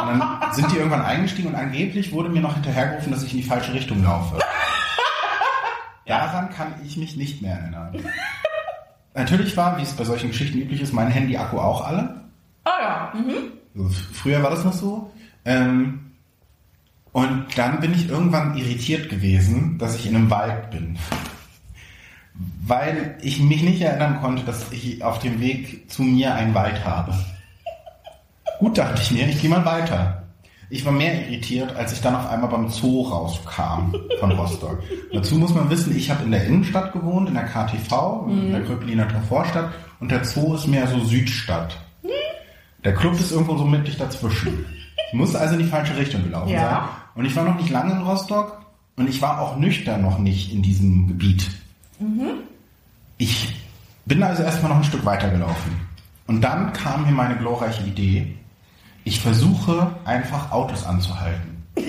Und 0.00 0.06
dann 0.06 0.52
sind 0.52 0.70
die 0.72 0.76
irgendwann 0.76 1.02
eingestiegen 1.02 1.48
und 1.48 1.54
angeblich 1.54 2.12
wurde 2.12 2.28
mir 2.28 2.40
noch 2.40 2.54
hinterhergerufen, 2.54 3.12
dass 3.12 3.22
ich 3.22 3.32
in 3.32 3.38
die 3.38 3.46
falsche 3.46 3.72
Richtung 3.72 4.02
laufe. 4.02 4.38
Daran 6.06 6.50
kann 6.50 6.74
ich 6.84 6.96
mich 6.96 7.16
nicht 7.16 7.42
mehr 7.42 7.58
erinnern. 7.58 7.94
Natürlich 9.14 9.56
war, 9.56 9.76
wie 9.78 9.82
es 9.82 9.92
bei 9.92 10.04
solchen 10.04 10.28
Geschichten 10.28 10.58
üblich 10.58 10.80
ist, 10.80 10.92
mein 10.92 11.08
Handy-Akku 11.08 11.58
auch 11.58 11.86
alle. 11.86 12.22
Ah 12.64 12.80
ja. 12.80 13.12
Mhm. 13.14 13.52
Also 13.76 13.90
früher 14.12 14.42
war 14.42 14.50
das 14.50 14.64
noch 14.64 14.72
so. 14.72 15.12
Ähm, 15.44 16.07
und 17.12 17.46
dann 17.56 17.80
bin 17.80 17.94
ich 17.94 18.08
irgendwann 18.08 18.56
irritiert 18.56 19.08
gewesen, 19.08 19.78
dass 19.78 19.96
ich 19.96 20.06
in 20.06 20.16
einem 20.16 20.30
Wald 20.30 20.70
bin. 20.70 20.98
Weil 22.66 23.16
ich 23.22 23.40
mich 23.40 23.62
nicht 23.62 23.80
erinnern 23.80 24.20
konnte, 24.20 24.44
dass 24.44 24.70
ich 24.70 25.02
auf 25.02 25.18
dem 25.18 25.40
Weg 25.40 25.90
zu 25.90 26.02
mir 26.02 26.34
einen 26.34 26.54
Wald 26.54 26.84
habe. 26.84 27.14
Gut, 28.60 28.78
dachte 28.78 29.00
ich 29.02 29.10
mir, 29.10 29.28
ich 29.28 29.40
gehe 29.40 29.50
mal 29.50 29.64
weiter. 29.64 30.22
Ich 30.70 30.84
war 30.84 30.92
mehr 30.92 31.26
irritiert, 31.26 31.74
als 31.76 31.94
ich 31.94 32.02
dann 32.02 32.14
auf 32.14 32.28
einmal 32.28 32.50
beim 32.50 32.68
Zoo 32.68 33.02
rauskam 33.02 33.94
von 34.20 34.32
Rostock. 34.32 34.82
Dazu 35.12 35.36
muss 35.36 35.54
man 35.54 35.70
wissen, 35.70 35.96
ich 35.96 36.10
habe 36.10 36.24
in 36.24 36.30
der 36.30 36.44
Innenstadt 36.44 36.92
gewohnt, 36.92 37.28
in 37.28 37.34
der 37.34 37.44
KTV, 37.44 38.26
in 38.28 38.52
der 38.52 38.60
Gröbeliner 38.60 39.08
Vorstadt, 39.28 39.70
und 39.98 40.10
der 40.10 40.24
Zoo 40.24 40.54
ist 40.54 40.66
mehr 40.66 40.86
so 40.86 41.00
Südstadt. 41.00 41.78
Der 42.84 42.94
Club 42.94 43.14
ist 43.14 43.32
irgendwo 43.32 43.56
so 43.56 43.64
mittig 43.64 43.96
dazwischen. 43.96 44.66
Ich 45.08 45.14
muss 45.14 45.34
also 45.34 45.54
in 45.54 45.60
die 45.60 45.68
falsche 45.68 45.96
Richtung 45.96 46.22
gelaufen 46.24 46.50
Ja. 46.50 46.70
sein. 46.70 46.80
Und 47.14 47.24
ich 47.24 47.34
war 47.34 47.44
noch 47.44 47.56
nicht 47.56 47.70
lange 47.70 47.92
in 47.92 48.02
Rostock 48.02 48.60
und 48.96 49.08
ich 49.08 49.20
war 49.22 49.40
auch 49.40 49.56
nüchtern 49.56 50.02
noch 50.02 50.18
nicht 50.18 50.52
in 50.52 50.62
diesem 50.62 51.08
Gebiet. 51.08 51.50
Ich 53.16 53.56
bin 54.06 54.22
also 54.22 54.42
erstmal 54.42 54.70
noch 54.70 54.78
ein 54.78 54.84
Stück 54.84 55.04
weiter 55.04 55.28
gelaufen. 55.30 55.72
Und 56.26 56.42
dann 56.42 56.72
kam 56.72 57.06
mir 57.06 57.12
meine 57.12 57.36
glorreiche 57.36 57.82
Idee, 57.84 58.34
ich 59.04 59.20
versuche 59.20 59.90
einfach 60.04 60.52
Autos 60.52 60.84
anzuhalten. 60.84 61.62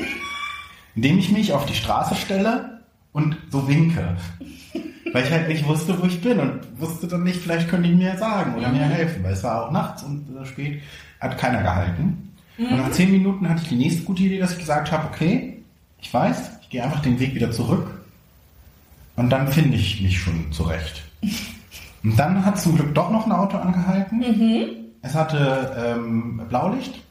Indem 0.95 1.19
ich 1.19 1.31
mich 1.31 1.53
auf 1.53 1.65
die 1.65 1.75
Straße 1.75 2.15
stelle 2.15 2.79
und 3.11 3.37
so 3.51 3.67
winke. 3.67 4.15
Weil 5.11 5.23
ich 5.25 5.31
halt 5.31 5.47
nicht 5.47 5.67
wusste, 5.67 5.99
wo 6.01 6.05
ich 6.05 6.21
bin 6.21 6.39
und 6.39 6.61
wusste 6.79 7.07
dann 7.07 7.23
nicht, 7.23 7.41
vielleicht 7.41 7.67
könnte 7.67 7.89
ich 7.89 7.95
mir 7.95 8.17
sagen 8.17 8.55
oder 8.55 8.69
mir 8.69 8.83
helfen, 8.83 9.23
weil 9.23 9.33
es 9.33 9.43
war 9.43 9.65
auch 9.65 9.71
nachts 9.71 10.03
und 10.03 10.27
äh, 10.37 10.45
spät, 10.45 10.81
hat 11.19 11.37
keiner 11.37 11.61
gehalten. 11.63 12.28
Und 12.59 12.77
nach 12.77 12.91
zehn 12.91 13.09
Minuten 13.09 13.47
hatte 13.47 13.61
ich 13.63 13.69
die 13.69 13.75
nächste 13.75 14.03
gute 14.03 14.23
Idee, 14.23 14.39
dass 14.39 14.51
ich 14.51 14.59
gesagt 14.59 14.91
habe, 14.91 15.07
okay, 15.07 15.63
ich 16.01 16.13
weiß, 16.13 16.51
ich 16.61 16.69
gehe 16.69 16.83
einfach 16.83 17.01
den 17.01 17.19
Weg 17.19 17.33
wieder 17.33 17.51
zurück 17.51 17.87
und 19.15 19.29
dann 19.29 19.47
finde 19.47 19.77
ich 19.77 20.01
mich 20.01 20.19
schon 20.19 20.51
zurecht. 20.51 21.03
Und 22.03 22.17
dann 22.17 22.45
hat 22.45 22.59
zum 22.59 22.75
Glück 22.75 22.93
doch 22.93 23.09
noch 23.11 23.25
ein 23.25 23.31
Auto 23.31 23.57
angehalten. 23.57 24.21
Es 25.01 25.15
hatte 25.15 25.75
ähm, 25.77 26.41
Blaulicht. 26.49 27.01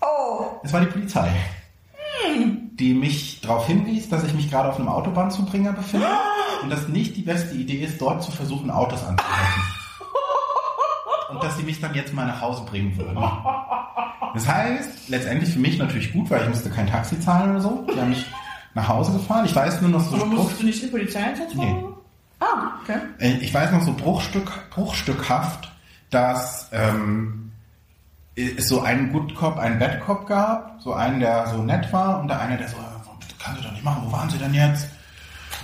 Oh. 0.00 0.44
Es 0.62 0.72
war 0.72 0.80
die 0.80 0.86
Polizei, 0.86 1.30
die 2.74 2.94
mich 2.94 3.40
darauf 3.42 3.66
hinwies, 3.66 4.08
dass 4.08 4.24
ich 4.24 4.32
mich 4.34 4.50
gerade 4.50 4.70
auf 4.70 4.78
einem 4.78 4.88
Autobahnzubringer 4.88 5.72
befinde 5.72 6.06
und 6.62 6.70
dass 6.70 6.88
nicht 6.88 7.16
die 7.16 7.22
beste 7.22 7.54
Idee 7.54 7.84
ist, 7.84 8.00
dort 8.00 8.22
zu 8.22 8.30
versuchen, 8.32 8.70
Autos 8.70 9.04
anzuhalten. 9.04 9.62
Und 11.30 11.44
dass 11.44 11.56
sie 11.56 11.62
mich 11.62 11.80
dann 11.80 11.94
jetzt 11.94 12.12
mal 12.12 12.26
nach 12.26 12.40
Hause 12.40 12.64
bringen 12.64 12.96
würden. 12.96 13.16
Das 14.34 14.46
heißt, 14.46 15.08
letztendlich 15.08 15.52
für 15.52 15.58
mich 15.58 15.78
natürlich 15.78 16.12
gut, 16.12 16.30
weil 16.30 16.42
ich 16.42 16.48
musste 16.48 16.70
kein 16.70 16.86
Taxi 16.86 17.18
zahlen 17.20 17.50
oder 17.50 17.60
so. 17.60 17.86
Die 17.92 18.00
haben 18.00 18.10
mich 18.10 18.24
nach 18.74 18.88
Hause 18.88 19.12
gefahren. 19.12 19.44
Ich 19.44 19.54
weiß 19.54 19.80
nur 19.80 19.90
noch 19.90 20.00
so 20.00 20.16
Aber 20.16 20.26
Bruch, 20.26 20.36
musstest 20.36 20.62
du 20.62 20.66
nicht 20.66 20.82
in 20.82 20.90
Polizeieinsatz 20.90 21.54
Nee. 21.54 21.74
Ah, 22.40 22.72
okay. 22.82 22.98
äh, 23.18 23.32
ich 23.38 23.52
weiß 23.52 23.70
noch 23.72 23.82
so 23.82 23.92
Bruchstück, 23.92 24.50
bruchstückhaft, 24.70 25.70
dass 26.10 26.68
ähm, 26.72 27.52
es 28.34 28.68
so 28.68 28.80
einen 28.80 29.12
Good 29.12 29.34
Cop, 29.34 29.58
einen 29.58 29.78
Bad 29.78 30.00
Cop 30.00 30.26
gab, 30.26 30.80
so 30.80 30.94
einen, 30.94 31.20
der 31.20 31.48
so 31.48 31.62
nett 31.62 31.92
war 31.92 32.20
und 32.20 32.28
der 32.28 32.40
eine, 32.40 32.56
der 32.56 32.68
so, 32.68 32.76
äh, 32.76 32.80
das 33.20 33.38
kannst 33.38 33.60
du 33.60 33.64
doch 33.64 33.72
nicht 33.72 33.84
machen, 33.84 34.02
wo 34.06 34.12
waren 34.12 34.30
sie 34.30 34.38
denn 34.38 34.54
jetzt? 34.54 34.88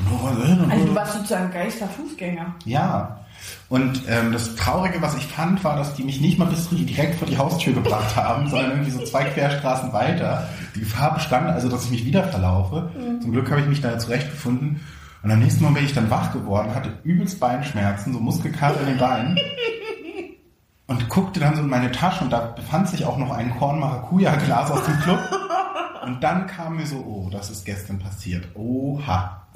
Und 0.00 0.10
wo 0.10 0.24
waren 0.24 0.36
sie 0.36 0.46
hin? 0.48 0.60
Und 0.60 0.70
Also 0.70 0.84
du 0.84 0.94
warst 0.94 1.12
sozusagen 1.14 1.50
Geister-Fußgänger. 1.50 2.54
Ja. 2.66 3.20
Und 3.68 4.02
ähm, 4.08 4.32
das 4.32 4.54
Traurige, 4.54 5.02
was 5.02 5.16
ich 5.16 5.26
fand, 5.26 5.64
war, 5.64 5.76
dass 5.76 5.94
die 5.94 6.04
mich 6.04 6.20
nicht 6.20 6.38
mal 6.38 6.44
bis 6.46 6.68
direkt 6.68 7.16
vor 7.16 7.26
die 7.26 7.38
Haustür 7.38 7.72
gebracht 7.72 8.14
haben, 8.14 8.46
sondern 8.50 8.70
irgendwie 8.72 8.90
so 8.90 9.04
zwei 9.04 9.24
Querstraßen 9.24 9.92
weiter. 9.92 10.48
Die 10.74 10.80
Gefahr 10.80 11.14
bestand 11.14 11.48
also, 11.48 11.68
dass 11.68 11.84
ich 11.84 11.90
mich 11.90 12.04
wieder 12.04 12.24
verlaufe. 12.24 12.90
Zum 13.20 13.32
Glück 13.32 13.50
habe 13.50 13.60
ich 13.60 13.66
mich 13.66 13.80
da 13.80 13.98
zurechtgefunden. 13.98 14.80
Und 15.22 15.30
am 15.32 15.40
nächsten 15.40 15.64
Mal 15.64 15.72
bin 15.72 15.84
ich 15.84 15.92
dann 15.92 16.08
wach 16.08 16.32
geworden, 16.32 16.72
hatte 16.72 16.92
übelst 17.02 17.40
Beinschmerzen, 17.40 18.12
so 18.12 18.20
Muskelkater 18.20 18.80
in 18.82 18.86
den 18.86 18.98
Beinen. 18.98 19.36
Und 20.86 21.08
guckte 21.08 21.40
dann 21.40 21.56
so 21.56 21.62
in 21.62 21.68
meine 21.68 21.90
Tasche 21.90 22.22
und 22.22 22.32
da 22.32 22.54
befand 22.54 22.88
sich 22.88 23.04
auch 23.04 23.18
noch 23.18 23.32
ein 23.32 23.50
Korn-Maracuja-Glas 23.58 24.70
aus 24.70 24.84
dem 24.84 24.96
Club. 25.00 25.18
Und 26.06 26.22
dann 26.22 26.46
kam 26.46 26.76
mir 26.76 26.86
so, 26.86 26.98
oh, 26.98 27.28
das 27.28 27.50
ist 27.50 27.64
gestern 27.64 27.98
passiert. 27.98 28.46
Oha. 28.54 29.48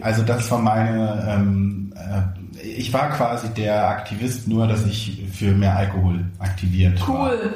Also 0.00 0.22
das 0.22 0.50
war 0.50 0.58
meine, 0.58 1.26
ähm, 1.28 1.92
äh, 1.94 2.22
ich 2.62 2.92
war 2.92 3.10
quasi 3.10 3.48
der 3.54 3.88
Aktivist, 3.88 4.46
nur 4.48 4.66
dass 4.66 4.84
ich 4.86 5.22
für 5.32 5.52
mehr 5.52 5.76
Alkohol 5.76 6.24
aktiviert 6.38 7.00
war. 7.08 7.30
Cool. 7.30 7.54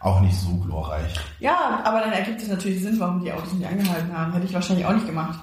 Auch 0.00 0.20
nicht 0.20 0.36
so 0.36 0.54
glorreich. 0.56 1.14
Ja, 1.40 1.80
aber 1.84 2.00
dann 2.00 2.12
ergibt 2.12 2.40
es 2.42 2.48
natürlich 2.48 2.82
Sinn, 2.82 2.98
warum 3.00 3.24
die 3.24 3.32
Autos 3.32 3.52
nicht 3.54 3.66
angehalten 3.68 4.12
haben. 4.16 4.32
Hätte 4.32 4.46
ich 4.46 4.54
wahrscheinlich 4.54 4.86
auch 4.86 4.92
nicht 4.92 5.06
gemacht. 5.06 5.40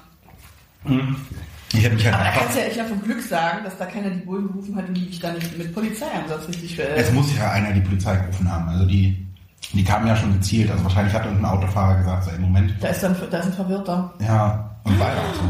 Ich 1.74 1.84
hätte 1.84 1.96
mich 1.96 2.06
halt 2.06 2.14
Aber 2.16 2.24
da 2.24 2.30
einfach, 2.30 2.42
kannst 2.42 2.56
du 2.56 2.60
ja 2.62 2.66
echt 2.68 2.78
noch 2.78 2.86
vom 2.88 3.02
Glück 3.04 3.22
sagen, 3.22 3.64
dass 3.64 3.78
da 3.78 3.86
keiner 3.86 4.10
die 4.12 4.20
Bullen 4.20 4.48
gerufen 4.48 4.76
hat 4.76 4.88
und 4.88 4.94
die 4.94 5.08
dich 5.08 5.20
da 5.20 5.32
nicht 5.34 5.58
mit 5.58 5.74
Polizeieinsatz 5.74 6.48
richtig 6.48 6.76
für. 6.76 6.84
es 6.88 7.12
muss 7.12 7.36
ja 7.36 7.52
einer 7.52 7.72
die 7.72 7.82
Polizei 7.82 8.16
gerufen 8.16 8.50
haben. 8.52 8.70
Also 8.70 8.86
die, 8.86 9.26
die 9.74 9.84
kamen 9.84 10.08
ja 10.08 10.16
schon 10.16 10.34
gezielt. 10.34 10.70
Also 10.70 10.84
wahrscheinlich 10.84 11.14
hat 11.14 11.26
irgendein 11.26 11.52
Autofahrer 11.52 11.98
gesagt, 11.98 12.26
so 12.26 12.32
im 12.32 12.42
Moment, 12.42 12.74
Da 12.80 12.90
ist 12.90 13.02
dann 13.02 13.16
da 13.32 13.38
ist 13.40 13.46
ein 13.48 13.54
Verwirrter. 13.54 14.14
ja, 14.20 14.70
und 14.84 15.00
war 15.00 15.08
ja 15.10 15.16
auch 15.20 15.36
so. 15.36 15.42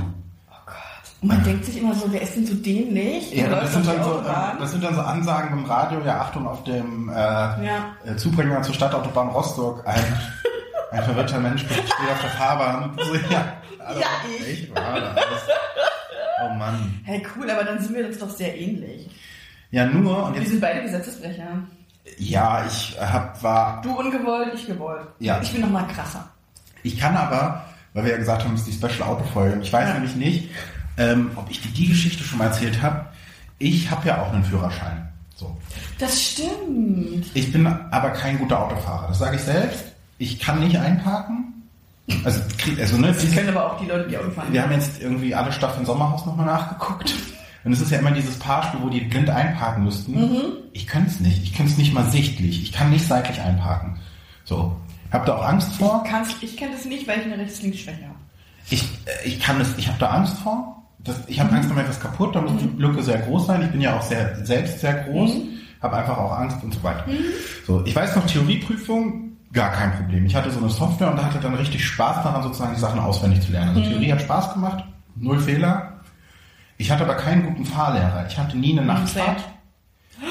Und 1.23 1.29
man 1.29 1.43
denkt 1.43 1.63
sich 1.65 1.77
immer 1.77 1.95
so, 1.95 2.11
wer 2.11 2.21
ist 2.21 2.35
denn 2.35 2.45
so 2.45 2.53
dämlich? 2.53 3.31
Ja, 3.33 3.47
das 3.47 3.71
sind, 3.73 3.87
dann 3.87 4.03
so, 4.03 4.11
Autobahn. 4.15 4.57
äh, 4.57 4.59
das 4.59 4.71
sind 4.71 4.83
dann 4.83 4.93
so 4.93 5.01
Ansagen 5.01 5.57
im 5.57 5.63
Radio, 5.65 6.01
ja 6.05 6.19
Achtung 6.19 6.45
auf 6.47 6.63
dem 6.65 7.07
äh, 7.09 7.13
Ja. 7.13 7.95
äh, 8.05 8.15
Zubringer 8.17 8.61
zur 8.61 8.75
Stadtautobahn 8.75 9.29
Rostock, 9.29 9.87
ein, 9.87 10.03
ein 10.91 11.03
verwirrter 11.03 11.39
Mensch 11.39 11.61
steht 11.63 11.79
auf 12.11 12.21
der 12.21 12.29
Fahrbahn. 12.31 12.91
So, 12.97 13.15
ja, 13.15 13.53
also, 13.79 14.01
Ja, 14.01 14.07
ich. 14.37 14.47
Echt 14.63 14.75
wahr, 14.75 14.99
das. 15.15 15.25
Oh 16.45 16.53
Mann. 16.55 16.99
Hey, 17.05 17.25
cool, 17.37 17.49
aber 17.49 17.63
dann 17.63 17.79
sind 17.79 17.95
wir 17.95 18.05
uns 18.05 18.19
doch 18.19 18.29
sehr 18.29 18.57
ähnlich. 18.59 19.09
Ja, 19.71 19.85
nur, 19.85 20.25
und 20.25 20.33
Wir 20.33 20.41
jetzt, 20.41 20.51
sind 20.51 20.59
beide 20.61 20.81
Gesetzesbrecher. 20.83 21.47
ja, 22.17 22.65
ich 22.67 22.97
hab, 22.99 23.41
war, 23.41 23.81
Du 23.81 23.97
ungewollt, 23.97 24.51
ich 24.55 24.67
gewollt. 24.67 25.07
Ja. 25.19 25.39
Ich 25.41 25.53
bin 25.53 25.61
noch 25.61 25.69
mal 25.69 25.87
krasser. 25.87 26.29
ich 26.83 26.99
kann 26.99 27.15
aber, 27.15 27.63
weil 27.93 28.03
wir 28.03 28.11
ja 28.11 28.17
gesagt 28.17 28.43
haben, 28.43 28.55
es 28.55 28.67
ist 28.67 28.83
die 28.83 28.87
Special 28.87 29.07
Auto 29.07 29.23
Folge, 29.33 29.59
ich 29.61 29.71
weiß 29.71 29.87
Ja. 29.87 29.93
nämlich 29.93 30.15
nicht, 30.17 30.49
ähm, 30.97 31.31
ob 31.35 31.49
ich 31.49 31.61
dir 31.61 31.69
die 31.69 31.87
Geschichte 31.87 32.23
schon 32.23 32.39
mal 32.39 32.45
erzählt 32.45 32.81
habe. 32.81 33.05
Ich 33.59 33.89
habe 33.89 34.07
ja 34.07 34.21
auch 34.21 34.33
einen 34.33 34.43
Führerschein. 34.43 35.09
So. 35.35 35.55
Das 35.97 36.21
stimmt. 36.21 37.25
Ich 37.33 37.51
bin 37.51 37.65
aber 37.65 38.09
kein 38.11 38.37
guter 38.39 38.59
Autofahrer. 38.65 39.07
Das 39.07 39.19
sage 39.19 39.35
ich 39.37 39.41
selbst. 39.41 39.83
Ich 40.17 40.39
kann 40.39 40.59
nicht 40.59 40.77
einparken. 40.77 41.53
Also, 42.23 42.41
also 42.79 42.97
ne, 42.97 43.07
Das 43.07 43.31
können 43.31 43.49
aber 43.49 43.71
auch 43.73 43.79
die 43.79 43.85
Leute, 43.87 44.09
die 44.09 44.17
Auto 44.17 44.29
fahren. 44.31 44.51
wir 44.51 44.61
haben 44.61 44.71
jetzt 44.73 45.01
irgendwie 45.01 45.33
alle 45.33 45.51
Staffeln 45.51 45.85
Sommerhaus 45.85 46.25
nochmal 46.25 46.45
nachgeguckt. 46.45 47.13
Und 47.63 47.71
es 47.71 47.79
ist 47.79 47.91
ja 47.91 47.99
immer 47.99 48.11
dieses 48.11 48.37
Paarspiel, 48.39 48.81
wo 48.81 48.89
die 48.89 48.99
blind 49.01 49.29
einparken 49.29 49.85
müssten. 49.85 50.19
Mhm. 50.19 50.43
Ich 50.73 50.85
könnte 50.85 51.09
es 51.09 51.19
nicht. 51.21 51.43
Ich 51.43 51.53
könnte 51.53 51.71
es 51.71 51.77
nicht 51.77 51.93
mal 51.93 52.09
sichtlich. 52.11 52.61
Ich 52.61 52.73
kann 52.73 52.89
nicht 52.89 53.07
seitlich 53.07 53.39
einparken. 53.39 53.97
So. 54.43 54.75
Habt 55.11 55.29
ihr 55.29 55.37
auch 55.37 55.45
Angst 55.45 55.73
vor? 55.75 56.03
Kannst, 56.09 56.41
ich 56.41 56.57
kenne 56.57 56.73
das 56.73 56.85
nicht, 56.85 57.07
weil 57.07 57.19
ich 57.19 57.25
eine 57.25 57.37
Rechts-Links-Schwäche 57.37 58.03
habe. 58.03 58.17
Ich, 58.69 58.83
äh, 58.83 59.27
ich 59.27 59.39
kann 59.39 59.61
es, 59.61 59.69
ich 59.77 59.87
habe 59.87 59.99
da 59.99 60.09
Angst 60.09 60.37
vor. 60.39 60.82
Das, 61.03 61.21
ich 61.27 61.39
habe 61.39 61.51
Angst, 61.53 61.69
da 61.69 61.73
macht 61.73 61.85
etwas 61.85 61.99
kaputt, 61.99 62.35
da 62.35 62.41
muss 62.41 62.53
die 62.61 62.81
Lücke 62.81 63.03
sehr 63.03 63.19
groß 63.19 63.47
sein. 63.47 63.61
Ich 63.63 63.71
bin 63.71 63.81
ja 63.81 63.97
auch 63.97 64.01
sehr, 64.01 64.45
selbst 64.45 64.79
sehr 64.79 64.93
groß, 64.93 65.31
habe 65.81 65.97
einfach 65.97 66.17
auch 66.17 66.31
Angst 66.31 66.63
und 66.63 66.73
so 66.73 66.81
weiter. 66.81 67.05
So, 67.67 67.83
ich 67.85 67.95
weiß 67.95 68.15
noch, 68.15 68.25
Theorieprüfung, 68.25 69.37
gar 69.51 69.71
kein 69.71 69.91
Problem. 69.93 70.25
Ich 70.25 70.35
hatte 70.35 70.49
so 70.49 70.59
eine 70.59 70.69
Software 70.69 71.11
und 71.11 71.17
da 71.17 71.25
hatte 71.25 71.39
dann 71.39 71.55
richtig 71.55 71.85
Spaß 71.85 72.23
daran, 72.23 72.43
sozusagen 72.43 72.73
die 72.73 72.79
Sachen 72.79 72.99
auswendig 72.99 73.41
zu 73.41 73.51
lernen. 73.51 73.69
Also 73.75 73.81
Theorie 73.81 74.11
hat 74.13 74.21
Spaß 74.21 74.53
gemacht, 74.53 74.85
null 75.15 75.39
Fehler. 75.39 75.99
Ich 76.77 76.89
hatte 76.89 77.03
aber 77.03 77.15
keinen 77.15 77.43
guten 77.47 77.65
Fahrlehrer. 77.65 78.25
Ich 78.27 78.37
hatte 78.37 78.57
nie 78.57 78.77
eine 78.77 78.85
Nachtfahrt. 78.85 79.43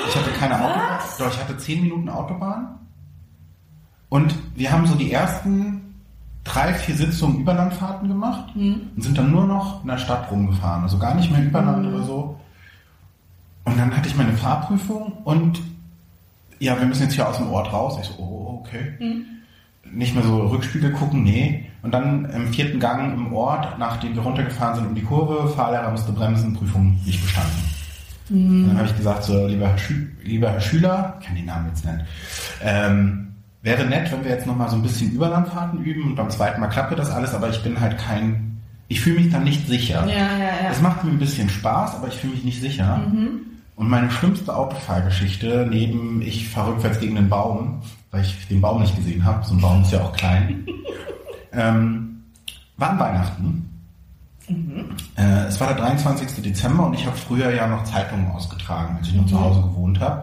Ich 0.08 0.16
hatte 0.16 0.30
keine 0.38 0.54
Autobahn. 0.54 0.98
Doch, 1.18 1.30
ich 1.30 1.38
hatte 1.38 1.56
zehn 1.56 1.82
Minuten 1.82 2.08
Autobahn. 2.08 2.78
Und 4.08 4.34
wir 4.54 4.70
haben 4.72 4.86
so 4.86 4.94
die 4.94 5.12
ersten 5.12 5.91
drei, 6.44 6.74
vier 6.74 6.96
Sitzungen 6.96 7.40
Überlandfahrten 7.40 8.08
gemacht 8.08 8.54
und 8.96 9.02
sind 9.02 9.16
dann 9.16 9.30
nur 9.30 9.46
noch 9.46 9.82
in 9.82 9.88
der 9.88 9.98
Stadt 9.98 10.30
rumgefahren. 10.30 10.82
Also 10.82 10.98
gar 10.98 11.14
nicht 11.14 11.30
mehr 11.30 11.42
Überland 11.42 11.86
oder 11.86 12.02
so. 12.02 12.40
Und 13.64 13.78
dann 13.78 13.96
hatte 13.96 14.08
ich 14.08 14.16
meine 14.16 14.32
Fahrprüfung 14.32 15.12
und 15.24 15.60
ja, 16.58 16.78
wir 16.78 16.86
müssen 16.86 17.02
jetzt 17.02 17.14
hier 17.14 17.28
aus 17.28 17.38
dem 17.38 17.50
Ort 17.50 17.72
raus. 17.72 17.98
Ich 18.00 18.08
so, 18.08 18.14
oh, 18.18 18.60
okay. 18.60 18.94
Nicht 19.90 20.14
mehr 20.14 20.24
so 20.24 20.46
Rückspiegel 20.46 20.92
gucken, 20.92 21.22
nee. 21.22 21.68
Und 21.82 21.92
dann 21.92 22.24
im 22.26 22.52
vierten 22.52 22.78
Gang 22.78 23.14
im 23.14 23.32
Ort, 23.32 23.78
nachdem 23.78 24.14
wir 24.14 24.22
runtergefahren 24.22 24.76
sind 24.76 24.86
um 24.86 24.94
die 24.94 25.02
Kurve, 25.02 25.48
Fahrlehrer 25.48 25.90
musste 25.90 26.12
bremsen, 26.12 26.54
Prüfung 26.54 27.00
nicht 27.04 27.20
bestanden. 27.22 27.62
Und 28.30 28.68
dann 28.68 28.78
habe 28.78 28.86
ich 28.86 28.96
gesagt, 28.96 29.24
so, 29.24 29.46
lieber 29.46 29.68
Herr, 29.68 29.78
Schü 29.78 30.08
lieber 30.22 30.50
Herr 30.50 30.60
Schüler, 30.60 31.18
ich 31.20 31.26
kann 31.26 31.36
den 31.36 31.46
Namen 31.46 31.68
jetzt 31.68 31.84
nennen, 31.84 32.06
ähm, 32.62 33.31
wäre 33.62 33.84
nett, 33.86 34.10
wenn 34.12 34.24
wir 34.24 34.32
jetzt 34.32 34.46
nochmal 34.46 34.68
so 34.68 34.76
ein 34.76 34.82
bisschen 34.82 35.12
Überlandfahrten 35.12 35.82
üben 35.82 36.04
und 36.04 36.16
beim 36.16 36.30
zweiten 36.30 36.60
Mal 36.60 36.68
klappt 36.68 36.98
das 36.98 37.10
alles, 37.10 37.32
aber 37.32 37.48
ich 37.48 37.62
bin 37.62 37.80
halt 37.80 37.96
kein, 37.96 38.60
ich 38.88 39.00
fühle 39.00 39.20
mich 39.20 39.30
dann 39.30 39.44
nicht 39.44 39.66
sicher. 39.66 40.04
Ja, 40.06 40.36
ja, 40.36 40.64
ja. 40.64 40.70
Es 40.70 40.80
macht 40.80 41.04
mir 41.04 41.10
ein 41.10 41.18
bisschen 41.18 41.48
Spaß, 41.48 41.96
aber 41.96 42.08
ich 42.08 42.14
fühle 42.14 42.34
mich 42.34 42.44
nicht 42.44 42.60
sicher. 42.60 43.00
Und 43.76 43.88
meine 43.88 44.10
schlimmste 44.10 44.54
Autofahrgeschichte, 44.54 45.66
neben 45.70 46.20
ich 46.22 46.48
fahre 46.48 46.72
rückwärts 46.72 47.00
gegen 47.00 47.14
den 47.14 47.28
Baum, 47.28 47.80
weil 48.10 48.22
ich 48.22 48.46
den 48.48 48.60
Baum 48.60 48.80
nicht 48.80 48.94
gesehen 48.96 49.24
habe, 49.24 49.44
so 49.44 49.54
ein 49.54 49.60
Baum 49.60 49.82
ist 49.82 49.92
ja 49.92 50.02
auch 50.02 50.12
klein, 50.12 50.66
ähm, 51.52 52.24
war 52.76 52.90
an 52.90 52.98
Weihnachten. 52.98 53.68
Äh, 55.16 55.46
es 55.46 55.58
war 55.60 55.68
der 55.68 55.76
23. 55.76 56.42
Dezember 56.42 56.86
und 56.86 56.94
ich 56.94 57.06
habe 57.06 57.16
früher 57.16 57.50
ja 57.50 57.66
noch 57.66 57.84
Zeitungen 57.84 58.30
ausgetragen, 58.30 58.96
als 58.98 59.08
ich 59.08 59.14
noch 59.14 59.26
zu 59.26 59.40
Hause 59.40 59.62
gewohnt 59.62 60.00
habe. 60.00 60.20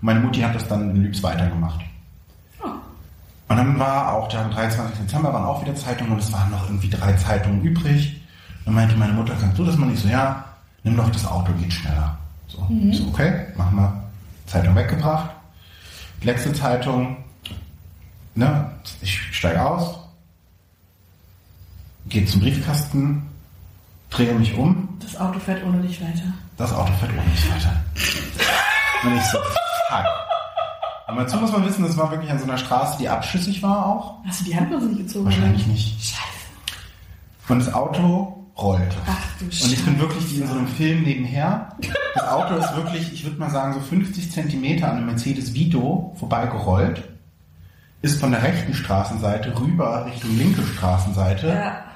Und 0.00 0.06
meine 0.06 0.20
Mutti 0.20 0.40
hat 0.40 0.54
das 0.54 0.68
dann 0.68 0.90
in 0.90 1.02
Lübs 1.02 1.22
weitergemacht. 1.22 1.80
Und 3.52 3.58
dann 3.58 3.78
war 3.78 4.14
auch 4.14 4.28
der 4.28 4.40
am 4.40 4.50
23. 4.50 5.00
Dezember 5.00 5.30
waren 5.30 5.44
auch 5.44 5.60
wieder 5.60 5.74
Zeitungen 5.74 6.14
und 6.14 6.20
es 6.20 6.32
waren 6.32 6.50
noch 6.50 6.64
irgendwie 6.64 6.88
drei 6.88 7.12
Zeitungen 7.12 7.60
übrig. 7.60 8.18
Dann 8.64 8.72
meinte 8.72 8.96
meine 8.96 9.12
Mutter, 9.12 9.34
kannst 9.38 9.58
du 9.58 9.64
das 9.66 9.76
mal 9.76 9.84
nicht 9.90 10.02
so, 10.02 10.08
ja, 10.08 10.42
nimm 10.84 10.96
doch 10.96 11.10
das 11.10 11.26
Auto, 11.26 11.52
geht 11.60 11.70
schneller. 11.70 12.16
So, 12.48 12.66
ich 12.70 12.96
so 12.96 13.08
okay, 13.08 13.48
machen 13.54 13.76
wir. 13.76 14.02
Zeitung 14.46 14.74
weggebracht. 14.74 15.28
Letzte 16.22 16.54
Zeitung, 16.54 17.18
ne, 18.34 18.70
ich 19.02 19.20
steige 19.36 19.62
aus, 19.62 19.98
gehe 22.06 22.24
zum 22.24 22.40
Briefkasten, 22.40 23.28
drehe 24.08 24.32
mich 24.32 24.54
um, 24.56 24.96
Das 24.98 25.14
Auto 25.20 25.38
fährt 25.38 25.62
ohne 25.62 25.82
dich 25.82 26.00
weiter. 26.00 26.32
das 26.56 26.72
Auto 26.72 26.92
fährt 26.94 27.12
ohne 27.12 27.26
mich 27.26 27.50
weiter. 27.52 27.82
Und 29.04 29.14
ich 29.14 29.24
so, 29.24 29.36
fuck. 29.90 30.31
Und 31.12 31.18
dazu 31.18 31.36
muss 31.36 31.52
man 31.52 31.64
wissen, 31.64 31.82
das 31.82 31.96
war 31.96 32.10
wirklich 32.10 32.30
an 32.30 32.38
so 32.38 32.44
einer 32.44 32.58
Straße, 32.58 32.98
die 32.98 33.08
abschüssig 33.08 33.62
war 33.62 33.86
auch. 33.86 34.24
Hast 34.26 34.40
du 34.40 34.44
die 34.44 34.56
Handbremse 34.56 34.86
nicht 34.86 34.98
gezogen? 34.98 35.24
Wahrscheinlich 35.26 35.66
nicht. 35.66 36.02
Scheiße. 36.02 36.32
Und 37.48 37.58
das 37.60 37.72
Auto 37.72 38.42
rollte. 38.56 38.96
Ach 39.06 39.38
du 39.38 39.44
Und 39.44 39.72
ich 39.72 39.84
bin 39.84 39.98
wirklich 39.98 40.30
wie 40.30 40.40
in 40.40 40.46
so 40.46 40.54
einem 40.54 40.68
Film 40.68 41.02
nebenher. 41.02 41.70
Das 42.14 42.28
Auto 42.28 42.54
ist 42.54 42.76
wirklich, 42.76 43.12
ich 43.12 43.24
würde 43.24 43.38
mal 43.38 43.50
sagen, 43.50 43.74
so 43.74 43.80
50 43.80 44.30
Zentimeter 44.30 44.90
an 44.90 44.98
einem 44.98 45.06
Mercedes 45.06 45.54
Vito 45.54 46.14
vorbeigerollt. 46.18 47.02
Ist 48.02 48.20
von 48.20 48.32
der 48.32 48.42
rechten 48.42 48.74
Straßenseite 48.74 49.58
rüber 49.58 50.06
Richtung 50.06 50.36
linke 50.36 50.62
Straßenseite. 50.62 51.48
Ja. 51.48 51.91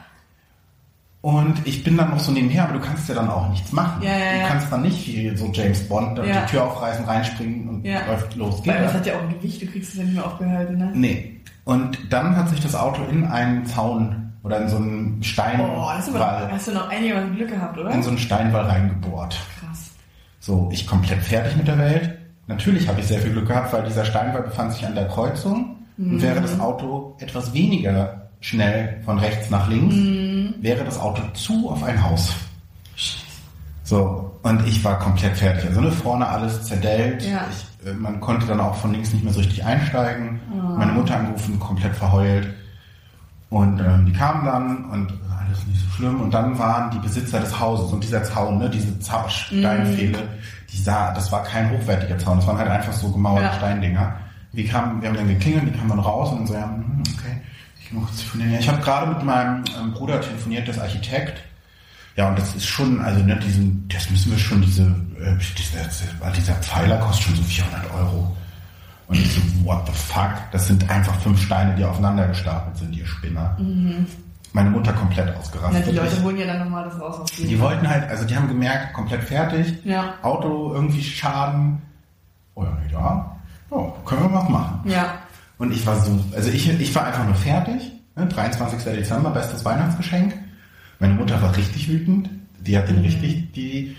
Und 1.26 1.66
ich 1.66 1.82
bin 1.82 1.96
dann 1.96 2.10
noch 2.10 2.20
so 2.20 2.30
nebenher, 2.30 2.62
aber 2.62 2.74
du 2.74 2.78
kannst 2.78 3.08
ja 3.08 3.16
dann 3.16 3.28
auch 3.28 3.48
nichts 3.48 3.72
machen. 3.72 4.00
Ja, 4.00 4.10
ja, 4.16 4.32
du 4.32 4.38
ja. 4.42 4.46
kannst 4.46 4.70
dann 4.70 4.82
nicht 4.82 5.08
wie 5.08 5.36
so 5.36 5.50
James 5.52 5.82
Bond 5.88 6.18
die 6.18 6.46
Tür 6.48 6.66
aufreißen, 6.66 7.04
reinspringen 7.04 7.68
und 7.68 7.84
läuft 7.84 8.36
los. 8.36 8.62
Weil 8.64 8.84
das 8.84 8.94
hat 8.94 9.06
ja 9.06 9.16
auch 9.16 9.22
ein 9.22 9.30
Gewicht, 9.30 9.60
du 9.60 9.66
kriegst 9.66 9.90
es 9.90 9.98
ja 9.98 10.04
nicht 10.04 10.14
mehr 10.14 10.24
aufgehalten, 10.24 10.78
ne? 10.78 10.92
Nee. 10.94 11.40
Und 11.64 11.98
dann 12.10 12.36
hat 12.36 12.48
sich 12.50 12.60
das 12.60 12.76
Auto 12.76 13.02
in 13.10 13.24
einen 13.24 13.66
Zaun 13.66 14.34
oder 14.44 14.60
in 14.60 14.68
so 14.68 14.76
einen 14.76 15.16
Oh, 15.18 15.24
Steinwall, 15.24 16.00
du, 16.06 16.14
aber, 16.14 16.48
hast 16.52 16.68
du 16.68 16.72
noch 16.72 16.88
einigermaßen 16.90 17.34
Glück 17.34 17.48
gehabt, 17.48 17.76
oder? 17.76 17.90
in 17.90 18.04
so 18.04 18.10
einen 18.10 18.18
Steinwall 18.18 18.66
reingebohrt. 18.66 19.36
Krass. 19.58 19.90
So, 20.38 20.68
ich 20.72 20.86
komplett 20.86 21.22
fertig 21.22 21.56
mit 21.56 21.66
der 21.66 21.78
Welt. 21.78 22.18
Natürlich 22.46 22.86
habe 22.86 23.00
ich 23.00 23.06
sehr 23.08 23.18
viel 23.18 23.32
Glück 23.32 23.48
gehabt, 23.48 23.72
weil 23.72 23.82
dieser 23.82 24.04
Steinwall 24.04 24.42
befand 24.42 24.74
sich 24.74 24.86
an 24.86 24.94
der 24.94 25.08
Kreuzung. 25.08 25.74
Und 25.98 26.22
wäre 26.22 26.40
das 26.40 26.60
Auto 26.60 27.16
etwas 27.18 27.52
weniger 27.52 28.28
schnell 28.40 29.00
von 29.04 29.18
rechts 29.18 29.50
nach 29.50 29.68
links, 29.68 29.94
wäre 30.60 30.84
das 30.84 30.98
Auto 30.98 31.22
zu 31.34 31.70
auf 31.70 31.82
ein 31.82 32.02
Haus. 32.02 32.34
So, 33.84 34.32
und 34.42 34.66
ich 34.66 34.82
war 34.82 34.98
komplett 34.98 35.36
fertig. 35.36 35.68
Also 35.68 35.80
ne, 35.80 35.92
vorne 35.92 36.26
alles 36.26 36.62
zerdellt. 36.64 37.22
Ja. 37.22 37.44
Ich, 37.50 37.88
äh, 37.88 37.92
man 37.94 38.20
konnte 38.20 38.46
dann 38.46 38.60
auch 38.60 38.74
von 38.74 38.92
links 38.92 39.12
nicht 39.12 39.22
mehr 39.22 39.32
so 39.32 39.38
richtig 39.38 39.64
einsteigen. 39.64 40.40
Meine 40.76 40.92
Mutter 40.92 41.16
angerufen, 41.16 41.58
komplett 41.60 41.94
verheult. 41.94 42.52
Und 43.48 43.78
ähm, 43.80 44.04
die 44.06 44.12
kamen 44.12 44.44
dann 44.44 44.84
und 44.86 45.10
äh, 45.10 45.14
alles 45.46 45.64
nicht 45.68 45.80
so 45.80 45.88
schlimm. 45.90 46.20
Und 46.20 46.34
dann 46.34 46.58
waren 46.58 46.90
die 46.90 46.98
Besitzer 46.98 47.38
des 47.38 47.58
Hauses 47.60 47.92
und 47.92 48.02
dieser 48.02 48.24
Zaun, 48.24 48.58
ne, 48.58 48.68
diese 48.68 48.98
Zau 48.98 49.28
Steinpfähle, 49.28 50.18
die 50.72 50.76
sah, 50.78 51.12
das 51.14 51.30
war 51.30 51.44
kein 51.44 51.70
hochwertiger 51.70 52.18
Zaun, 52.18 52.38
das 52.38 52.46
waren 52.48 52.58
halt 52.58 52.68
einfach 52.70 52.92
so 52.92 53.10
gemauerte 53.12 53.44
Ja. 53.46 53.52
Steindinger. 53.52 54.16
Die 54.52 54.64
kamen, 54.64 55.00
wir 55.00 55.10
haben 55.10 55.16
dann 55.16 55.28
geklingelt, 55.28 55.66
die 55.66 55.78
kamen 55.78 55.90
dann 55.90 56.00
raus 56.00 56.32
und 56.32 56.48
so, 56.48 56.54
ja, 56.54 56.64
hm, 56.64 57.02
okay, 57.16 57.40
kurz 57.90 58.16
telefonieren. 58.18 58.52
Ja, 58.52 58.58
ich 58.60 58.68
habe 58.68 58.82
gerade 58.82 59.06
mit 59.06 59.22
meinem 59.22 59.64
ähm, 59.80 59.92
Bruder 59.92 60.20
telefoniert, 60.20 60.68
ist 60.68 60.78
Architekt. 60.78 61.42
Ja, 62.16 62.28
und 62.30 62.38
das 62.38 62.54
ist 62.54 62.66
schon, 62.66 63.00
also 63.00 63.22
ne, 63.22 63.36
diesen, 63.36 63.86
das 63.88 64.08
müssen 64.10 64.32
wir 64.32 64.38
schon, 64.38 64.62
diese, 64.62 64.82
äh, 64.82 65.36
dieser, 65.58 66.30
dieser 66.30 66.54
Pfeiler 66.54 66.96
kostet 66.98 67.26
schon 67.26 67.36
so 67.36 67.42
400 67.42 67.92
Euro. 67.92 68.36
Und 69.08 69.18
ich 69.18 69.32
so, 69.32 69.40
what 69.64 69.86
the 69.86 69.92
fuck? 69.92 70.32
Das 70.52 70.66
sind 70.66 70.88
einfach 70.90 71.14
fünf 71.20 71.40
Steine, 71.40 71.74
die 71.76 71.84
aufeinander 71.84 72.26
gestapelt 72.26 72.76
sind, 72.76 72.96
ihr 72.96 73.06
Spinner. 73.06 73.56
Meine 74.52 74.70
Mutter 74.70 74.92
komplett 74.94 75.36
ausgerastet. 75.36 75.86
die 75.86 75.92
Leute 75.92 76.22
holen 76.22 76.38
ja 76.38 76.46
dann 76.46 76.60
nochmal 76.60 76.84
das 76.84 76.98
raus 76.98 77.20
auf 77.20 77.30
jeden 77.32 77.50
die 77.50 77.60
wollten 77.60 77.88
halt, 77.88 78.08
also 78.08 78.24
die 78.24 78.34
haben 78.34 78.48
gemerkt, 78.48 78.94
komplett 78.94 79.22
fertig. 79.22 79.74
Ja. 79.84 80.14
Auto 80.22 80.72
irgendwie 80.72 81.02
Schaden. 81.02 81.82
Oh 82.54 82.64
ja, 82.64 82.70
nee, 82.82 82.90
da. 82.90 83.36
Oh, 83.70 83.90
können 84.04 84.22
wir 84.22 84.32
was 84.32 84.48
machen. 84.48 84.80
Ja. 84.86 85.18
Und 85.58 85.72
ich 85.72 85.86
war 85.86 85.98
so, 86.00 86.18
also 86.34 86.50
ich, 86.50 86.68
ich 86.68 86.94
war 86.94 87.04
einfach 87.04 87.24
nur 87.24 87.34
fertig. 87.34 87.92
Ne? 88.14 88.26
23. 88.26 88.82
Dezember, 88.84 89.30
bestes 89.30 89.64
Weihnachtsgeschenk. 89.64 90.34
Meine 90.98 91.14
Mutter 91.14 91.40
war 91.40 91.56
richtig 91.56 91.88
wütend. 91.88 92.30
Die 92.58 92.76
hat 92.76 92.88
den 92.88 92.98
richtig 92.98 93.52
die 93.52 93.96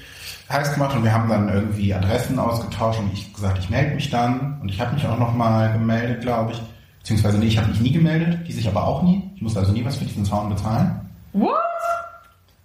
heiß 0.49 0.73
gemacht 0.73 0.95
und 0.95 1.03
wir 1.03 1.13
haben 1.13 1.29
dann 1.29 1.49
irgendwie 1.49 1.93
Adressen 1.93 2.39
ausgetauscht 2.39 2.99
und 2.99 3.11
ich 3.13 3.33
gesagt, 3.33 3.59
ich 3.59 3.69
melde 3.69 3.95
mich 3.95 4.09
dann. 4.09 4.59
Und 4.61 4.69
ich 4.69 4.79
habe 4.79 4.93
mich 4.93 5.05
auch 5.05 5.17
nochmal 5.17 5.73
gemeldet, 5.73 6.21
glaube 6.21 6.53
ich. 6.53 6.61
Beziehungsweise 6.99 7.37
nee, 7.37 7.47
ich 7.47 7.57
habe 7.57 7.69
mich 7.69 7.79
nie 7.79 7.91
gemeldet, 7.91 8.47
die 8.47 8.51
sich 8.51 8.67
aber 8.67 8.85
auch 8.85 9.03
nie. 9.03 9.29
Ich 9.35 9.41
musste 9.41 9.59
also 9.59 9.71
nie 9.71 9.85
was 9.85 9.97
für 9.97 10.05
diesen 10.05 10.25
Zaun 10.25 10.49
bezahlen. 10.49 10.99
What? 11.33 11.53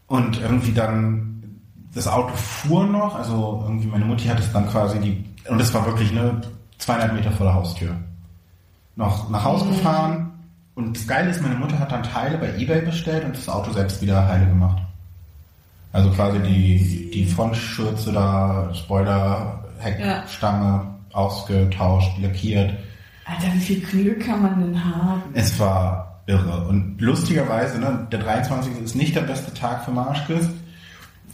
Und 0.07 0.41
irgendwie 0.41 0.73
dann, 0.73 1.61
das 1.95 2.07
Auto 2.09 2.35
fuhr 2.35 2.87
noch, 2.87 3.15
also 3.15 3.63
irgendwie 3.65 3.87
meine 3.87 4.05
Mutti 4.05 4.27
hat 4.27 4.41
es 4.41 4.53
dann 4.53 4.69
quasi 4.69 4.99
die, 4.99 5.25
und 5.49 5.61
es 5.61 5.73
war 5.73 5.87
wirklich 5.87 6.11
eine 6.11 6.41
200 6.79 7.15
Meter 7.15 7.31
vor 7.31 7.47
der 7.47 7.55
Haustür. 7.55 7.97
Noch 8.97 9.31
nach 9.31 9.45
Hause 9.45 9.67
gefahren. 9.67 10.31
Und 10.75 10.97
das 10.97 11.07
Geile 11.07 11.31
ist, 11.31 11.43
meine 11.43 11.55
Mutter 11.55 11.79
hat 11.79 11.93
dann 11.93 12.03
Teile 12.03 12.39
bei 12.39 12.57
Ebay 12.57 12.81
bestellt 12.83 13.25
und 13.25 13.37
das 13.37 13.49
Auto 13.49 13.73
selbst 13.73 14.01
wieder 14.01 14.27
heile 14.27 14.47
gemacht. 14.47 14.83
Also 15.93 16.11
quasi 16.11 16.39
die, 16.41 17.11
die 17.13 17.27
Frontschürze 17.27 18.13
da, 18.13 18.73
Spoiler, 18.75 19.65
Heckstange 19.79 20.87
ausgetauscht, 21.13 22.19
lackiert. 22.21 22.73
Alter, 23.25 23.53
wie 23.55 23.61
viel 23.61 23.81
Glück 23.81 24.25
kann 24.25 24.43
man 24.43 24.61
denn 24.61 24.85
haben? 24.85 25.23
Es 25.35 25.59
war 25.59 26.23
irre. 26.27 26.67
Und 26.69 27.01
lustigerweise, 27.01 27.79
ne, 27.79 28.07
der 28.11 28.21
23. 28.21 28.81
ist 28.83 28.95
nicht 28.95 29.15
der 29.15 29.23
beste 29.23 29.53
Tag 29.53 29.85
für 29.85 29.91
Marschkes. 29.91 30.49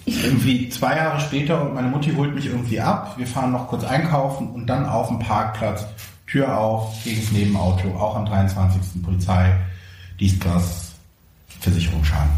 Irgendwie 0.04 0.68
zwei 0.70 0.96
Jahre 0.96 1.20
später 1.20 1.62
und 1.62 1.74
meine 1.74 1.88
Mutti 1.88 2.12
holt 2.14 2.34
mich 2.34 2.46
irgendwie 2.46 2.80
ab. 2.80 3.14
Wir 3.18 3.26
fahren 3.26 3.52
noch 3.52 3.68
kurz 3.68 3.84
einkaufen 3.84 4.50
und 4.50 4.66
dann 4.66 4.86
auf 4.86 5.08
dem 5.08 5.18
Parkplatz, 5.18 5.86
Tür 6.28 6.56
auf, 6.56 7.02
gegen 7.04 7.20
das 7.20 7.32
Nebenauto, 7.32 7.88
auch 7.96 8.16
am 8.16 8.26
23. 8.26 9.02
Polizei, 9.02 9.56
dies, 10.20 10.38
das, 10.38 10.88
Versicherungsschaden. 11.60 12.30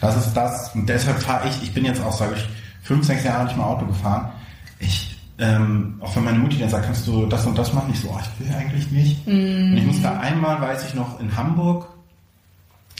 Das 0.00 0.16
ist 0.16 0.34
das. 0.34 0.74
Und 0.74 0.88
deshalb 0.88 1.20
fahre 1.20 1.48
ich, 1.48 1.62
ich 1.62 1.72
bin 1.72 1.84
jetzt 1.84 2.02
auch, 2.02 2.12
sage 2.12 2.34
ich, 2.36 2.48
fünf, 2.82 3.06
sechs 3.06 3.24
Jahre 3.24 3.44
nicht 3.44 3.56
mehr 3.56 3.66
Auto 3.66 3.86
gefahren. 3.86 4.30
Ich, 4.78 5.16
ähm, 5.38 5.96
auch 6.00 6.14
wenn 6.16 6.24
meine 6.24 6.38
Mutti 6.38 6.58
dann 6.58 6.68
sagt, 6.68 6.86
kannst 6.86 7.06
du 7.06 7.26
das 7.26 7.46
und 7.46 7.56
das 7.56 7.72
machen, 7.72 7.90
ich 7.92 8.00
so, 8.00 8.08
oh, 8.08 8.18
ich 8.20 8.46
will 8.46 8.54
eigentlich 8.54 8.90
nicht. 8.90 9.26
Und 9.26 9.76
ich 9.76 9.84
musste 9.84 10.10
einmal, 10.18 10.60
weiß 10.60 10.88
ich 10.88 10.94
noch, 10.94 11.20
in 11.20 11.34
Hamburg 11.36 11.86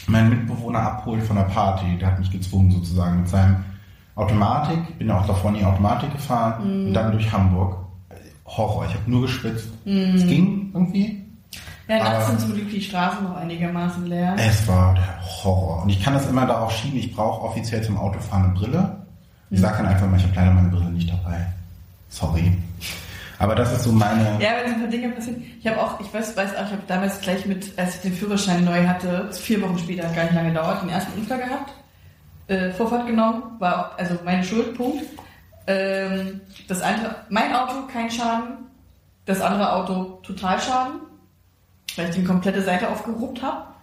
meinen 0.07 0.29
Mitbewohner 0.29 0.79
abholen 0.79 1.21
von 1.21 1.35
der 1.35 1.43
Party. 1.43 1.97
Der 1.99 2.11
hat 2.11 2.19
mich 2.19 2.31
gezwungen 2.31 2.71
sozusagen 2.71 3.21
mit 3.21 3.29
seinem 3.29 3.63
Automatik. 4.15 4.97
Bin 4.97 5.11
auch 5.11 5.25
davor 5.25 5.51
nie 5.51 5.63
Automatik 5.63 6.11
gefahren 6.11 6.63
und 6.63 6.93
dann 6.93 7.11
durch 7.11 7.31
Hamburg. 7.31 7.82
Horror, 8.45 8.85
ich 8.87 8.93
habe 8.93 9.09
nur 9.09 9.21
geschwitzt. 9.23 9.69
Es 9.85 10.27
ging 10.27 10.71
irgendwie. 10.73 11.23
Ja, 11.87 11.99
nachts 11.99 12.27
sind 12.27 12.39
zum 12.39 12.53
Glück 12.53 12.69
die 12.69 12.81
Straßen 12.81 13.23
noch 13.23 13.35
einigermaßen 13.35 14.05
leer. 14.05 14.35
Es 14.37 14.67
war 14.67 14.93
der 14.95 15.21
Horror. 15.21 15.83
Und 15.83 15.89
ich 15.89 16.01
kann 16.01 16.13
das 16.13 16.27
immer 16.27 16.45
darauf 16.45 16.71
schieben, 16.71 16.97
ich 16.97 17.13
brauche 17.13 17.43
offiziell 17.43 17.83
zum 17.83 17.97
Autofahren 17.97 18.45
eine 18.45 18.53
Brille. 18.53 18.97
Ich 19.49 19.59
sage 19.59 19.77
dann 19.77 19.87
einfach 19.87 20.09
mal, 20.09 20.17
ich 20.17 20.23
habe 20.23 20.33
leider 20.35 20.51
meine 20.51 20.69
Brille 20.69 20.89
nicht 20.89 21.09
dabei. 21.09 21.45
Sorry. 22.09 22.57
Aber 23.37 23.55
das 23.55 23.73
ist 23.73 23.83
so 23.83 23.91
meine... 23.91 24.23
Ja, 24.39 24.51
wenn 24.57 24.69
so 24.69 24.75
ein 24.75 24.81
paar 24.81 24.89
Dinge 24.89 25.09
passieren. 25.09 25.43
Ich 25.59 25.67
habe 25.67 25.81
auch, 25.81 25.99
ich 25.99 26.11
weiß, 26.13 26.35
weiß 26.37 26.55
auch, 26.55 26.65
ich 26.65 26.71
habe 26.71 26.83
damals 26.87 27.19
gleich 27.19 27.45
mit, 27.45 27.77
als 27.77 27.95
ich 27.95 28.01
den 28.01 28.13
Führerschein 28.13 28.63
neu 28.63 28.87
hatte, 28.87 29.29
vier 29.33 29.61
Wochen 29.61 29.77
später, 29.77 30.07
hat 30.07 30.15
gar 30.15 30.23
nicht 30.23 30.33
lange 30.33 30.49
gedauert, 30.49 30.81
den 30.81 30.89
ersten 30.89 31.19
Unfall 31.19 31.39
gehabt, 31.39 31.73
äh, 32.47 32.71
Vorfahrt 32.71 33.05
genommen, 33.05 33.43
war 33.59 33.79
auch, 33.79 33.97
also 33.97 34.17
meine 34.23 34.43
Schuld, 34.43 34.75
Punkt. 34.77 35.03
Ähm, 35.67 36.41
das 36.67 36.81
eine, 36.81 37.15
mein 37.29 37.55
Auto 37.55 37.87
kein 37.91 38.09
Schaden, 38.09 38.57
das 39.25 39.41
andere 39.41 39.73
Auto 39.73 40.19
total 40.23 40.59
Schaden, 40.59 41.01
weil 41.95 42.09
ich 42.09 42.15
die 42.15 42.23
komplette 42.23 42.61
Seite 42.61 42.89
aufgeruppt 42.89 43.41
habe. 43.41 43.73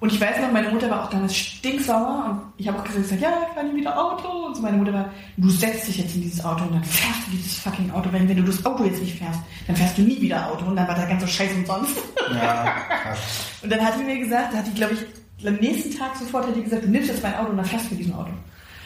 Und 0.00 0.12
ich 0.12 0.20
weiß 0.20 0.38
noch, 0.40 0.52
meine 0.52 0.68
Mutter 0.68 0.90
war 0.90 1.04
auch 1.04 1.10
damals 1.10 1.34
stinksauer 1.34 2.26
und 2.28 2.60
ich 2.60 2.68
habe 2.68 2.78
auch 2.78 2.84
gesagt, 2.84 3.20
ja, 3.20 3.30
ich 3.48 3.54
fahre 3.54 3.66
nie 3.66 3.80
wieder 3.80 3.98
Auto. 3.98 4.28
Und 4.46 4.54
so 4.54 4.60
meine 4.60 4.76
Mutter 4.76 4.92
war, 4.92 5.10
du 5.38 5.48
setzt 5.48 5.88
dich 5.88 5.96
jetzt 5.96 6.14
in 6.14 6.22
dieses 6.22 6.44
Auto 6.44 6.64
und 6.64 6.74
dann 6.74 6.84
fährst 6.84 7.26
du 7.26 7.30
dieses 7.30 7.58
fucking 7.58 7.90
Auto. 7.90 8.12
Wenn, 8.12 8.28
wenn 8.28 8.36
du 8.36 8.42
das 8.42 8.64
Auto 8.66 8.84
jetzt 8.84 9.00
nicht 9.00 9.18
fährst, 9.18 9.40
dann 9.66 9.76
fährst 9.76 9.96
du 9.96 10.02
nie 10.02 10.20
wieder 10.20 10.46
Auto. 10.50 10.66
Und 10.66 10.76
dann 10.76 10.86
war 10.86 10.94
der 10.94 11.06
ganze 11.06 11.26
Scheiß 11.26 11.52
umsonst. 11.54 11.96
Ja, 12.34 12.64
krass. 13.02 13.18
Und 13.62 13.72
dann 13.72 13.80
hat 13.80 13.98
die 13.98 14.04
mir 14.04 14.18
gesagt, 14.18 14.52
da 14.52 14.58
hat 14.58 14.66
die, 14.66 14.74
glaube 14.74 14.92
ich, 14.92 15.46
am 15.46 15.54
nächsten 15.54 15.96
Tag 15.96 16.16
sofort 16.16 16.46
hat 16.48 16.56
die 16.56 16.64
gesagt, 16.64 16.84
du 16.84 16.88
nimmst 16.88 17.08
jetzt 17.08 17.22
mein 17.22 17.34
Auto 17.36 17.50
und 17.50 17.56
dann 17.56 17.66
fährst 17.66 17.86
du 17.86 17.90
mit 17.90 18.00
diesem 18.00 18.14
Auto. 18.14 18.30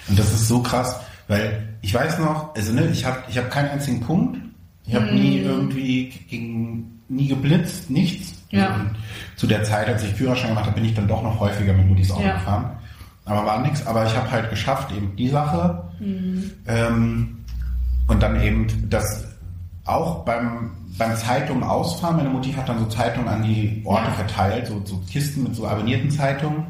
Und 0.09 0.19
das 0.19 0.33
ist 0.33 0.49
so 0.49 0.63
krass, 0.63 1.01
weil 1.27 1.68
ich 1.81 1.95
weiß 1.95 2.19
noch, 2.19 2.55
also 2.55 2.73
ne, 2.73 2.87
ich 2.93 3.05
habe 3.05 3.19
ich 3.29 3.39
hab 3.39 3.51
keinen 3.51 3.71
einzigen 3.71 4.01
Punkt. 4.01 4.39
Ich 4.87 4.95
habe 4.95 5.07
nie 5.13 5.39
irgendwie 5.41 6.11
gegen, 6.29 7.01
nie 7.09 7.29
geblitzt, 7.29 7.91
nichts. 7.91 8.35
Ja. 8.51 8.81
Zu 9.37 9.47
der 9.47 9.63
Zeit, 9.63 9.87
als 9.89 10.03
ich 10.03 10.15
Führerschein 10.15 10.51
gemacht 10.51 10.65
habe, 10.67 10.77
bin 10.77 10.85
ich 10.87 10.95
dann 10.95 11.07
doch 11.07 11.23
noch 11.23 11.39
häufiger 11.39 11.75
mit 11.75 11.87
Mutis 11.87 12.11
Auto 12.11 12.23
Ja. 12.23 12.35
gefahren. 12.35 12.71
Aber 13.27 13.45
war 13.45 13.61
nichts. 13.61 13.87
Aber 13.87 14.07
ich 14.07 14.17
habe 14.17 14.31
halt 14.31 14.49
geschafft, 14.49 14.91
eben 14.97 15.15
die 15.17 15.29
Sache. 15.29 15.85
Ähm, 16.67 17.45
und 18.07 18.23
dann 18.23 18.41
eben 18.41 18.67
das 18.89 19.27
auch 19.85 20.25
beim, 20.25 20.71
beim 20.97 21.15
Zeitungen 21.17 21.63
ausfahren. 21.63 22.17
Meine 22.17 22.31
Mutti 22.31 22.53
hat 22.53 22.69
dann 22.69 22.79
so 22.79 22.87
Zeitungen 22.87 23.29
an 23.29 23.43
die 23.43 23.83
Orte 23.85 24.07
Ja. 24.09 24.13
verteilt, 24.13 24.67
so, 24.69 24.81
so 24.85 24.99
Kisten 25.11 25.43
mit 25.45 25.55
so 25.55 25.67
abonnierten 25.67 26.11
Zeitungen. 26.11 26.65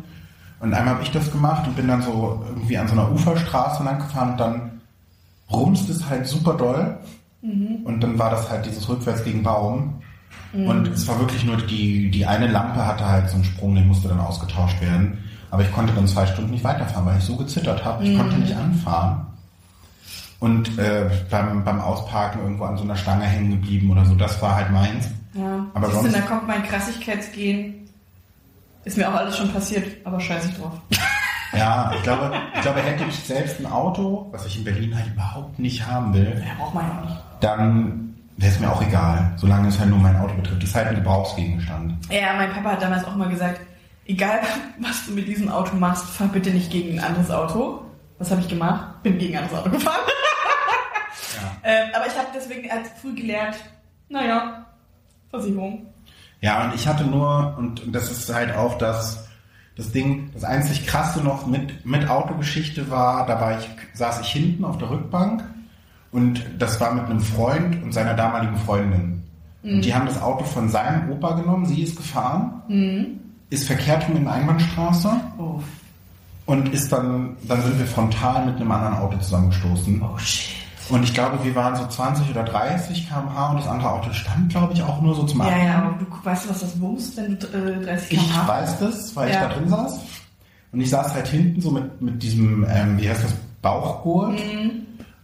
Und 0.60 0.74
einmal 0.74 0.94
habe 0.94 1.04
ich 1.04 1.10
das 1.12 1.30
gemacht 1.30 1.66
und 1.68 1.76
bin 1.76 1.86
dann 1.86 2.02
so 2.02 2.44
irgendwie 2.48 2.76
an 2.78 2.88
so 2.88 2.94
einer 2.94 3.12
Uferstraße 3.12 3.84
lang 3.84 3.98
gefahren 3.98 4.32
und 4.32 4.40
dann 4.40 4.77
rumst 5.50 5.88
es 5.90 6.08
halt 6.08 6.26
super 6.26 6.54
doll. 6.54 6.98
Und 7.40 8.00
dann 8.00 8.18
war 8.18 8.30
das 8.30 8.50
halt 8.50 8.66
dieses 8.66 8.88
Rückwärts 8.88 9.22
gegen 9.24 9.42
Baum. 9.42 10.02
Und 10.52 10.88
es 10.88 11.06
war 11.06 11.18
wirklich 11.20 11.44
nur 11.44 11.56
die, 11.58 12.10
die 12.10 12.24
eine 12.26 12.46
Lampe 12.48 12.84
hatte 12.84 13.06
halt 13.06 13.28
so 13.28 13.34
einen 13.36 13.44
Sprung, 13.44 13.74
den 13.74 13.86
musste 13.86 14.08
dann 14.08 14.18
ausgetauscht 14.20 14.80
werden. 14.80 15.18
Aber 15.50 15.62
ich 15.62 15.72
konnte 15.72 15.92
dann 15.94 16.06
zwei 16.08 16.26
Stunden 16.26 16.50
nicht 16.50 16.64
weiterfahren, 16.64 17.06
weil 17.06 17.18
ich 17.18 17.24
so 17.24 17.36
gezittert 17.36 17.84
habe. 17.84 18.04
Ich 18.04 18.16
konnte 18.16 18.36
nicht 18.36 18.54
anfahren. 18.56 19.26
Und 20.40 20.78
äh, 20.78 21.10
beim, 21.30 21.64
beim 21.64 21.80
Ausparken 21.80 22.42
irgendwo 22.42 22.64
an 22.64 22.76
so 22.76 22.84
einer 22.84 22.96
Stange 22.96 23.24
hängen 23.24 23.50
geblieben 23.50 23.90
oder 23.90 24.04
so, 24.04 24.14
das 24.14 24.40
war 24.40 24.54
halt 24.56 24.70
meins. 24.70 25.08
Ja. 25.34 25.66
Aber 25.74 25.86
Siehst 25.88 25.98
du, 25.98 26.02
sonst- 26.10 26.16
da 26.16 26.20
kommt 26.22 26.46
mein 26.46 26.62
Krassigkeitsgehen. 26.64 27.74
Ist 28.84 28.96
mir 28.96 29.08
auch 29.08 29.14
alles 29.14 29.36
schon 29.36 29.52
passiert, 29.52 29.84
aber 30.04 30.20
scheiß 30.20 30.46
ich 30.46 30.56
drauf. 30.56 30.72
Ja, 31.56 31.90
ich 31.94 32.02
glaube, 32.02 32.32
ich 32.54 32.60
glaube, 32.60 32.80
hätte 32.82 33.04
ich 33.04 33.14
selbst 33.20 33.58
ein 33.60 33.66
Auto, 33.66 34.28
was 34.32 34.44
ich 34.46 34.58
in 34.58 34.64
Berlin 34.64 34.94
halt 34.94 35.06
überhaupt 35.06 35.58
nicht 35.58 35.86
haben 35.86 36.12
will, 36.12 36.42
Ja, 36.46 36.54
braucht 36.58 36.74
man 36.74 36.86
ja 36.86 36.98
auch 37.00 37.04
nicht. 37.04 37.16
dann 37.40 38.14
wäre 38.36 38.52
es 38.52 38.60
mir 38.60 38.70
auch 38.70 38.82
egal, 38.82 39.32
solange 39.36 39.68
es 39.68 39.78
halt 39.78 39.90
nur 39.90 39.98
mein 39.98 40.16
Auto 40.16 40.34
betrifft. 40.34 40.62
Das 40.62 40.68
ist 40.70 40.76
halt 40.76 40.88
ein 40.88 40.94
Gebrauchsgegenstand. 40.96 41.94
Ja, 42.10 42.34
mein 42.36 42.52
Papa 42.52 42.72
hat 42.72 42.82
damals 42.82 43.04
auch 43.04 43.16
mal 43.16 43.28
gesagt, 43.28 43.60
egal 44.06 44.40
was 44.78 45.06
du 45.06 45.12
mit 45.12 45.26
diesem 45.26 45.48
Auto 45.48 45.74
machst, 45.76 46.04
fahr 46.04 46.28
bitte 46.28 46.50
nicht 46.50 46.70
gegen 46.70 46.98
ein 46.98 47.04
anderes 47.04 47.30
Auto. 47.30 47.82
Was 48.18 48.30
habe 48.30 48.40
ich 48.40 48.48
gemacht? 48.48 49.02
Bin 49.02 49.18
gegen 49.18 49.36
ein 49.36 49.44
anderes 49.44 49.60
Auto 49.60 49.70
gefahren. 49.70 50.00
ähm, 51.64 51.88
aber 51.94 52.06
ich 52.06 52.16
habe 52.16 52.28
deswegen 52.34 52.70
als 52.70 52.88
früh 53.00 53.14
gelernt, 53.14 53.56
naja, 54.08 54.66
Versicherung. 55.30 55.86
Ja, 56.40 56.64
und 56.64 56.74
ich 56.74 56.86
hatte 56.86 57.04
nur, 57.04 57.54
und, 57.58 57.82
und 57.82 57.92
das 57.92 58.10
ist 58.10 58.32
halt 58.32 58.54
auch 58.54 58.78
das, 58.78 59.26
das 59.78 59.92
Ding, 59.92 60.28
das 60.34 60.44
einzig 60.44 60.86
krasse 60.86 61.22
noch 61.22 61.46
mit, 61.46 61.86
mit 61.86 62.10
Autogeschichte 62.10 62.90
war, 62.90 63.24
da 63.26 63.40
war 63.40 63.58
ich, 63.58 63.68
saß 63.94 64.20
ich 64.20 64.28
hinten 64.28 64.64
auf 64.64 64.76
der 64.76 64.90
Rückbank 64.90 65.42
und 66.12 66.44
das 66.58 66.80
war 66.80 66.92
mit 66.92 67.04
einem 67.06 67.20
Freund 67.20 67.82
und 67.82 67.92
seiner 67.94 68.14
damaligen 68.14 68.56
Freundin. 68.56 69.22
Und 69.62 69.84
die 69.84 69.94
haben 69.94 70.06
das 70.06 70.20
Auto 70.20 70.44
von 70.44 70.68
seinem 70.68 71.10
Opa 71.10 71.32
genommen, 71.34 71.64
sie 71.66 71.82
ist 71.82 71.96
gefahren, 71.96 72.62
ist 73.50 73.66
verkehrt 73.66 74.08
rum 74.08 74.16
in 74.16 74.24
der 74.24 74.34
Einbahnstraße 74.34 75.10
Oh, 75.38 75.60
und 76.46 76.72
ist 76.74 76.90
dann, 76.92 77.36
dann 77.46 77.62
sind 77.62 77.78
wir 77.78 77.86
frontal 77.86 78.46
mit 78.46 78.56
einem 78.56 78.70
anderen 78.72 78.96
Auto 78.96 79.16
zusammengestoßen. 79.18 80.02
oh 80.02 80.18
shit. 80.18 80.56
Und 80.90 81.02
ich 81.02 81.12
glaube, 81.12 81.38
wir 81.44 81.54
waren 81.54 81.76
so 81.76 81.86
20 81.86 82.30
oder 82.30 82.44
30 82.44 83.08
km/h 83.08 83.50
und 83.50 83.56
das 83.60 83.68
andere 83.68 83.90
Auto 83.92 84.12
stand, 84.12 84.48
glaube 84.50 84.72
ich, 84.72 84.82
auch 84.82 85.00
nur 85.02 85.14
so 85.14 85.24
zum 85.24 85.40
Ja, 85.40 85.46
Abfahren. 85.46 85.66
ja, 85.66 85.74
aber 85.78 85.98
du 85.98 86.06
weißt 86.24 86.48
was 86.48 86.60
das 86.60 86.80
wumst, 86.80 87.16
wenn 87.16 87.38
du 87.38 87.46
äh, 87.48 87.84
30 87.84 88.12
Ich 88.12 88.18
km/h 88.18 88.48
weiß 88.48 88.78
das, 88.78 89.16
weil 89.16 89.28
ich 89.28 89.34
Ja. 89.34 89.48
da 89.48 89.54
drin 89.54 89.68
saß. 89.68 90.00
Und 90.72 90.80
ich 90.80 90.90
saß 90.90 91.14
halt 91.14 91.28
hinten 91.28 91.60
so 91.60 91.70
mit, 91.70 92.00
mit 92.00 92.22
diesem, 92.22 92.66
ähm, 92.68 92.98
wie 93.00 93.08
heißt 93.08 93.24
das, 93.24 93.34
Bauchgurt. 93.62 94.38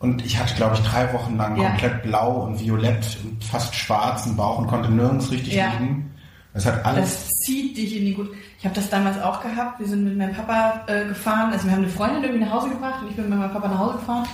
Und 0.00 0.24
ich 0.24 0.38
hatte, 0.38 0.54
glaube 0.54 0.74
ich, 0.74 0.80
drei 0.82 1.10
Wochen 1.14 1.36
lang 1.36 1.54
Mhm. 1.54 1.62
Ja. 1.62 1.68
komplett 1.70 2.02
blau 2.02 2.42
und 2.44 2.60
violett 2.60 3.16
und 3.24 3.42
fast 3.44 3.74
schwarzen 3.74 4.36
Bauch 4.36 4.58
und 4.58 4.66
konnte 4.66 4.90
nirgends 4.90 5.30
richtig 5.30 5.54
Ja. 5.54 5.66
liegen. 5.78 6.10
Das 6.52 6.66
hat 6.66 6.84
alles. 6.84 7.10
Das 7.10 7.28
zieht 7.46 7.76
dich 7.76 7.96
in 7.96 8.04
die 8.04 8.14
Gut. 8.14 8.28
Ich 8.58 8.64
habe 8.64 8.74
das 8.74 8.88
damals 8.90 9.20
auch 9.20 9.40
gehabt. 9.42 9.80
Wir 9.80 9.86
sind 9.86 10.04
mit 10.04 10.16
meinem 10.16 10.34
Papa 10.34 10.82
äh, 10.86 11.06
gefahren. 11.06 11.52
Also 11.52 11.64
wir 11.66 11.72
haben 11.72 11.82
eine 11.82 11.88
Freundin 11.88 12.22
irgendwie 12.24 12.44
nach 12.44 12.52
Hause 12.52 12.68
gebracht 12.70 13.02
und 13.02 13.10
ich 13.10 13.16
bin 13.16 13.28
mit 13.28 13.38
meinem 13.38 13.52
Papa 13.52 13.66
nach 13.68 13.78
Hause 13.78 13.94
gefahren. 13.94 14.24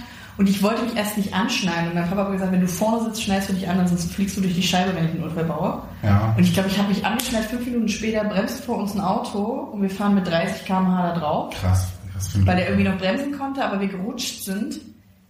Und 0.40 0.48
ich 0.48 0.62
wollte 0.62 0.82
mich 0.84 0.96
erst 0.96 1.18
nicht 1.18 1.34
anschneiden. 1.34 1.88
Und 1.88 1.96
mein 1.96 2.08
Papa 2.08 2.24
hat 2.24 2.32
gesagt, 2.32 2.50
wenn 2.50 2.62
du 2.62 2.66
vorne 2.66 3.04
sitzt, 3.04 3.24
schneidest 3.24 3.50
du 3.50 3.52
dich 3.52 3.68
an, 3.68 3.86
sonst 3.86 4.10
fliegst 4.10 4.38
du 4.38 4.40
durch 4.40 4.54
die 4.54 4.62
Scheibe, 4.62 4.96
wenn 4.96 5.04
ich 5.04 5.10
einen 5.10 5.24
Unfall 5.24 5.44
baue. 5.44 5.82
ja. 6.02 6.32
Und 6.34 6.42
ich 6.42 6.54
glaube, 6.54 6.70
ich 6.70 6.78
habe 6.78 6.88
mich 6.88 7.04
angeschnallt. 7.04 7.44
Fünf 7.44 7.66
Minuten 7.66 7.88
später 7.90 8.24
bremst 8.24 8.64
vor 8.64 8.78
uns 8.78 8.94
ein 8.94 9.02
Auto 9.02 9.42
und 9.70 9.82
wir 9.82 9.90
fahren 9.90 10.14
mit 10.14 10.26
30 10.26 10.64
km/h 10.64 11.12
da 11.12 11.18
drauf, 11.20 11.54
Krass. 11.60 11.88
krass 12.14 12.30
weil 12.46 12.56
der 12.56 12.70
irgendwie 12.70 12.88
noch 12.88 12.96
bremsen 12.96 13.36
konnte, 13.36 13.62
aber 13.62 13.80
wir 13.82 13.88
gerutscht 13.88 14.42
sind. 14.44 14.80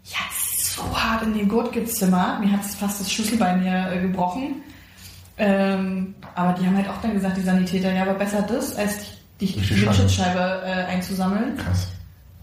Ich 0.04 0.16
hatte 0.16 0.30
so 0.62 0.82
hart 0.96 1.24
in 1.24 1.34
den 1.34 1.48
Gurt 1.48 1.72
gezimmert. 1.72 2.38
Mir 2.38 2.52
hat 2.52 2.64
fast 2.64 3.00
das 3.00 3.11
Schlüsselbein 3.11 3.62
hier 3.62 3.90
äh, 3.92 4.00
gebrochen. 4.02 4.62
Ähm, 5.38 6.14
aber 6.36 6.52
die 6.52 6.64
haben 6.64 6.76
halt 6.76 6.88
auch 6.88 7.00
dann 7.02 7.14
gesagt, 7.14 7.36
die 7.36 7.42
Sanitäter, 7.42 7.92
ja, 7.92 8.02
aber 8.02 8.14
besser 8.14 8.42
das, 8.42 8.76
als 8.76 8.98
dich 9.40 9.54
die 9.54 9.58
die 9.58 9.64
Scheibe. 9.66 9.86
Windschutzscheibe 9.86 10.62
äh, 10.64 10.84
einzusammeln 10.84 11.56
Krass. 11.56 11.88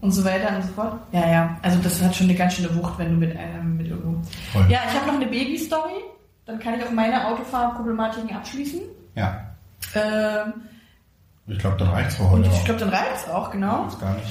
Und 0.00 0.10
so 0.12 0.24
weiter 0.24 0.54
und 0.56 0.62
so 0.62 0.72
fort. 0.74 0.98
Ja, 1.12 1.28
ja, 1.30 1.56
also 1.62 1.78
das 1.80 2.02
hat 2.02 2.14
schon 2.14 2.28
eine 2.28 2.36
ganz 2.36 2.54
schöne 2.54 2.74
Wucht, 2.76 2.98
wenn 2.98 3.10
du 3.12 3.16
mit 3.26 3.36
einem 3.36 3.76
mit 3.76 3.88
irgendwo. 3.88 4.20
Voll. 4.52 4.66
Ja, 4.68 4.80
ich 4.88 4.94
habe 4.98 5.06
noch 5.06 5.14
eine 5.14 5.26
Baby-Story. 5.26 6.02
Dann 6.46 6.58
kann 6.58 6.74
ich 6.78 6.84
auch 6.86 6.90
meine 6.92 7.26
Autofahrproblematiken 7.28 8.34
abschließen. 8.34 8.80
Ja. 9.16 9.44
Ähm, 9.94 10.52
Ich 11.46 11.58
glaube, 11.58 11.76
dann 11.78 11.88
reicht's 11.88 12.14
für 12.16 12.22
und 12.24 12.44
heute 12.44 12.48
ich 12.56 12.64
glaube, 12.64 12.80
dann 12.80 12.88
reicht's 12.90 13.28
auch, 13.28 13.50
genau. 13.50 13.86
Ist 13.86 14.00
gar 14.00 14.14
nicht. 14.14 14.26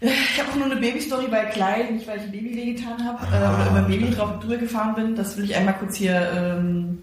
Ich 0.00 0.40
habe 0.40 0.50
auch 0.50 0.56
nur 0.56 0.66
eine 0.66 0.76
Baby-Story 0.80 1.28
bei 1.30 1.44
Kleid, 1.44 1.92
nicht 1.92 2.06
weil 2.08 2.18
ich 2.18 2.24
ein 2.24 2.32
Baby 2.32 2.56
wehgetan 2.56 3.04
habe 3.06 3.24
äh, 3.24 3.38
Ah, 3.38 3.54
oder 3.54 3.70
über 3.70 3.78
ein 3.78 3.86
Baby 3.86 4.10
drauf 4.10 4.40
drüber 4.40 4.56
gefahren 4.56 4.94
bin. 4.96 5.14
Das 5.14 5.36
will 5.36 5.44
ich 5.44 5.54
einmal 5.54 5.74
kurz 5.74 5.94
hier 5.96 6.28
ähm, 6.34 6.98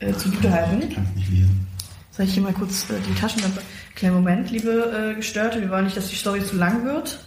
äh, 0.00 0.12
zugute 0.12 0.52
halten. 0.52 0.82
Ich 0.88 0.94
kann 0.94 1.04
es 1.10 1.16
nicht 1.16 1.30
lesen. 1.30 1.66
Soll 2.16 2.24
ich 2.24 2.32
hier 2.32 2.42
mal 2.42 2.54
kurz 2.54 2.88
äh, 2.88 2.94
die 3.06 3.14
Taschenlampe? 3.14 3.60
Kleinen 3.94 4.14
Moment, 4.14 4.50
liebe 4.50 5.12
äh, 5.12 5.14
Gestörte. 5.16 5.60
Wir 5.60 5.68
wollen 5.68 5.84
nicht, 5.84 5.98
dass 5.98 6.08
die 6.08 6.16
Story 6.16 6.42
zu 6.42 6.56
lang 6.56 6.82
wird. 6.86 7.20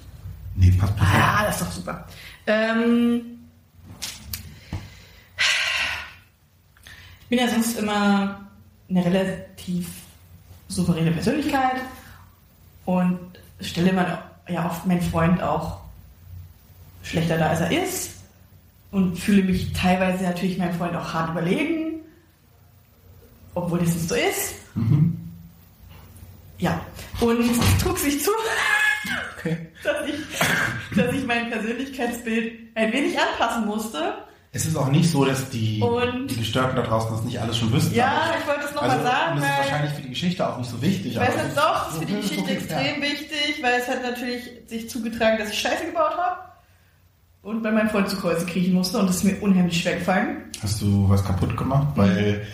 Nee, 0.56 0.72
passt 0.72 0.96
perfekt. 0.96 1.24
Ah, 1.24 1.46
das 1.46 1.62
ist 1.62 1.68
doch 1.68 1.72
super. 1.72 2.08
Ähm, 2.48 3.22
ich 7.22 7.28
bin 7.30 7.38
ja 7.38 7.48
sonst 7.48 7.78
immer 7.78 8.48
eine 8.90 9.06
relativ 9.06 9.88
souveräne 10.70 11.12
Persönlichkeit 11.12 11.82
und 12.86 13.20
stelle 13.62 13.92
immer 13.92 14.24
ja 14.48 14.66
oft 14.66 14.88
meinen 14.88 15.04
Freund 15.04 15.40
auch 15.44 15.82
schlechter 17.04 17.38
da, 17.38 17.50
als 17.50 17.60
er 17.60 17.84
ist 17.84 18.14
und 18.90 19.20
fühle 19.20 19.44
mich 19.44 19.72
teilweise 19.74 20.24
natürlich 20.24 20.58
meinem 20.58 20.74
Freund 20.74 20.96
auch 20.96 21.14
hart 21.14 21.30
überlegen, 21.30 22.00
obwohl 23.54 23.78
das 23.78 23.94
nicht 23.94 24.10
so 24.10 24.16
ist. 24.16 24.59
Ja, 26.58 26.82
und 27.22 27.40
es 27.40 27.78
trug 27.84 27.98
sich 27.98 28.22
zu, 28.24 28.32
Okay. 29.38 29.58
dass 29.84 30.08
ich, 30.08 30.98
dass 30.98 31.14
ich 31.14 31.26
mein 31.26 31.50
Persönlichkeitsbild 31.50 32.76
ein 32.76 32.92
wenig 32.92 33.18
anpassen 33.18 33.66
musste. 33.66 34.16
Es 34.52 34.66
ist 34.66 34.76
auch 34.76 34.90
nicht 34.90 35.10
so, 35.10 35.24
dass 35.24 35.50
die, 35.50 35.80
Und- 35.82 36.28
die 36.28 36.36
Gestörten 36.38 36.76
da 36.76 36.82
draußen 36.82 37.12
das 37.12 37.24
nicht 37.24 37.40
alles 37.40 37.58
schon 37.58 37.72
wüssten. 37.72 37.94
Ja, 37.96 38.34
ich 38.40 38.46
wollte 38.48 38.62
es 38.62 38.76
also, 38.76 38.82
nochmal 38.82 39.04
sagen, 39.04 39.36
und 39.36 39.42
das 39.42 39.46
ist 39.50 39.58
weil 39.58 39.64
wahrscheinlich 39.66 39.94
für 39.94 40.02
die 40.02 40.10
Geschichte 40.10 40.48
auch 40.50 40.58
nicht 40.58 40.70
so 40.70 40.82
wichtig. 40.82 41.12
ich 41.16 41.22
jetzt 41.22 41.38
es 41.50 41.56
doch, 41.56 41.86
das 41.86 41.94
ist 41.94 42.00
für 42.00 42.06
die 42.06 42.16
Geschichte 42.16 42.42
okay, 42.44 42.54
extrem 42.54 43.02
wichtig, 43.02 43.60
weil 43.62 43.80
es 43.80 43.88
hat 43.88 44.02
natürlich 44.02 44.44
sich 44.68 44.90
zugetragen, 44.90 45.38
dass 45.38 45.52
ich 45.52 45.60
Scheiße 45.60 45.86
gebaut 45.86 46.18
habe 46.18 46.40
und 47.44 47.62
bei 47.64 47.72
meinem 47.72 47.90
Freund 47.90 48.10
zu 48.10 48.18
Kreuze 48.18 48.46
kriechen 48.46 48.74
musste 48.74 48.98
und 48.98 49.08
das 49.08 49.18
ist 49.18 49.24
mir 49.24 49.40
unheimlich 49.42 49.82
schwer 49.82 49.96
gefallen. 49.98 50.38
Ja. 50.56 50.64
Hast 50.64 50.82
du 50.82 51.08
was 51.08 51.24
kaputt 51.24 51.56
gemacht, 51.56 51.88
weil, 51.96 52.46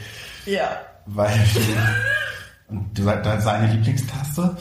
Ja. 0.45 0.77
Weil 1.05 1.39
und 2.67 2.97
du 2.97 3.03
de- 3.03 3.39
seine 3.39 3.71
Lieblingstaste, 3.73 4.57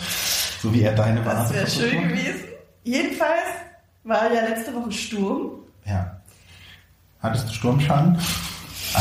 so 0.60 0.72
wie 0.74 0.82
er 0.82 0.92
deine 0.94 1.24
war. 1.24 1.34
Das 1.34 1.52
wäre 1.52 1.66
schön 1.66 2.08
gewesen. 2.08 2.44
Jedenfalls 2.82 3.30
war 4.04 4.32
ja 4.32 4.42
letzte 4.42 4.74
Woche 4.74 4.92
Sturm. 4.92 5.50
Ja. 5.86 6.20
Hattest 7.20 7.48
du 7.48 7.54
Sturmschaden? 7.54 8.18
Ah. 8.94 9.00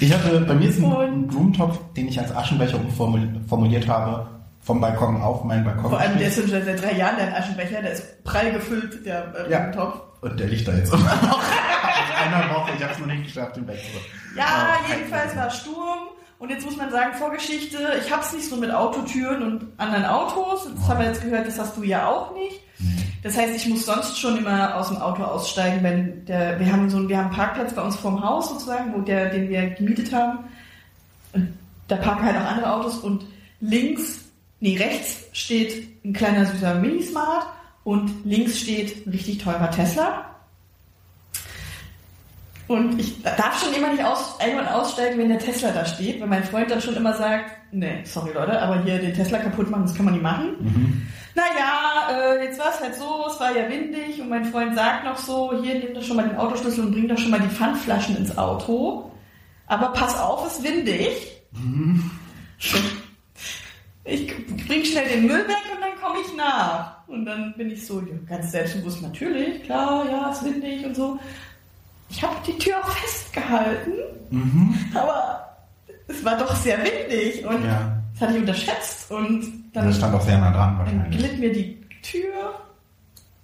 Ich 0.00 0.12
hatte, 0.12 0.40
bei 0.40 0.54
mir 0.54 0.68
ist 0.68 0.78
ein 0.80 1.26
Blumentopf, 1.26 1.78
den 1.96 2.08
ich 2.08 2.18
als 2.18 2.34
Aschenbecher 2.34 2.76
umformuliert 2.78 3.86
habe, 3.88 4.26
vom 4.62 4.80
Balkon 4.80 5.20
auf 5.20 5.42
meinen 5.44 5.64
Balkon. 5.64 5.90
Vor 5.90 5.98
allem 6.00 6.18
der 6.18 6.28
ist 6.28 6.36
schon 6.38 6.48
seit 6.48 6.80
drei 6.80 6.92
Jahren 6.92 7.16
der 7.16 7.36
Aschenbecher, 7.36 7.80
der 7.82 7.92
ist 7.92 8.22
prall 8.24 8.52
gefüllt, 8.52 9.04
der 9.04 9.32
äh, 9.34 9.50
Ja. 9.50 9.58
Blumentopf. 9.60 10.00
Und 10.22 10.38
der 10.38 10.48
liegt 10.48 10.68
da 10.68 10.72
jetzt 10.72 10.92
immer 10.92 11.04
noch. 11.22 11.42
Einer 12.24 12.54
Woche, 12.54 12.72
ich 12.76 12.82
habe 12.82 12.92
es 12.92 12.98
noch 12.98 13.06
nicht 13.06 13.24
geschafft, 13.24 13.56
den 13.56 13.66
wegzurücken. 13.66 14.06
Ja, 14.36 14.44
Aber 14.44 14.94
jedenfalls 14.94 15.34
war 15.36 15.50
Sturm. 15.50 15.98
Und 16.40 16.48
jetzt 16.48 16.64
muss 16.64 16.76
man 16.76 16.90
sagen, 16.90 17.12
Vorgeschichte, 17.14 17.78
ich 18.02 18.10
hab's 18.10 18.32
nicht 18.32 18.48
so 18.48 18.56
mit 18.56 18.72
Autotüren 18.72 19.42
und 19.42 19.66
anderen 19.76 20.06
Autos. 20.06 20.66
Das 20.74 20.88
haben 20.88 20.98
wir 20.98 21.06
jetzt 21.06 21.22
gehört, 21.22 21.46
das 21.46 21.58
hast 21.58 21.76
du 21.76 21.82
ja 21.82 22.08
auch 22.08 22.34
nicht. 22.34 22.60
Das 23.22 23.36
heißt, 23.36 23.54
ich 23.54 23.68
muss 23.68 23.84
sonst 23.84 24.18
schon 24.18 24.38
immer 24.38 24.74
aus 24.74 24.88
dem 24.88 24.96
Auto 24.96 25.22
aussteigen, 25.22 25.82
wenn 25.82 26.24
der, 26.24 26.58
wir 26.58 26.72
haben 26.72 26.88
so 26.88 26.96
einen, 26.96 27.08
wir 27.10 27.18
haben 27.18 27.26
einen 27.26 27.36
Parkplatz 27.36 27.74
bei 27.74 27.82
uns 27.82 27.94
vorm 27.96 28.24
Haus 28.24 28.48
sozusagen, 28.48 28.94
wo 28.94 29.02
der, 29.02 29.28
den 29.28 29.50
wir 29.50 29.68
gemietet 29.70 30.12
haben. 30.12 30.38
Und 31.34 31.52
da 31.88 31.96
parken 31.96 32.24
halt 32.24 32.36
auch 32.38 32.50
andere 32.50 32.72
Autos 32.72 32.98
und 32.98 33.26
links 33.60 34.20
nee, 34.60 34.76
rechts 34.76 35.24
steht 35.32 36.04
ein 36.04 36.12
kleiner 36.12 36.46
süßer 36.46 36.76
Minismart 36.76 37.46
und 37.84 38.24
links 38.24 38.58
steht 38.58 39.06
ein 39.06 39.10
richtig 39.10 39.38
teurer 39.38 39.70
Tesla. 39.70 40.29
Und 42.70 43.00
ich 43.00 43.20
darf 43.24 43.60
schon 43.60 43.74
immer 43.74 43.88
nicht 43.88 44.04
aus, 44.04 44.36
irgendwann 44.38 44.68
aussteigen, 44.68 45.18
wenn 45.18 45.28
der 45.28 45.40
Tesla 45.40 45.72
da 45.72 45.84
steht, 45.84 46.20
weil 46.20 46.28
mein 46.28 46.44
Freund 46.44 46.70
dann 46.70 46.80
schon 46.80 46.94
immer 46.94 47.12
sagt, 47.14 47.50
nee, 47.72 48.04
sorry 48.04 48.30
Leute, 48.32 48.62
aber 48.62 48.84
hier 48.84 49.00
den 49.00 49.12
Tesla 49.12 49.38
kaputt 49.38 49.68
machen, 49.68 49.82
das 49.86 49.94
kann 49.96 50.04
man 50.04 50.14
nicht 50.14 50.22
machen. 50.22 50.54
Mhm. 50.60 51.02
Naja, 51.34 52.36
äh, 52.36 52.44
jetzt 52.44 52.60
war 52.60 52.70
es 52.72 52.80
halt 52.80 52.94
so, 52.94 53.26
es 53.28 53.40
war 53.40 53.56
ja 53.56 53.68
windig 53.68 54.20
und 54.20 54.28
mein 54.28 54.44
Freund 54.44 54.76
sagt 54.76 55.04
noch 55.04 55.16
so, 55.18 55.52
hier, 55.60 55.80
nimm 55.80 55.94
doch 55.94 56.02
schon 56.04 56.14
mal 56.14 56.28
den 56.28 56.38
Autoschlüssel 56.38 56.84
und 56.84 56.92
bring 56.92 57.08
doch 57.08 57.18
schon 57.18 57.32
mal 57.32 57.40
die 57.40 57.48
Pfandflaschen 57.48 58.16
ins 58.16 58.38
Auto. 58.38 59.10
Aber 59.66 59.88
pass 59.88 60.16
auf, 60.16 60.46
es 60.46 60.58
ist 60.58 60.62
windig. 60.62 61.42
Mhm. 61.50 62.08
Ich 64.04 64.32
bring 64.68 64.84
schnell 64.84 65.08
den 65.08 65.26
Müll 65.26 65.44
weg 65.48 65.74
und 65.74 65.80
dann 65.80 66.00
komme 66.00 66.20
ich 66.24 66.36
nach. 66.36 67.08
Und 67.08 67.24
dann 67.24 67.52
bin 67.56 67.68
ich 67.72 67.84
so 67.84 67.98
ja, 67.98 68.14
ganz 68.28 68.52
selbstbewusst, 68.52 69.02
natürlich, 69.02 69.64
klar, 69.64 70.06
ja, 70.08 70.30
es 70.30 70.40
ist 70.40 70.44
windig 70.44 70.86
und 70.86 70.94
so. 70.94 71.18
Ich 72.10 72.22
habe 72.22 72.34
die 72.46 72.58
Tür 72.58 72.76
auch 72.82 72.90
festgehalten, 72.90 73.92
mhm. 74.30 74.74
aber 74.94 75.56
es 76.08 76.24
war 76.24 76.36
doch 76.36 76.54
sehr 76.56 76.78
windig 76.78 77.44
und 77.44 77.64
ja. 77.64 77.92
das 78.12 78.22
hatte 78.22 78.34
ich 78.34 78.40
unterschätzt 78.40 79.10
und 79.10 79.70
dann 79.72 79.86
das 79.86 79.96
stand 79.96 80.14
auch 80.14 80.20
sehr 80.20 80.38
nah 80.38 80.50
dran 80.50 80.78
wahrscheinlich. 80.78 81.18
glitt 81.18 81.38
mir 81.38 81.52
die 81.52 81.80
Tür. 82.02 82.54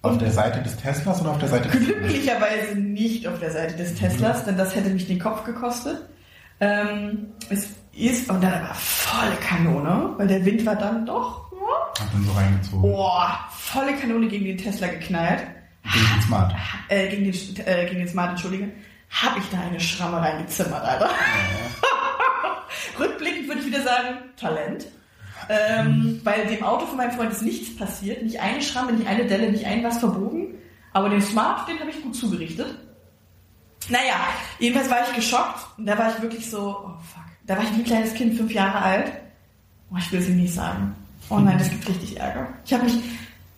Auf 0.03 0.19
der 0.19 0.31
Seite 0.31 0.63
des 0.63 0.77
Teslas 0.77 1.21
oder 1.21 1.31
auf 1.31 1.39
der 1.39 1.49
Seite 1.49 1.69
des 1.69 1.85
Glücklicherweise 1.85 2.77
nicht 2.77 3.27
auf 3.27 3.39
der 3.41 3.51
Seite 3.51 3.77
des 3.77 3.95
Teslas, 3.95 4.43
mhm. 4.43 4.47
denn 4.47 4.59
das 4.59 4.75
hätte 4.75 4.91
mich 4.91 5.07
den 5.07 5.19
Kopf 5.19 5.45
gekostet. 5.45 6.01
Ähm, 6.61 7.27
es 7.51 7.69
ist, 7.93 8.31
und 8.31 8.43
dann 8.43 8.53
aber 8.53 8.75
volle 8.75 9.37
Kanone, 9.37 10.15
weil 10.17 10.27
der 10.29 10.45
Wind 10.45 10.65
war 10.67 10.77
dann 10.77 11.07
doch. 11.07 11.47
Hat 11.99 12.13
dann 12.13 12.25
so 12.25 12.33
reingezogen. 12.33 12.83
Boah, 12.83 13.39
volle 13.51 13.95
Kanone 13.95 14.29
gegen 14.29 14.45
den 14.45 14.59
Tesla 14.59 14.87
geknallt. 14.87 15.43
Gegen 15.93 16.07
den 16.15 16.23
Smart. 16.23 16.55
Äh, 16.89 17.09
gegen, 17.09 17.25
den, 17.25 17.67
äh, 17.67 17.87
gegen 17.87 17.99
den 17.99 18.09
Smart, 18.09 18.31
entschuldige. 18.31 18.71
Hab 19.11 19.37
ich 19.39 19.45
da 19.51 19.61
eine 19.61 19.81
Schramme 19.81 20.21
reingezimmert, 20.21 20.85
Alter. 20.85 21.07
Ja. 21.07 22.63
Rückblickend 22.99 23.49
würde 23.49 23.61
ich 23.61 23.67
wieder 23.67 23.83
sagen, 23.83 24.17
Talent. 24.37 24.87
Ähm. 25.49 26.21
Weil 26.25 26.47
dem 26.47 26.65
Auto 26.65 26.87
von 26.87 26.97
meinem 26.97 27.13
Freund 27.13 27.33
ist 27.33 27.43
nichts 27.43 27.77
passiert. 27.77 28.23
Nicht 28.23 28.41
eine 28.41 28.63
Schramme, 28.63 28.93
nicht 28.93 29.07
eine 29.07 29.27
Delle, 29.27 29.51
nicht 29.51 29.65
ein 29.65 29.85
was 29.85 29.99
verbogen. 29.99 30.55
Aber 30.93 31.09
den 31.09 31.23
Smart, 31.23 31.69
den 31.69 31.79
habe 31.79 31.91
ich 31.91 32.03
gut 32.03 32.17
zugerichtet. 32.17 32.75
Naja, 33.89 34.17
jedenfalls 34.59 34.91
war 34.91 35.07
ich 35.09 35.15
geschockt. 35.15 35.79
Und 35.79 35.87
da 35.87 35.97
war 35.97 36.11
ich 36.15 36.23
wirklich 36.23 36.51
so, 36.51 36.77
oh 36.85 36.99
fuck. 37.13 37.25
Da 37.47 37.57
war 37.57 37.63
ich 37.63 37.71
wie 37.73 37.81
ein 37.81 37.85
kleines 37.85 38.15
Kind, 38.15 38.37
fünf 38.37 38.53
Jahre 38.53 38.83
alt. 38.83 39.13
Oh, 39.93 39.97
ich 39.99 40.11
will 40.11 40.21
es 40.21 40.29
ihm 40.29 40.39
nicht 40.39 40.55
sagen. 40.55 40.95
Oh 41.29 41.39
nein, 41.39 41.59
das 41.59 41.71
gibt 41.71 41.89
richtig 41.89 42.19
Ärger. 42.19 42.49
Ich 42.65 42.73
habe 42.73 42.85
mich, 42.85 42.95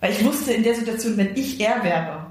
weil 0.01 0.12
ich 0.12 0.24
wusste 0.24 0.53
in 0.53 0.62
der 0.62 0.74
Situation, 0.74 1.16
wenn 1.16 1.34
ich 1.34 1.61
er 1.61 1.82
wäre, 1.82 2.28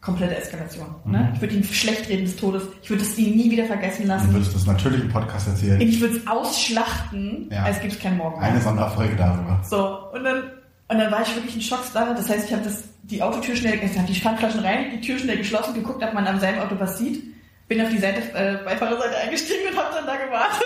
komplette 0.00 0.36
Eskalation. 0.36 0.86
Ne? 1.04 1.18
Mhm. 1.18 1.34
Ich 1.34 1.40
würde 1.40 1.54
ihn 1.56 1.64
schlecht 1.64 2.08
reden 2.08 2.24
des 2.24 2.36
Todes. 2.36 2.62
Ich 2.82 2.90
würde 2.90 3.02
es 3.02 3.18
ihn 3.18 3.36
nie 3.36 3.50
wieder 3.50 3.66
vergessen 3.66 4.06
lassen. 4.06 4.28
Du 4.28 4.34
würdest 4.34 4.54
das 4.54 4.66
natürlich 4.66 5.02
im 5.02 5.08
Podcast 5.10 5.48
erzählen. 5.48 5.80
Ich 5.80 6.00
würde 6.00 6.16
es 6.16 6.26
ausschlachten, 6.26 7.48
ja. 7.50 7.64
als 7.64 7.80
gibt 7.80 7.92
es 7.92 7.98
keinen 8.00 8.16
Morgen. 8.16 8.40
Eine 8.40 8.60
Sonderfolge 8.60 9.16
darüber. 9.16 9.60
So, 9.68 10.10
und 10.12 10.24
dann, 10.24 10.42
und 10.88 10.98
dann 10.98 11.12
war 11.12 11.22
ich 11.22 11.34
wirklich 11.34 11.54
in 11.54 11.60
Schockstarre. 11.60 12.14
Das 12.14 12.28
heißt, 12.28 12.48
ich 12.48 12.52
habe 12.54 12.62
die 13.02 13.22
Autotür 13.22 13.56
schnell, 13.56 13.78
ich 13.82 13.98
habe 13.98 14.06
die 14.06 14.18
Pfandflaschen 14.18 14.60
rein, 14.60 14.90
die 14.92 15.00
Tür 15.00 15.18
schnell 15.18 15.36
geschlossen, 15.36 15.74
geguckt, 15.74 16.02
ob 16.02 16.14
man 16.14 16.26
an 16.26 16.40
seinem 16.40 16.60
Auto 16.60 16.76
was 16.78 16.96
sieht. 16.96 17.22
Bin 17.68 17.80
auf 17.80 17.90
die 17.90 17.98
Seite, 17.98 18.20
äh, 18.34 18.64
Beifahrerseite 18.64 19.16
eingestiegen 19.18 19.68
und 19.70 19.76
habe 19.78 19.94
dann 19.94 20.06
da 20.06 20.16
gewartet. 20.16 20.64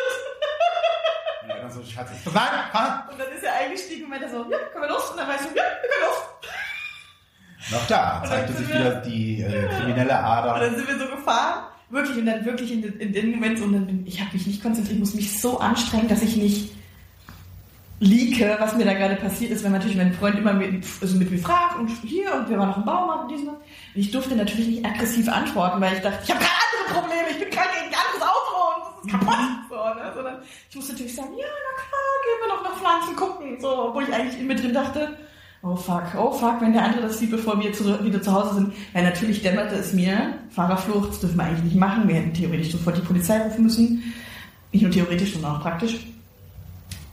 Dann 1.64 1.72
so, 1.72 1.82
Schatz, 1.82 2.10
ich 2.12 2.26
Und 2.26 2.34
dann 2.36 3.32
ist 3.34 3.42
er 3.42 3.54
eingestiegen 3.54 4.04
und 4.04 4.10
meinte 4.10 4.28
so, 4.28 4.44
ja, 4.50 4.58
können 4.70 4.84
wir 4.84 4.88
los? 4.90 5.10
Und 5.10 5.16
dann 5.16 5.28
war 5.28 5.34
ich 5.34 5.40
so, 5.40 5.48
ja, 5.48 5.62
wir 5.62 5.88
können 5.88 6.04
los. 6.04 6.18
Noch 7.72 7.86
da, 7.86 8.22
zeigte 8.26 8.52
sich 8.52 8.68
wir, 8.68 8.74
wieder 8.74 8.94
die 8.96 9.40
äh, 9.40 9.68
kriminelle 9.68 10.18
Ader. 10.18 10.54
Und 10.56 10.60
dann 10.60 10.76
sind 10.76 10.86
wir 10.86 10.98
so 10.98 11.06
gefahren, 11.06 11.64
wirklich, 11.88 12.18
und 12.18 12.26
dann 12.26 12.44
wirklich 12.44 12.70
in, 12.70 12.82
in 13.00 13.12
dem 13.14 13.30
Moment 13.30 13.58
so, 13.58 13.64
und 13.64 13.72
dann 13.72 13.86
bin, 13.86 14.06
ich 14.06 14.20
habe 14.20 14.30
mich 14.34 14.46
nicht 14.46 14.62
konzentriert, 14.62 14.96
ich 14.96 15.00
muss 15.00 15.14
mich 15.14 15.40
so 15.40 15.58
anstrengen, 15.58 16.06
dass 16.06 16.20
ich 16.20 16.36
nicht 16.36 16.70
leake, 18.00 18.56
was 18.60 18.76
mir 18.76 18.84
da 18.84 18.92
gerade 18.92 19.16
passiert 19.16 19.50
ist, 19.50 19.64
wenn 19.64 19.72
natürlich 19.72 19.96
mein 19.96 20.12
Freund 20.12 20.36
immer 20.36 20.52
mit, 20.52 20.84
also 21.00 21.16
mit 21.16 21.30
mir 21.30 21.38
fragt 21.38 21.78
und 21.78 21.88
hier 21.88 22.34
und 22.34 22.50
wir 22.50 22.58
waren 22.58 22.68
noch 22.68 22.76
im 22.76 22.84
Baumarkt 22.84 23.22
und 23.22 23.28
diesen 23.30 23.48
und 23.48 23.56
ich 23.94 24.10
durfte 24.10 24.36
natürlich 24.36 24.66
nicht 24.66 24.84
aggressiv 24.84 25.30
antworten, 25.30 25.80
weil 25.80 25.94
ich 25.94 26.02
dachte, 26.02 26.18
ich 26.22 26.30
habe 26.30 26.40
keine 26.44 26.60
andere 26.60 27.00
Probleme, 27.00 27.30
ich 27.30 27.38
bin 27.38 27.48
krank 27.48 27.68
gegen 27.72 27.94
ein 27.94 27.98
anderes 27.98 28.28
Auto 28.28 28.63
kaputt. 29.11 29.34
So, 29.68 29.74
ne? 29.74 30.12
Sondern 30.14 30.36
ich 30.68 30.76
musste 30.76 30.92
natürlich 30.92 31.14
sagen, 31.14 31.30
ja, 31.38 31.46
na 31.46 31.82
klar, 31.82 32.14
gehen 32.24 32.40
wir 32.42 32.55
noch 32.55 32.62
nach 32.62 32.78
Pflanzen 32.78 33.16
gucken, 33.16 33.61
so, 33.61 33.90
wo 33.92 34.00
ich 34.00 34.12
eigentlich 34.12 34.40
in 34.40 34.46
mir 34.46 34.57
drin 34.57 34.74
dachte, 34.74 35.16
oh 35.64 35.76
fuck, 35.76 36.05
oh 36.16 36.30
fuck, 36.32 36.61
wenn 36.61 36.72
der 36.72 36.84
andere 36.84 37.02
das 37.02 37.18
sieht, 37.18 37.30
bevor 37.30 37.59
wir 37.61 37.72
zu, 37.72 38.05
wieder 38.05 38.20
zu 38.20 38.32
Hause 38.32 38.55
sind. 38.55 38.72
Weil 38.92 39.05
natürlich 39.05 39.42
dämmerte 39.42 39.76
es 39.76 39.92
mir, 39.92 40.34
Fahrerflucht, 40.50 41.11
das 41.11 41.20
dürfen 41.20 41.36
wir 41.36 41.44
eigentlich 41.44 41.64
nicht 41.64 41.76
machen. 41.76 42.07
Wir 42.07 42.16
hätten 42.16 42.34
theoretisch 42.34 42.72
sofort 42.72 42.96
die 42.96 43.02
Polizei 43.02 43.40
rufen 43.42 43.64
müssen. 43.64 44.14
Nicht 44.72 44.82
nur 44.82 44.90
theoretisch, 44.90 45.32
sondern 45.32 45.57
auch 45.57 45.62
praktisch. 45.62 45.98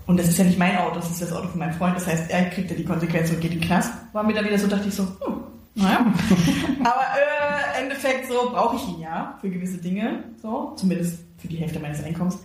Und 0.08 0.18
das 0.20 0.28
ist 0.28 0.38
ja 0.38 0.44
nicht 0.44 0.60
mein 0.60 0.78
Auto, 0.78 0.96
das 0.96 1.10
ist 1.10 1.22
das 1.22 1.32
Auto 1.32 1.48
von 1.48 1.60
meinem 1.60 1.74
Freund. 1.74 1.96
Das 1.96 2.08
heißt, 2.08 2.30
er 2.30 2.50
kriegt 2.50 2.70
ja 2.70 2.76
die 2.76 2.84
Konsequenz 2.84 3.30
und 3.30 3.40
geht 3.40 3.54
in 3.54 3.60
den 3.60 3.68
Knast. 3.68 3.94
War 4.12 4.24
mir 4.24 4.34
dann 4.34 4.46
wieder 4.46 4.58
so, 4.58 4.68
dachte 4.68 4.90
ich 4.90 4.94
so, 4.94 5.04
hm, 5.04 5.44
naja. 5.76 6.00
Aber 6.84 7.06
äh, 7.16 7.80
im 7.80 7.84
Endeffekt 7.84 8.28
so 8.28 8.50
brauche 8.52 8.76
ich 8.76 8.88
ihn 8.90 9.00
ja 9.00 9.38
für 9.40 9.50
gewisse 9.50 9.78
Dinge. 9.78 10.24
So, 10.42 10.74
zumindest 10.76 11.20
für 11.42 11.48
die 11.48 11.58
Hälfte 11.58 11.80
meines 11.80 12.04
Einkommens. 12.04 12.40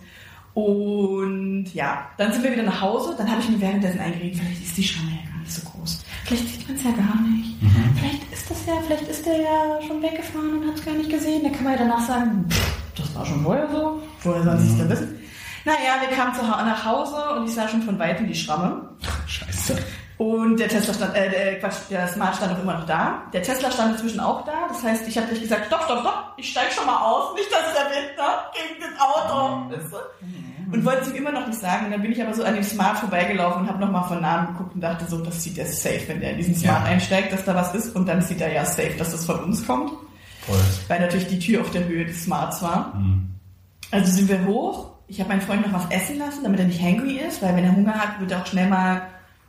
Und 0.53 1.67
ja, 1.73 2.09
dann 2.17 2.33
sind 2.33 2.43
wir 2.43 2.51
wieder 2.51 2.63
nach 2.63 2.81
Hause. 2.81 3.13
Dann 3.15 3.29
habe 3.29 3.41
ich 3.41 3.49
mir 3.49 3.61
währenddessen 3.61 3.99
eingeredet, 3.99 4.39
vielleicht 4.39 4.63
ist 4.63 4.77
die 4.77 4.83
Schramme 4.83 5.11
ja 5.11 5.31
gar 5.31 5.39
nicht 5.39 5.51
so 5.51 5.69
groß. 5.69 6.03
Vielleicht 6.25 6.47
sieht 6.47 6.67
man 6.67 6.77
es 6.77 6.83
ja 6.83 6.91
gar 6.91 7.21
nicht. 7.21 7.61
Mhm. 7.61 7.95
Vielleicht 7.95 8.33
ist 8.33 8.49
das 8.49 8.65
ja, 8.65 8.73
vielleicht 8.85 9.07
ist 9.07 9.25
der 9.25 9.39
ja 9.39 9.79
schon 9.87 10.01
weggefahren 10.01 10.57
und 10.57 10.67
hat 10.67 10.75
es 10.75 10.85
gar 10.85 10.95
nicht 10.95 11.11
gesehen. 11.11 11.43
Da 11.43 11.49
kann 11.49 11.63
man 11.63 11.73
ja 11.73 11.79
danach 11.79 12.07
sagen, 12.07 12.45
das 12.95 13.13
war 13.13 13.25
schon 13.25 13.43
vorher 13.43 13.69
so. 13.69 14.01
Woher 14.23 14.43
soll 14.43 14.55
es 14.55 14.63
mhm. 14.63 14.77
denn 14.79 14.89
wissen? 14.89 15.15
Naja, 15.63 16.01
wir 16.01 16.15
kamen 16.15 16.33
zu, 16.33 16.41
nach 16.41 16.85
Hause 16.85 17.35
und 17.35 17.45
ich 17.45 17.53
sah 17.53 17.67
schon 17.67 17.83
von 17.83 17.99
Weitem 17.99 18.27
die 18.27 18.33
Schramme. 18.33 18.89
Und 20.17 20.57
der 20.57 20.67
Tesla 20.67 20.93
stand, 20.93 21.15
äh, 21.15 21.29
der, 21.29 21.59
Quatsch, 21.59 21.75
der 21.91 22.07
Smart 22.07 22.35
stand 22.35 22.53
auch 22.53 22.61
immer 22.61 22.73
noch 22.79 22.85
da. 22.87 23.21
Der 23.33 23.43
Tesla 23.43 23.69
stand 23.69 23.93
inzwischen 23.93 24.19
auch 24.19 24.43
da. 24.45 24.67
Das 24.67 24.83
heißt, 24.83 25.07
ich 25.07 25.15
habe 25.15 25.27
gleich 25.27 25.41
gesagt, 25.41 25.67
stopp, 25.67 25.83
stopp, 25.83 25.99
stopp, 25.99 26.33
ich 26.37 26.49
steig 26.49 26.71
schon 26.73 26.87
mal 26.87 26.97
aus. 26.97 27.35
Nicht, 27.35 27.51
dass 27.51 27.73
der 27.73 27.85
Wind 27.85 28.13
da 28.17 28.51
gegen 28.51 28.81
das 28.81 28.99
Auto. 28.99 29.69
Weißt 29.69 29.93
du? 29.93 30.73
Und 30.73 30.83
wollte 30.83 31.01
es 31.01 31.09
ihm 31.09 31.17
immer 31.17 31.31
noch 31.31 31.45
nicht 31.47 31.59
sagen. 31.59 31.85
Und 31.85 31.91
dann 31.91 32.01
bin 32.01 32.11
ich 32.11 32.21
aber 32.21 32.33
so 32.33 32.43
an 32.43 32.55
dem 32.55 32.63
Smart 32.63 32.97
vorbeigelaufen 32.97 33.61
und 33.61 33.67
habe 33.69 33.79
nochmal 33.79 34.05
von 34.05 34.19
Namen 34.19 34.47
geguckt 34.47 34.73
und 34.73 34.81
dachte 34.81 35.05
so, 35.05 35.23
das 35.23 35.43
sieht 35.43 35.57
er 35.59 35.67
safe, 35.67 36.01
wenn 36.07 36.19
der 36.19 36.31
in 36.31 36.37
diesen 36.37 36.55
Smart 36.55 36.85
ja. 36.85 36.91
einsteigt, 36.91 37.31
dass 37.31 37.45
da 37.45 37.53
was 37.53 37.75
ist. 37.75 37.95
Und 37.95 38.07
dann 38.07 38.21
sieht 38.21 38.41
er 38.41 38.51
ja 38.51 38.65
safe, 38.65 38.95
dass 38.97 39.11
das 39.11 39.23
von 39.23 39.39
uns 39.43 39.65
kommt. 39.67 39.91
Voll. 40.47 40.59
Weil 40.87 40.99
natürlich 40.99 41.27
die 41.27 41.39
Tür 41.39 41.61
auf 41.61 41.69
der 41.71 41.85
Höhe 41.85 42.05
des 42.05 42.23
Smarts 42.23 42.63
war. 42.63 42.95
Mhm. 42.95 43.35
Also 43.91 44.11
sind 44.11 44.29
wir 44.29 44.45
hoch. 44.45 44.91
Ich 45.07 45.19
habe 45.19 45.29
meinen 45.29 45.41
Freund 45.41 45.65
noch 45.65 45.73
was 45.73 45.89
essen 45.91 46.17
lassen, 46.17 46.43
damit 46.43 46.59
er 46.59 46.65
nicht 46.65 46.81
hangry 46.81 47.17
ist, 47.17 47.41
weil 47.41 47.55
wenn 47.55 47.63
er 47.63 47.75
Hunger 47.75 47.93
hat, 47.93 48.19
wird 48.19 48.31
er 48.31 48.41
auch 48.41 48.45
schnell 48.45 48.67
mal 48.67 49.03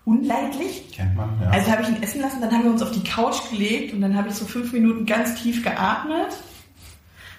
unleidlich. 0.09 0.90
Kennt 0.92 1.14
man, 1.14 1.38
ja. 1.42 1.50
Also 1.50 1.70
habe 1.70 1.82
ich 1.82 1.88
ihn 1.88 2.02
essen 2.02 2.22
lassen, 2.22 2.40
dann 2.40 2.50
haben 2.50 2.64
wir 2.64 2.70
uns 2.70 2.82
auf 2.82 2.92
die 2.92 3.04
Couch 3.04 3.50
gelegt 3.50 3.92
und 3.92 4.00
dann 4.00 4.16
habe 4.16 4.28
ich 4.28 4.34
so 4.34 4.46
fünf 4.46 4.72
Minuten 4.72 5.04
ganz 5.04 5.34
tief 5.40 5.62
geatmet. 5.62 6.34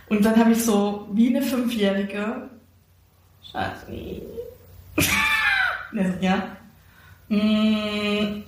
Und 0.08 0.24
dann 0.24 0.38
habe 0.38 0.52
ich 0.52 0.64
so 0.64 1.08
wie 1.14 1.30
eine 1.30 1.42
Fünfjährige 1.42 2.50
Schatzi. 3.52 4.22
ja. 6.22 6.36
Mm, 7.30 8.44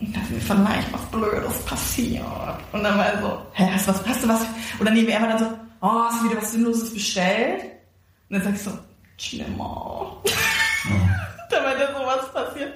da 0.00 0.20
ist 0.20 0.30
mir 0.30 0.40
vielleicht 0.40 0.92
was 0.92 1.04
Blödes 1.10 1.64
passiert. 1.64 2.24
Und 2.72 2.82
dann 2.82 2.98
war 2.98 3.06
er 3.06 3.20
so, 3.20 3.42
hä, 3.52 3.68
hast 3.72 3.86
du 3.86 3.92
was, 3.92 4.06
hast 4.06 4.24
du 4.24 4.28
was? 4.28 4.40
Und 4.78 4.86
dann 4.86 4.94
nehmen 4.94 5.08
wir 5.08 5.18
dann 5.18 5.38
so, 5.38 5.46
oh, 5.80 6.04
hast 6.04 6.22
du 6.22 6.28
wieder 6.28 6.40
was 6.40 6.52
Sinnloses 6.52 6.92
bestellt? 6.92 7.62
Und 8.28 8.36
dann 8.36 8.42
sag 8.42 8.54
ich 8.54 8.62
so, 8.62 8.70
schlimmer. 9.16 10.16
Ja. 10.24 11.36
da 11.50 11.64
war 11.64 11.74
dann 11.74 11.94
so 11.94 12.06
was 12.06 12.32
passiert. 12.32 12.72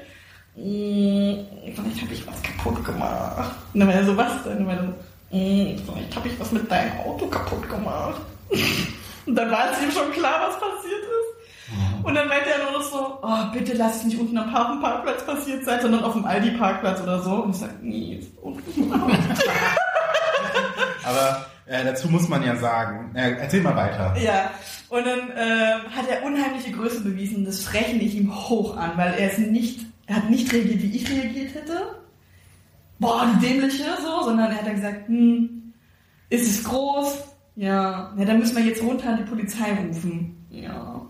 Vielleicht 0.55 2.03
habe 2.03 2.13
ich 2.13 2.27
was 2.27 2.43
kaputt 2.43 2.85
gemacht. 2.85 3.55
Und 3.73 3.81
dann 3.81 3.89
war 3.89 3.95
er 3.95 4.05
so, 4.05 4.17
was 4.17 4.43
denn? 4.45 4.59
Und 4.59 4.69
dann 4.69 4.77
war 4.79 4.87
so, 4.87 5.93
vielleicht 5.93 6.17
habe 6.17 6.29
ich 6.29 6.41
was 6.41 6.53
mit 6.53 6.71
deinem 6.71 7.01
Auto 7.01 7.27
kaputt 7.27 7.69
gemacht. 7.69 8.21
Und 9.27 9.37
dann 9.37 9.51
war 9.51 9.73
es 9.73 9.83
ihm 9.83 9.91
schon 9.91 10.13
klar, 10.13 10.49
was 10.49 10.61
passiert 10.61 11.01
ist. 11.01 11.35
Und 12.05 12.15
dann 12.15 12.29
meinte 12.29 12.51
er 12.51 12.63
nur 12.65 12.73
noch 12.79 12.83
so, 12.83 13.19
oh, 13.23 13.53
bitte 13.53 13.73
lass 13.73 13.97
es 13.97 14.05
nicht 14.05 14.21
unten 14.21 14.37
am 14.37 14.53
Hafenparkplatz 14.53 15.25
passiert 15.25 15.65
sein, 15.65 15.81
sondern 15.81 16.05
auf 16.05 16.13
dem 16.13 16.27
Aldi-Parkplatz 16.27 17.01
oder 17.01 17.23
so. 17.23 17.37
Und 17.37 17.53
ich 17.53 17.57
sage, 17.57 17.73
nee, 17.81 18.17
ist 18.21 18.31
unten. 18.43 18.93
Aber 21.05 21.47
äh, 21.67 21.85
dazu 21.85 22.09
muss 22.09 22.29
man 22.29 22.43
ja 22.45 22.57
sagen, 22.57 23.15
äh, 23.15 23.33
erzähl 23.41 23.63
mal 23.63 23.75
weiter. 23.75 24.15
Ja, 24.19 24.51
und 24.91 25.07
dann 25.07 25.31
äh, 25.31 25.81
hat 25.97 26.07
er 26.09 26.23
unheimliche 26.25 26.73
Größe 26.73 27.01
bewiesen. 27.01 27.47
Das 27.47 27.73
rechne 27.73 28.03
ich 28.03 28.15
ihm 28.15 28.35
hoch 28.35 28.77
an, 28.77 28.93
weil 28.97 29.15
er 29.15 29.33
es 29.33 29.39
nicht, 29.39 29.81
er 30.07 30.17
hat 30.17 30.31
nicht 30.31 30.53
reagiert, 30.53 30.83
wie 30.83 30.97
ich 30.97 31.11
reagiert 31.11 31.55
hätte. 31.55 31.97
Boah, 32.99 33.27
die 33.35 33.47
dämliche, 33.47 33.85
so, 34.03 34.25
sondern 34.25 34.51
er 34.51 34.59
hat 34.59 34.67
dann 34.67 34.77
gesagt, 34.77 35.09
hm, 35.09 35.73
ist 36.31 36.49
es 36.49 36.65
groß? 36.65 37.25
Ja, 37.57 38.13
ja, 38.17 38.25
dann 38.25 38.39
müssen 38.39 38.57
wir 38.57 38.65
jetzt 38.65 38.83
runter 38.83 39.11
an 39.11 39.19
die 39.19 39.31
Polizei 39.31 39.73
rufen. 39.87 40.47
Ja. 40.51 41.01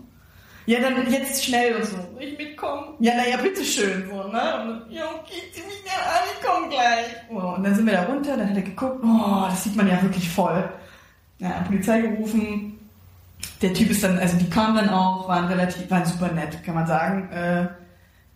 Ja, 0.67 0.79
dann 0.79 1.11
jetzt 1.11 1.43
schnell 1.43 1.75
und 1.75 1.85
so. 1.85 1.97
Ich 2.19 2.37
mitkommen? 2.37 2.95
Ja, 2.99 3.15
naja, 3.15 3.37
bitteschön, 3.37 4.09
so, 4.09 4.15
ne? 4.15 4.83
Und 4.87 4.91
ja, 4.91 5.03
okay, 5.05 5.41
zieh 5.51 5.61
mich 5.61 5.83
an, 5.85 6.23
ich 6.33 6.43
komm 6.43 6.69
gleich. 6.69 7.05
Oh, 7.29 7.55
und 7.55 7.63
dann 7.63 7.75
sind 7.75 7.85
wir 7.85 7.93
da 7.93 8.03
runter, 8.03 8.35
dann 8.35 8.49
hat 8.49 8.55
er 8.55 8.63
geguckt, 8.63 8.99
oh, 9.03 9.45
das 9.47 9.63
sieht 9.63 9.75
man 9.75 9.87
ja 9.87 10.01
wirklich 10.01 10.27
voll. 10.27 10.67
Ja, 11.37 11.63
Polizei 11.67 12.01
gerufen. 12.01 12.79
Der 13.61 13.73
Typ 13.73 13.91
ist 13.91 14.03
dann, 14.03 14.17
also 14.17 14.37
die 14.37 14.49
kamen 14.49 14.75
dann 14.75 14.89
auch, 14.89 15.27
waren 15.27 15.45
relativ, 15.45 15.89
waren 15.91 16.05
super 16.05 16.31
nett, 16.31 16.63
kann 16.63 16.75
man 16.75 16.87
sagen. 16.87 17.29
Äh, 17.31 17.67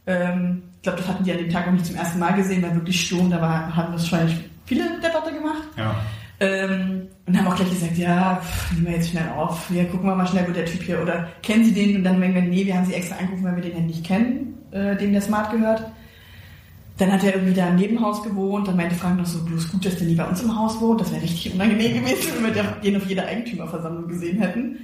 ähm, 0.09 0.63
ich 0.77 0.81
glaube, 0.81 0.97
das 0.97 1.07
hatten 1.07 1.23
die 1.23 1.31
an 1.31 1.37
dem 1.37 1.49
Tag 1.49 1.67
auch 1.67 1.71
nicht 1.71 1.85
zum 1.85 1.95
ersten 1.95 2.19
Mal 2.19 2.33
gesehen, 2.33 2.63
weil 2.63 2.73
wirklich 2.73 2.99
Sturm, 2.99 3.29
da 3.29 3.41
war, 3.41 3.75
haben 3.75 3.93
das 3.93 4.11
wahrscheinlich 4.11 4.37
viele 4.65 4.85
Debatte 5.01 5.31
gemacht. 5.31 5.63
Ja. 5.77 5.95
Ähm, 6.39 7.07
und 7.27 7.37
haben 7.37 7.47
auch 7.47 7.55
gleich 7.55 7.69
gesagt, 7.69 7.97
ja, 7.97 8.37
pff, 8.37 8.71
nehmen 8.71 8.87
wir 8.87 8.93
jetzt 8.93 9.09
schnell 9.09 9.29
auf. 9.29 9.69
Ja, 9.69 9.83
gucken 9.83 10.07
wir 10.07 10.15
mal 10.15 10.25
schnell, 10.25 10.47
wo 10.47 10.51
der 10.51 10.65
Typ 10.65 10.81
hier, 10.81 11.01
oder 11.01 11.27
kennen 11.43 11.65
Sie 11.65 11.73
den? 11.73 11.97
Und 11.97 12.03
dann 12.05 12.17
merken 12.17 12.35
wir, 12.35 12.41
nee, 12.41 12.65
wir 12.65 12.75
haben 12.75 12.85
Sie 12.85 12.93
extra 12.93 13.17
angerufen, 13.17 13.43
weil 13.43 13.57
wir 13.57 13.63
den 13.63 13.77
ja 13.77 13.81
nicht 13.81 14.05
kennen, 14.05 14.57
äh, 14.71 14.95
dem 14.95 15.11
der 15.11 15.21
Smart 15.21 15.51
gehört. 15.51 15.83
Dann 16.97 17.11
hat 17.11 17.23
er 17.23 17.35
irgendwie 17.35 17.53
da 17.53 17.67
im 17.67 17.75
Nebenhaus 17.75 18.23
gewohnt. 18.23 18.67
Dann 18.67 18.77
meinte 18.77 18.95
Frank 18.95 19.17
noch 19.17 19.25
so, 19.25 19.43
bloß 19.43 19.71
gut, 19.71 19.85
dass 19.85 19.97
der 19.97 20.07
nie 20.07 20.15
bei 20.15 20.25
uns 20.25 20.41
im 20.41 20.57
Haus 20.57 20.79
wohnt. 20.81 21.01
Das 21.01 21.11
wäre 21.11 21.21
richtig 21.21 21.53
unangenehm 21.53 21.93
gewesen, 21.93 22.31
wenn 22.41 22.55
wir 22.55 22.63
den 22.63 22.97
auf 22.97 23.05
jeder 23.05 23.25
Eigentümerversammlung 23.25 24.07
gesehen 24.07 24.39
hätten. 24.39 24.77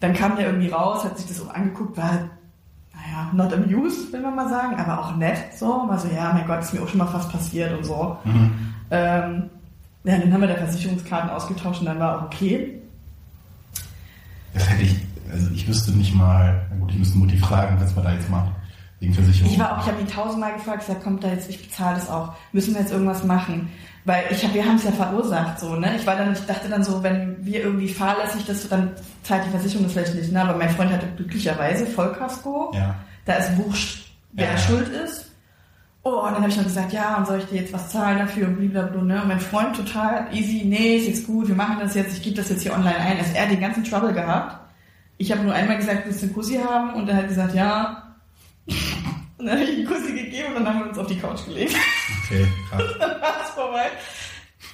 Dann 0.00 0.14
kam 0.14 0.36
der 0.36 0.46
irgendwie 0.46 0.68
raus, 0.68 1.04
hat 1.04 1.16
sich 1.18 1.28
das 1.28 1.40
auch 1.40 1.54
angeguckt, 1.54 1.96
war, 1.96 2.30
naja, 3.12 3.30
not 3.32 3.52
amused, 3.52 4.12
will 4.12 4.20
man 4.20 4.34
mal 4.34 4.48
sagen, 4.48 4.76
aber 4.76 5.00
auch 5.00 5.16
nett 5.16 5.56
so. 5.56 5.66
War 5.66 5.98
so, 5.98 6.08
ja, 6.08 6.32
mein 6.32 6.46
Gott, 6.46 6.60
ist 6.60 6.72
mir 6.72 6.82
auch 6.82 6.88
schon 6.88 6.98
mal 6.98 7.06
fast 7.06 7.30
passiert 7.30 7.76
und 7.76 7.84
so. 7.84 8.16
Mhm. 8.24 8.50
Ähm, 8.90 9.50
ja, 10.04 10.18
dann 10.18 10.32
haben 10.32 10.40
wir 10.40 10.48
da 10.48 10.56
Versicherungskarten 10.56 11.30
ausgetauscht 11.30 11.80
und 11.80 11.86
dann 11.86 11.98
war 11.98 12.18
auch 12.18 12.22
okay. 12.24 12.80
Das 14.54 14.68
hätte 14.68 14.82
ich, 14.82 14.96
also 15.30 15.50
ich 15.54 15.66
wüsste 15.66 15.92
nicht 15.92 16.14
mal, 16.14 16.66
na 16.70 16.76
gut, 16.76 16.90
ich 16.90 16.98
müsste 16.98 17.18
Mutti 17.18 17.38
fragen, 17.38 17.76
was 17.80 17.94
man 17.94 18.04
da 18.04 18.12
jetzt 18.12 18.28
macht. 18.28 18.50
Wegen 19.02 19.14
Versicherung. 19.14 19.50
Ich 19.52 19.58
war 19.58 19.72
auch, 19.76 19.82
ich 19.82 19.90
habe 19.90 20.00
ihn 20.00 20.06
tausendmal 20.06 20.52
gefragt, 20.52 20.86
gesagt, 20.86 21.02
kommt 21.02 21.24
da 21.24 21.28
jetzt, 21.28 21.50
ich 21.50 21.60
bezahle 21.60 21.96
das 21.96 22.08
auch. 22.08 22.34
Müssen 22.52 22.72
wir 22.72 22.80
jetzt 22.82 22.92
irgendwas 22.92 23.24
machen? 23.24 23.68
Weil 24.04 24.24
ich 24.30 24.44
hab, 24.44 24.54
wir 24.54 24.64
haben 24.64 24.76
es 24.76 24.84
ja 24.84 24.92
verursacht, 24.92 25.58
so, 25.58 25.74
ne? 25.74 25.96
Ich 25.96 26.06
war 26.06 26.14
dann, 26.14 26.32
ich 26.32 26.46
dachte 26.46 26.68
dann 26.68 26.84
so, 26.84 27.02
wenn 27.02 27.44
wir 27.44 27.62
irgendwie 27.64 27.88
fahrlässig 27.88 28.44
das, 28.46 28.68
dann 28.68 28.92
zahlt 29.24 29.44
die 29.44 29.50
Versicherung 29.50 29.84
das 29.84 29.92
vielleicht 29.94 30.14
nicht, 30.14 30.30
ne? 30.30 30.40
Aber 30.40 30.56
mein 30.56 30.70
Freund 30.70 30.92
hatte 30.92 31.08
glücklicherweise 31.16 31.84
Vollkasko. 31.84 32.72
Ja. 32.76 32.94
Da 33.24 33.34
ist 33.34 33.56
wurscht, 33.56 34.12
wer 34.32 34.52
Ja. 34.52 34.56
schuld 34.58 34.88
ist. 34.88 35.26
Oh, 36.04 36.20
und 36.20 36.32
dann 36.32 36.42
habe 36.42 36.48
ich 36.48 36.56
noch 36.56 36.64
gesagt, 36.64 36.92
ja, 36.92 37.16
und 37.16 37.26
soll 37.26 37.38
ich 37.38 37.46
dir 37.46 37.60
jetzt 37.60 37.72
was 37.72 37.88
zahlen 37.88 38.18
dafür 38.20 38.46
und 38.46 38.56
blablabla, 38.70 39.02
ne? 39.02 39.22
Und 39.22 39.28
mein 39.28 39.40
Freund 39.40 39.74
total 39.74 40.26
easy, 40.32 40.62
nee, 40.64 40.96
ist 40.98 41.08
jetzt 41.08 41.26
gut, 41.26 41.48
wir 41.48 41.56
machen 41.56 41.78
das 41.80 41.94
jetzt, 41.96 42.16
ich 42.16 42.22
gebe 42.22 42.36
das 42.36 42.48
jetzt 42.50 42.62
hier 42.62 42.72
online 42.74 42.96
ein. 42.98 43.18
Also 43.18 43.30
er 43.34 43.42
hat 43.42 43.50
den 43.50 43.60
ganzen 43.60 43.82
Trouble 43.82 44.12
gehabt. 44.12 44.60
Ich 45.18 45.32
habe 45.32 45.42
nur 45.42 45.54
einmal 45.54 45.76
gesagt, 45.76 46.02
willst 46.06 46.22
du 46.22 46.26
einen 46.26 46.34
Kussi 46.34 46.58
haben? 46.58 46.94
Und 46.94 47.08
er 47.08 47.16
hat 47.16 47.26
gesagt, 47.28 47.52
ja. 47.56 48.11
Und 49.38 49.46
dann 49.46 49.58
habe 49.58 49.64
ich 49.68 49.76
einen 49.76 49.86
Kussi 49.86 50.12
gegeben 50.12 50.54
und 50.56 50.64
dann 50.64 50.68
haben 50.72 50.80
wir 50.84 50.88
uns 50.90 50.98
auf 50.98 51.06
die 51.08 51.18
Couch 51.18 51.44
gelegt. 51.46 51.74
Okay, 52.24 52.46
krass. 52.70 52.82
dann 53.00 53.10
war 53.20 53.42
es 53.42 53.50
vorbei. 53.50 53.86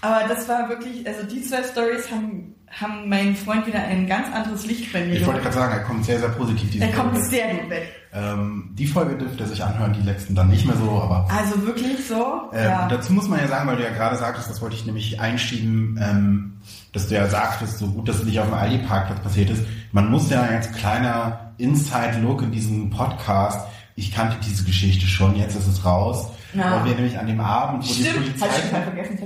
Aber 0.03 0.29
das 0.29 0.47
war 0.47 0.69
wirklich, 0.69 1.07
also 1.07 1.23
die 1.23 1.41
zwei 1.43 1.63
Stories 1.63 2.11
haben, 2.11 2.55
haben 2.71 3.09
meinen 3.09 3.35
Freund 3.35 3.67
wieder 3.67 3.79
ein 3.83 4.07
ganz 4.07 4.29
anderes 4.33 4.67
Licht 4.67 4.93
bei 4.93 5.07
mir 5.07 5.15
Ich 5.15 5.27
wollte 5.27 5.41
gerade 5.41 5.55
sagen, 5.55 5.73
er 5.73 5.85
kommt 5.85 6.05
sehr, 6.05 6.19
sehr 6.21 6.29
positiv 6.29 6.71
diese 6.71 6.85
Er 6.85 6.93
kommt 6.93 7.13
Folge. 7.15 7.29
sehr 7.31 7.55
gut 7.55 7.71
weg. 7.71 7.95
Ähm, 8.13 8.71
die 8.75 8.87
Folge 8.87 9.17
dürfte 9.17 9.45
er 9.45 9.49
sich 9.49 9.65
anhören, 9.65 9.95
die 9.95 10.03
letzten 10.03 10.35
dann 10.35 10.49
nicht 10.51 10.67
mehr 10.67 10.77
so, 10.77 10.91
aber 11.01 11.27
Also 11.35 11.67
wirklich 11.67 12.07
so. 12.07 12.43
Ähm, 12.53 12.65
ja. 12.65 12.89
Dazu 12.89 13.15
muss 13.15 13.27
man 13.27 13.41
ja 13.41 13.49
sagen, 13.49 13.69
weil 13.69 13.77
du 13.77 13.85
ja 13.85 13.91
gerade 13.91 14.17
sagtest, 14.17 14.51
das 14.51 14.61
wollte 14.61 14.77
ich 14.77 14.85
nämlich 14.85 15.19
einschieben, 15.19 15.99
ähm, 16.03 16.61
dass 16.93 17.09
du 17.09 17.15
ja 17.15 17.27
sagtest, 17.27 17.79
so 17.79 17.87
gut, 17.87 18.07
dass 18.07 18.17
es 18.17 18.25
nicht 18.25 18.39
auf 18.39 18.47
dem 18.47 18.55
Aldi-Parkplatz 18.55 19.21
passiert 19.21 19.49
ist. 19.51 19.65
Man 19.93 20.11
muss 20.11 20.29
ja 20.31 20.43
als 20.43 20.71
kleiner 20.73 21.55
Inside-Look 21.57 22.43
in 22.43 22.53
diesem 22.53 22.91
Podcast, 22.91 23.67
ich 23.99 24.13
kannte 24.13 24.37
diese 24.47 24.65
Geschichte 24.65 25.07
schon, 25.07 25.35
jetzt 25.37 25.57
ist 25.57 25.67
es 25.67 25.85
raus, 25.85 26.29
Ja. 26.55 26.77
weil 26.77 26.85
wir 26.87 26.95
nämlich 26.95 27.19
an 27.19 27.27
dem 27.27 27.41
Abend, 27.41 27.83
wo 27.85 27.89
die 27.93 28.03
Stimmt, 28.05 28.17
Polizei 28.39 28.47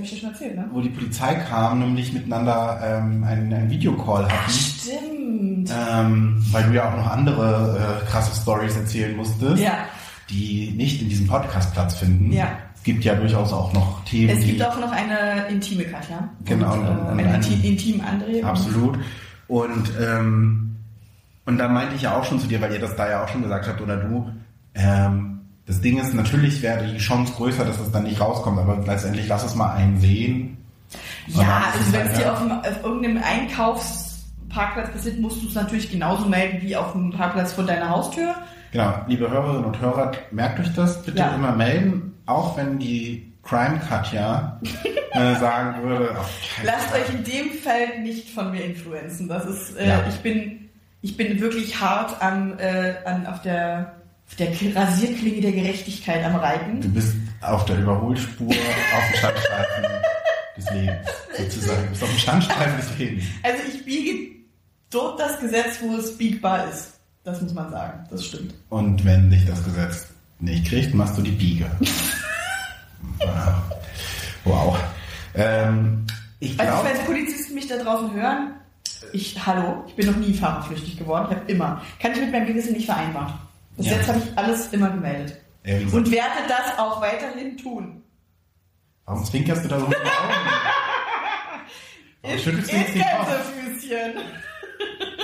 ich 0.01 0.19
schon 0.19 0.29
erzählt, 0.31 0.55
ne? 0.55 0.65
wo 0.71 0.81
die 0.81 0.89
Polizei 0.89 1.35
kam, 1.35 1.79
nämlich 1.79 2.11
miteinander 2.11 2.79
ähm, 2.83 3.23
einen, 3.23 3.53
einen 3.53 3.69
Videocall 3.69 4.23
hatten. 4.27 4.51
Stimmt. 4.51 5.69
Ähm, 5.91 6.43
weil 6.51 6.63
du 6.63 6.73
ja 6.73 6.89
auch 6.91 6.97
noch 6.97 7.09
andere 7.09 8.01
äh, 8.03 8.09
krasse 8.09 8.35
Stories 8.41 8.75
erzählen 8.75 9.15
musstest, 9.15 9.61
Ja. 9.61 9.73
die 10.29 10.73
nicht 10.75 11.01
in 11.01 11.09
diesem 11.09 11.27
Podcast 11.27 11.71
Platz 11.73 11.95
finden. 11.95 12.31
Ja. 12.33 12.47
Es 12.75 12.83
gibt 12.83 13.03
ja 13.05 13.15
durchaus 13.15 13.53
auch 13.53 13.71
noch 13.73 14.03
Themen, 14.05 14.29
Es 14.37 14.43
gibt 14.43 14.59
die 14.59 14.65
auch 14.65 14.77
noch 14.79 14.91
eine 14.91 15.47
intime 15.49 15.83
Katja. 15.85 16.27
Genau, 16.45 16.73
Und, 16.73 16.81
äh, 16.83 16.87
einen 17.11 17.19
einen- 17.27 17.43
inti- 17.43 17.63
intimen 17.63 18.01
André. 18.01 18.43
absolut. 18.43 18.97
Und 19.47 19.91
ähm, 20.01 20.69
und 21.45 21.57
da 21.57 21.67
meinte 21.67 21.95
ich 21.95 22.01
ja 22.03 22.17
auch 22.17 22.23
schon 22.23 22.39
zu 22.39 22.47
dir, 22.47 22.59
weil 22.61 22.71
ihr 22.73 22.79
das 22.79 22.95
da 22.95 23.09
ja 23.09 23.23
auch 23.23 23.27
schon 23.27 23.43
gesagt 23.43 23.67
habt 23.67 23.79
oder 23.81 23.97
du. 23.97 24.29
Ähm, 24.75 25.41
das 25.65 25.79
Ding 25.81 25.97
ist, 25.99 26.13
natürlich 26.13 26.61
wäre 26.61 26.85
die 26.85 26.97
Chance 26.97 27.33
größer, 27.33 27.63
dass 27.65 27.79
es 27.79 27.91
dann 27.91 28.03
nicht 28.03 28.19
rauskommt, 28.19 28.59
aber 28.59 28.77
letztendlich 28.85 29.27
lass 29.27 29.43
es 29.43 29.55
mal 29.55 29.73
einen 29.73 29.99
sehen. 29.99 30.57
Ja, 31.27 31.71
also 31.73 31.93
wenn 31.93 32.01
halt, 32.01 32.11
es 32.11 32.17
dir 32.17 32.25
ja. 32.25 32.33
auf, 32.33 32.41
auf 32.67 32.83
irgendeinem 32.83 33.23
Einkaufsparkplatz 33.23 34.91
passiert, 34.91 35.19
musst 35.19 35.41
du 35.41 35.47
es 35.47 35.55
natürlich 35.55 35.89
genauso 35.91 36.25
melden 36.25 36.61
wie 36.61 36.75
auf 36.75 36.91
dem 36.91 37.11
Parkplatz 37.11 37.53
vor 37.53 37.63
deiner 37.63 37.89
Haustür. 37.89 38.35
Genau, 38.71 38.93
liebe 39.07 39.29
Hörerinnen 39.29 39.65
und 39.65 39.79
Hörer, 39.79 40.11
merkt 40.31 40.59
euch 40.59 40.73
das 40.75 41.01
bitte 41.03 41.19
Ja. 41.19 41.35
immer 41.35 41.51
melden, 41.53 42.13
auch 42.25 42.57
wenn 42.57 42.79
die 42.79 43.31
Crime 43.43 43.79
Katja 43.87 44.59
äh, 45.11 45.35
sagen 45.35 45.83
würde, 45.83 46.07
keinen 46.55 46.65
Lasst 46.65 46.89
Fall. 46.89 47.01
euch 47.01 47.09
in 47.09 47.23
dem 47.23 47.51
Fall 47.59 48.01
nicht 48.01 48.29
von 48.29 48.51
mir 48.51 48.63
influenzen. 48.65 49.27
Das 49.27 49.45
ist, 49.45 49.77
äh, 49.77 49.87
Ja. 49.89 49.99
ich 50.09 50.15
bin, 50.21 50.69
ich 51.01 51.17
bin 51.17 51.39
wirklich 51.39 51.79
hart 51.79 52.21
am, 52.21 52.57
äh, 52.57 52.95
an, 53.05 53.25
auf 53.27 53.41
der, 53.41 53.95
der 54.39 54.75
Rasierklinge 54.75 55.41
der 55.41 55.51
Gerechtigkeit 55.51 56.23
am 56.25 56.35
Reiten. 56.35 56.81
Du 56.81 56.89
bist 56.89 57.15
auf 57.41 57.65
der 57.65 57.77
Überholspur 57.79 58.47
auf 58.49 59.11
dem 59.11 59.17
Standstreifen 59.17 59.83
des 60.57 60.69
Lebens, 60.71 61.07
sozusagen. 61.37 61.83
Du 61.83 61.89
bist 61.89 62.03
auf 62.03 62.09
dem 62.09 62.19
Standstreifen 62.19 62.77
des 62.77 62.97
Lebens. 62.97 63.23
Also 63.43 63.57
ich 63.71 63.85
biege 63.85 64.31
dort 64.89 65.19
das 65.19 65.39
Gesetz, 65.39 65.77
wo 65.81 65.95
es 65.97 66.17
biegbar 66.17 66.67
ist. 66.69 66.93
Das 67.23 67.41
muss 67.41 67.53
man 67.53 67.69
sagen. 67.71 68.05
Das 68.09 68.25
stimmt. 68.25 68.53
Und 68.69 69.05
wenn 69.05 69.29
dich 69.29 69.45
das 69.45 69.63
Gesetz 69.63 70.07
nicht 70.39 70.67
kriegt, 70.67 70.93
machst 70.93 71.17
du 71.17 71.21
die 71.21 71.31
Biege. 71.31 71.69
wow. 73.19 73.53
wow. 74.43 74.79
Ähm, 75.35 76.05
ich 76.39 76.59
Also 76.59 76.71
glaube, 76.71 76.89
falls 76.89 77.05
Polizisten 77.05 77.53
mich 77.55 77.67
da 77.67 77.77
draußen 77.77 78.13
hören, 78.13 78.53
ich, 79.13 79.45
hallo, 79.45 79.83
ich 79.87 79.95
bin 79.95 80.07
noch 80.07 80.15
nie 80.17 80.33
fahrerflüchtig 80.33 80.97
geworden. 80.97 81.27
Ich 81.29 81.37
habe 81.37 81.51
immer, 81.51 81.81
kann 82.01 82.11
ich 82.13 82.19
mit 82.19 82.31
meinem 82.31 82.47
Gewissen 82.47 82.73
nicht 82.73 82.85
vereinbaren. 82.85 83.33
Bis 83.77 83.85
Ja. 83.87 83.93
jetzt 83.93 84.07
habe 84.07 84.19
ich 84.19 84.37
alles 84.37 84.67
immer 84.73 84.89
gemeldet. 84.89 85.41
ja, 85.65 85.75
Und 85.77 86.11
werde 86.11 86.47
das 86.47 86.77
auch 86.79 87.01
weiterhin 87.01 87.57
tun. 87.57 88.03
warum 89.05 89.23
zwinkerst 89.25 89.65
du 89.65 89.69
da 89.69 89.79
so 89.79 89.87
mit 89.87 89.97
den 89.97 90.05
Augen? 90.07 90.33
Schüttelst 92.39 92.71
du 92.71 92.75
jetzt? 92.77 92.93
Gänsefüßchen. 92.93 94.13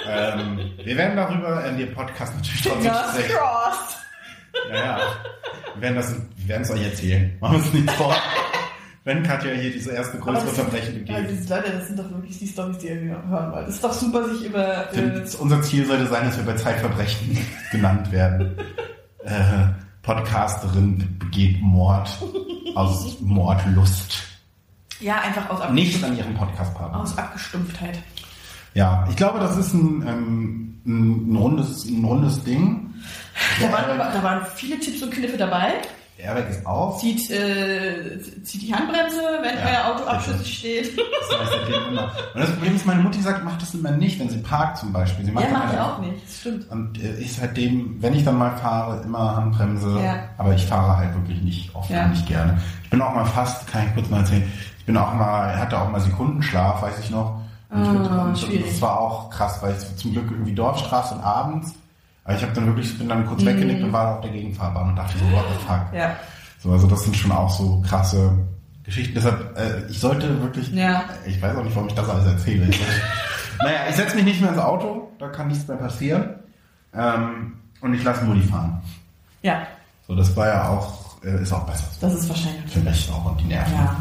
Ähm, 0.08 0.72
wir 0.84 0.97
werden 0.97 1.16
darüber 1.16 1.66
in 1.66 1.78
dem 1.78 1.93
Podcast 1.93 2.36
natürlich 2.36 2.62
trotzdem 2.64 2.93
sprechen. 2.93 3.36
crossed. 3.38 3.97
Ja, 4.70 4.76
ja. 4.76 5.00
Wir 5.76 5.82
werden 5.82 5.95
das, 5.95 6.16
wir 6.36 6.47
werden 6.47 6.64
es 6.64 6.72
euch 6.72 6.84
erzählen. 6.84 7.38
Machen 7.39 7.54
wir 7.54 7.60
uns 7.64 7.74
nicht 7.74 7.91
vor. 7.91 8.16
Wenn 9.10 9.24
Katja 9.24 9.49
hier 9.53 9.72
diese 9.72 9.89
erste 9.89 10.20
größere 10.20 10.51
Verbrechen 10.51 10.93
begeht. 10.93 11.16
Also, 11.16 11.55
Leute, 11.55 11.72
das 11.72 11.88
sind 11.88 11.97
doch 11.97 12.12
wirklich 12.12 12.38
die 12.38 12.45
Storys, 12.45 12.78
die 12.78 12.89
ihr 12.89 12.99
hören 12.99 13.51
wollt. 13.51 13.68
Es 13.68 13.74
ist 13.74 13.84
doch 13.84 13.91
super, 13.91 14.30
sich 14.30 14.45
über... 14.45 14.93
Äh, 14.93 15.24
unser 15.39 15.64
Ziel 15.64 15.84
sollte 15.88 16.05
sein, 16.05 16.28
dass 16.28 16.38
wir 16.38 16.45
bei 16.45 16.53
Zeitverbrechen 16.53 17.36
genannt 17.72 18.12
werden. 18.12 18.55
Äh, 19.26 19.68
Podcasterin 20.01 21.18
begeht 21.20 21.62
Mord 21.62 22.10
aus 22.74 23.20
Mordlust. 23.20 24.24
ja, 25.01 25.20
einfach 25.20 25.49
aus, 25.49 25.60
Ab 25.60 25.74
Nicht 25.74 26.01
an 26.01 26.18
ihren 26.18 26.34
Podcastpartner. 26.36 27.01
aus 27.01 27.18
Abgestumpftheit. 27.18 27.99
Ja, 28.76 29.05
ich 29.10 29.18
glaube, 29.18 29.39
das 29.39 29.57
ist 29.57 29.74
ein, 29.74 30.07
ähm, 30.07 30.82
ein, 30.86 31.36
rundes, 31.36 31.84
ein 31.84 32.03
rundes 32.05 32.41
Ding. 32.45 32.93
Da 33.60 33.72
waren, 33.74 33.97
da 33.97 34.24
waren 34.24 34.45
viele 34.55 34.80
Tipps 34.80 35.03
und 35.03 35.12
Kniffe 35.12 35.38
dabei. 35.38 35.82
Airbag 36.20 36.49
ist 36.49 36.65
auf. 36.65 36.99
Zieht, 36.99 37.30
äh, 37.32 38.20
zieht 38.43 38.61
die 38.61 38.74
Handbremse, 38.74 39.17
wenn 39.41 39.55
Ja, 39.57 39.65
euer 39.88 39.95
Auto 39.95 40.03
abschüssig 40.05 40.57
steht. 40.59 40.97
Das 40.97 41.49
seitdem 41.51 41.88
immer. 41.89 42.11
Und 42.34 42.41
das 42.41 42.51
Problem 42.51 42.76
ist, 42.76 42.86
meine 42.86 43.01
Mutti 43.01 43.22
sagt, 43.22 43.43
mach 43.45 43.57
das 43.57 43.74
immer 43.74 43.91
nicht, 43.91 44.20
wenn 44.20 44.30
sie 44.30 44.39
parkt 44.39 44.78
zum 44.78 44.91
Beispiel. 44.91 45.26
Sie 45.26 45.32
macht 45.32 45.45
ja, 45.45 45.51
mache 45.51 45.74
ich 45.74 45.80
auch 45.80 45.99
nicht. 45.99 46.26
Das 46.26 46.39
stimmt. 46.39 46.70
Und 46.70 47.01
äh, 47.03 47.15
ich 47.17 47.34
seitdem, 47.34 48.01
wenn 48.01 48.13
ich 48.13 48.24
dann 48.26 48.38
mal 48.38 48.51
fahre, 48.57 49.01
immer 49.03 49.36
Handbremse. 49.38 49.99
Ja. 50.03 50.15
Aber 50.38 50.53
ich 50.53 50.65
fahre 50.65 50.97
halt 50.97 51.13
wirklich 51.15 51.41
nicht 51.41 51.74
oft 51.76 51.89
Ja. 51.89 52.03
und 52.05 52.11
nicht 52.11 52.28
gerne. 52.28 52.59
Ich 52.84 52.89
bin 52.89 53.01
auch 53.01 53.13
mal 53.15 53.26
fast, 53.26 53.65
kann 53.67 53.88
ich 53.88 53.93
kurz 53.93 54.09
mal 54.09 54.20
erzählen, 54.20 54.43
ich 54.80 54.86
bin 54.86 54.97
auch 54.97 55.13
mal, 55.13 55.57
hatte 55.57 55.80
auch 55.80 55.89
mal 55.89 56.01
Sekundenschlaf, 56.01 56.82
weiß 56.82 56.99
ich 56.99 57.09
noch. 57.11 57.39
Und 57.70 57.84
ich 57.84 57.89
bin- 57.89 58.07
Ah, 58.07 58.34
das 58.65 58.82
war 58.82 58.99
auch 58.99 59.30
krass, 59.30 59.59
weil 59.61 59.76
ich 59.78 59.95
zum 59.95 60.11
Glück 60.11 60.26
irgendwie 60.32 60.53
Dorfstraße 60.55 61.13
und 61.15 61.22
abends. 61.22 61.74
Aber 62.30 62.38
ich 62.38 62.44
habe 62.44 62.54
dann 62.54 62.68
wirklich, 62.68 62.96
bin 62.96 63.10
dann 63.10 63.22
Mhm. 63.24 63.26
kurz 63.26 63.44
weggenickt 63.44 63.82
und 63.84 63.92
war 63.92 64.16
auf 64.18 64.22
der 64.22 64.30
Gegenfahrbahn 64.30 64.90
und 64.90 64.96
dachte 64.96 65.18
so, 65.18 65.26
what 65.36 65.46
the 65.52 65.66
fuck. 65.66 65.82
Ja. 66.00 66.16
So, 66.60 66.72
also 66.72 66.86
das 66.86 67.04
sind 67.04 67.16
schon 67.18 67.32
auch 67.32 67.50
so 67.50 67.82
krasse 67.88 68.38
Geschichten. 68.84 69.16
Deshalb, 69.16 69.58
äh, 69.58 69.90
ich 69.90 70.00
sollte 70.00 70.40
wirklich, 70.44 70.70
Ja. 70.72 71.06
ich 71.26 71.42
weiß 71.42 71.58
auch 71.58 71.64
nicht, 71.64 71.76
warum 71.76 71.90
ich 71.90 71.96
das 71.96 72.08
alles 72.08 72.28
erzähle. 72.28 72.68
Ich 72.68 72.80
naja, 73.64 73.80
ich 73.90 73.96
setze 73.96 74.16
mich 74.16 74.26
nicht 74.26 74.42
mehr 74.42 74.52
ins 74.52 74.60
Auto, 74.60 75.10
da 75.18 75.28
kann 75.30 75.48
nichts 75.48 75.68
mehr 75.68 75.78
passieren. 75.78 76.36
Ähm, 76.94 77.54
und 77.82 77.96
ich 77.96 78.04
lasse 78.04 78.24
Mutti 78.26 78.42
fahren. 78.42 78.80
Ja, 79.42 79.64
So, 80.08 80.16
das 80.16 80.36
war 80.36 80.48
ja 80.50 80.70
auch, 80.70 81.24
äh, 81.24 81.42
ist 81.42 81.52
auch 81.52 81.66
besser. 81.66 81.86
so. 82.00 82.06
das 82.08 82.14
ist 82.20 82.30
wahrscheinlich. 82.30 82.72
Für 82.72 82.80
mich 82.82 83.10
auch 83.12 83.26
und 83.26 83.40
die 83.42 83.46
Nerven. 83.46 83.74
Ja. 83.74 83.96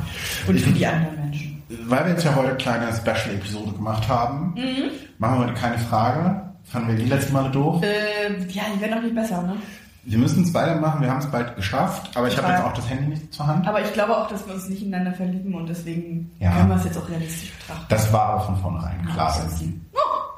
Und 0.47 0.61
für 0.61 0.71
die 0.71 0.87
anderen 0.87 1.17
Menschen. 1.19 1.63
Weil 1.87 2.05
wir 2.05 2.13
jetzt 2.13 2.25
ja 2.25 2.35
heute 2.35 2.49
eine 2.49 2.57
kleine 2.59 2.87
Special-Episode 2.95 3.73
gemacht 3.73 4.07
haben, 4.07 4.53
Mhm. 4.55 4.91
machen 5.19 5.39
wir 5.41 5.47
heute 5.47 5.55
keine 5.55 5.79
Frage. 5.79 6.43
Fanden 6.71 6.89
wir 6.89 6.97
die 6.97 7.05
letzten 7.07 7.33
Male 7.33 7.51
doof. 7.51 7.83
Äh, 7.83 8.39
ja, 8.49 8.63
die 8.75 8.81
werden 8.81 8.99
auch 8.99 9.03
nicht 9.03 9.15
besser, 9.15 9.43
ne? 9.43 9.57
Wir 10.05 10.17
müssen 10.19 10.43
es 10.45 10.55
weitermachen, 10.55 11.03
wir 11.03 11.11
haben 11.11 11.19
es 11.19 11.27
bald 11.31 11.55
geschafft, 11.57 12.17
aber 12.17 12.29
ich 12.29 12.37
habe 12.39 12.49
jetzt 12.51 12.63
auch 12.63 12.73
das 12.73 12.89
Handy 12.89 13.09
nicht 13.09 13.33
zur 13.35 13.47
Hand. 13.47 13.67
Aber 13.69 13.83
ich 13.83 13.93
glaube 13.93 14.17
auch, 14.17 14.27
dass 14.29 14.47
wir 14.47 14.55
uns 14.55 14.69
nicht 14.69 14.83
ineinander 14.83 15.13
verlieben 15.13 15.55
und 15.55 15.67
deswegen 15.69 16.31
Ja. 16.39 16.53
können 16.57 16.69
wir 16.71 16.77
es 16.77 16.85
jetzt 16.85 16.97
auch 16.97 17.09
realistisch 17.11 17.53
betrachten. 17.53 17.85
Das 17.91 18.11
war 18.13 18.23
aber 18.31 18.41
von 18.43 18.57
vornherein 18.57 19.07
klar. 19.13 19.35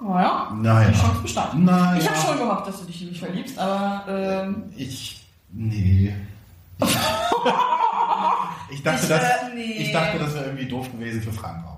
Naja, 0.00 0.50
Naja. 0.56 0.88
die 0.88 0.98
Chance 0.98 1.20
bestand. 1.22 1.64
Naja. 1.64 1.98
Ich 2.00 2.08
habe 2.08 2.18
schon 2.18 2.38
gehofft, 2.38 2.66
dass 2.66 2.80
du 2.80 2.86
dich 2.86 3.00
nicht 3.02 3.20
verliebst, 3.20 3.58
aber 3.58 4.04
ähm, 4.08 4.64
Ich. 4.76 5.24
Nee. 5.52 6.14
Ich 8.72 8.82
dachte, 8.84 9.02
Ich, 9.02 9.08
das, 9.08 9.20
äh, 9.22 9.54
nee. 9.54 9.62
ich 9.78 9.92
dachte, 9.92 10.18
das 10.20 10.32
wäre 10.34 10.44
irgendwie 10.46 10.66
doof 10.68 10.90
gewesen 10.92 11.20
für 11.22 11.32
Frank 11.32 11.64
auch. 11.66 11.69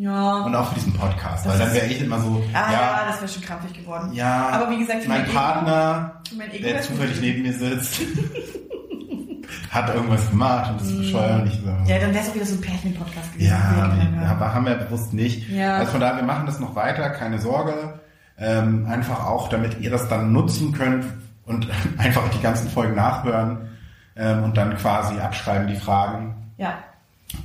Ja. 0.00 0.36
Und 0.44 0.54
auch 0.54 0.68
für 0.68 0.74
diesen 0.76 0.92
Podcast, 0.94 1.44
Das 1.44 1.52
weil 1.52 1.58
dann 1.66 1.74
wäre 1.74 1.86
ich 1.86 2.00
immer 2.02 2.18
so, 2.20 2.42
Ah 2.54 2.72
ja, 2.72 3.04
das 3.08 3.20
wäre 3.20 3.28
schon 3.30 3.42
krampfig 3.42 3.72
geworden. 3.74 4.12
ja, 4.12 4.48
Aber 4.50 4.70
wie 4.70 4.78
gesagt, 4.78 5.06
mein 5.06 5.22
mein 5.22 5.30
Partner, 5.32 6.20
mein 6.36 6.50
der 6.62 6.80
zufällig 6.82 7.20
neben 7.20 7.42
mir 7.42 7.52
sitzt, 7.52 8.00
hat 9.70 9.94
irgendwas 9.94 10.28
gemacht 10.30 10.70
und 10.70 10.80
das 10.80 10.88
ist 10.88 10.98
bescheuert. 10.98 11.42
Und 11.42 11.46
ich 11.48 11.60
so. 11.60 11.68
Ja, 11.68 11.98
dann 11.98 12.12
wäre 12.14 12.24
es 12.24 12.30
auch 12.30 12.34
wieder 12.34 12.46
so 12.46 12.54
ein 12.56 12.60
Pärchen-Podcast 12.60 13.32
gewesen. 13.34 13.50
Ja, 13.50 13.88
nee, 13.94 14.26
aber 14.26 14.54
haben 14.54 14.66
wir 14.66 14.74
bewusst 14.76 15.12
nicht. 15.12 15.48
Ja. 15.48 15.76
Also 15.76 15.92
von 15.92 16.00
daher, 16.00 16.16
wir 16.16 16.22
machen 16.24 16.46
das 16.46 16.60
noch 16.60 16.74
weiter, 16.74 17.10
keine 17.10 17.38
Sorge. 17.38 18.00
Ähm, 18.38 18.86
einfach 18.88 19.26
auch, 19.26 19.48
damit 19.48 19.80
ihr 19.80 19.90
das 19.90 20.08
dann 20.08 20.32
nutzen 20.32 20.72
könnt 20.72 21.04
und 21.44 21.68
einfach 21.98 22.28
die 22.30 22.40
ganzen 22.40 22.68
Folgen 22.70 22.94
nachhören 22.94 23.68
ähm, 24.16 24.44
und 24.44 24.56
dann 24.56 24.76
quasi 24.76 25.18
abschreiben 25.20 25.68
die 25.68 25.76
Fragen. 25.76 26.52
ja. 26.56 26.74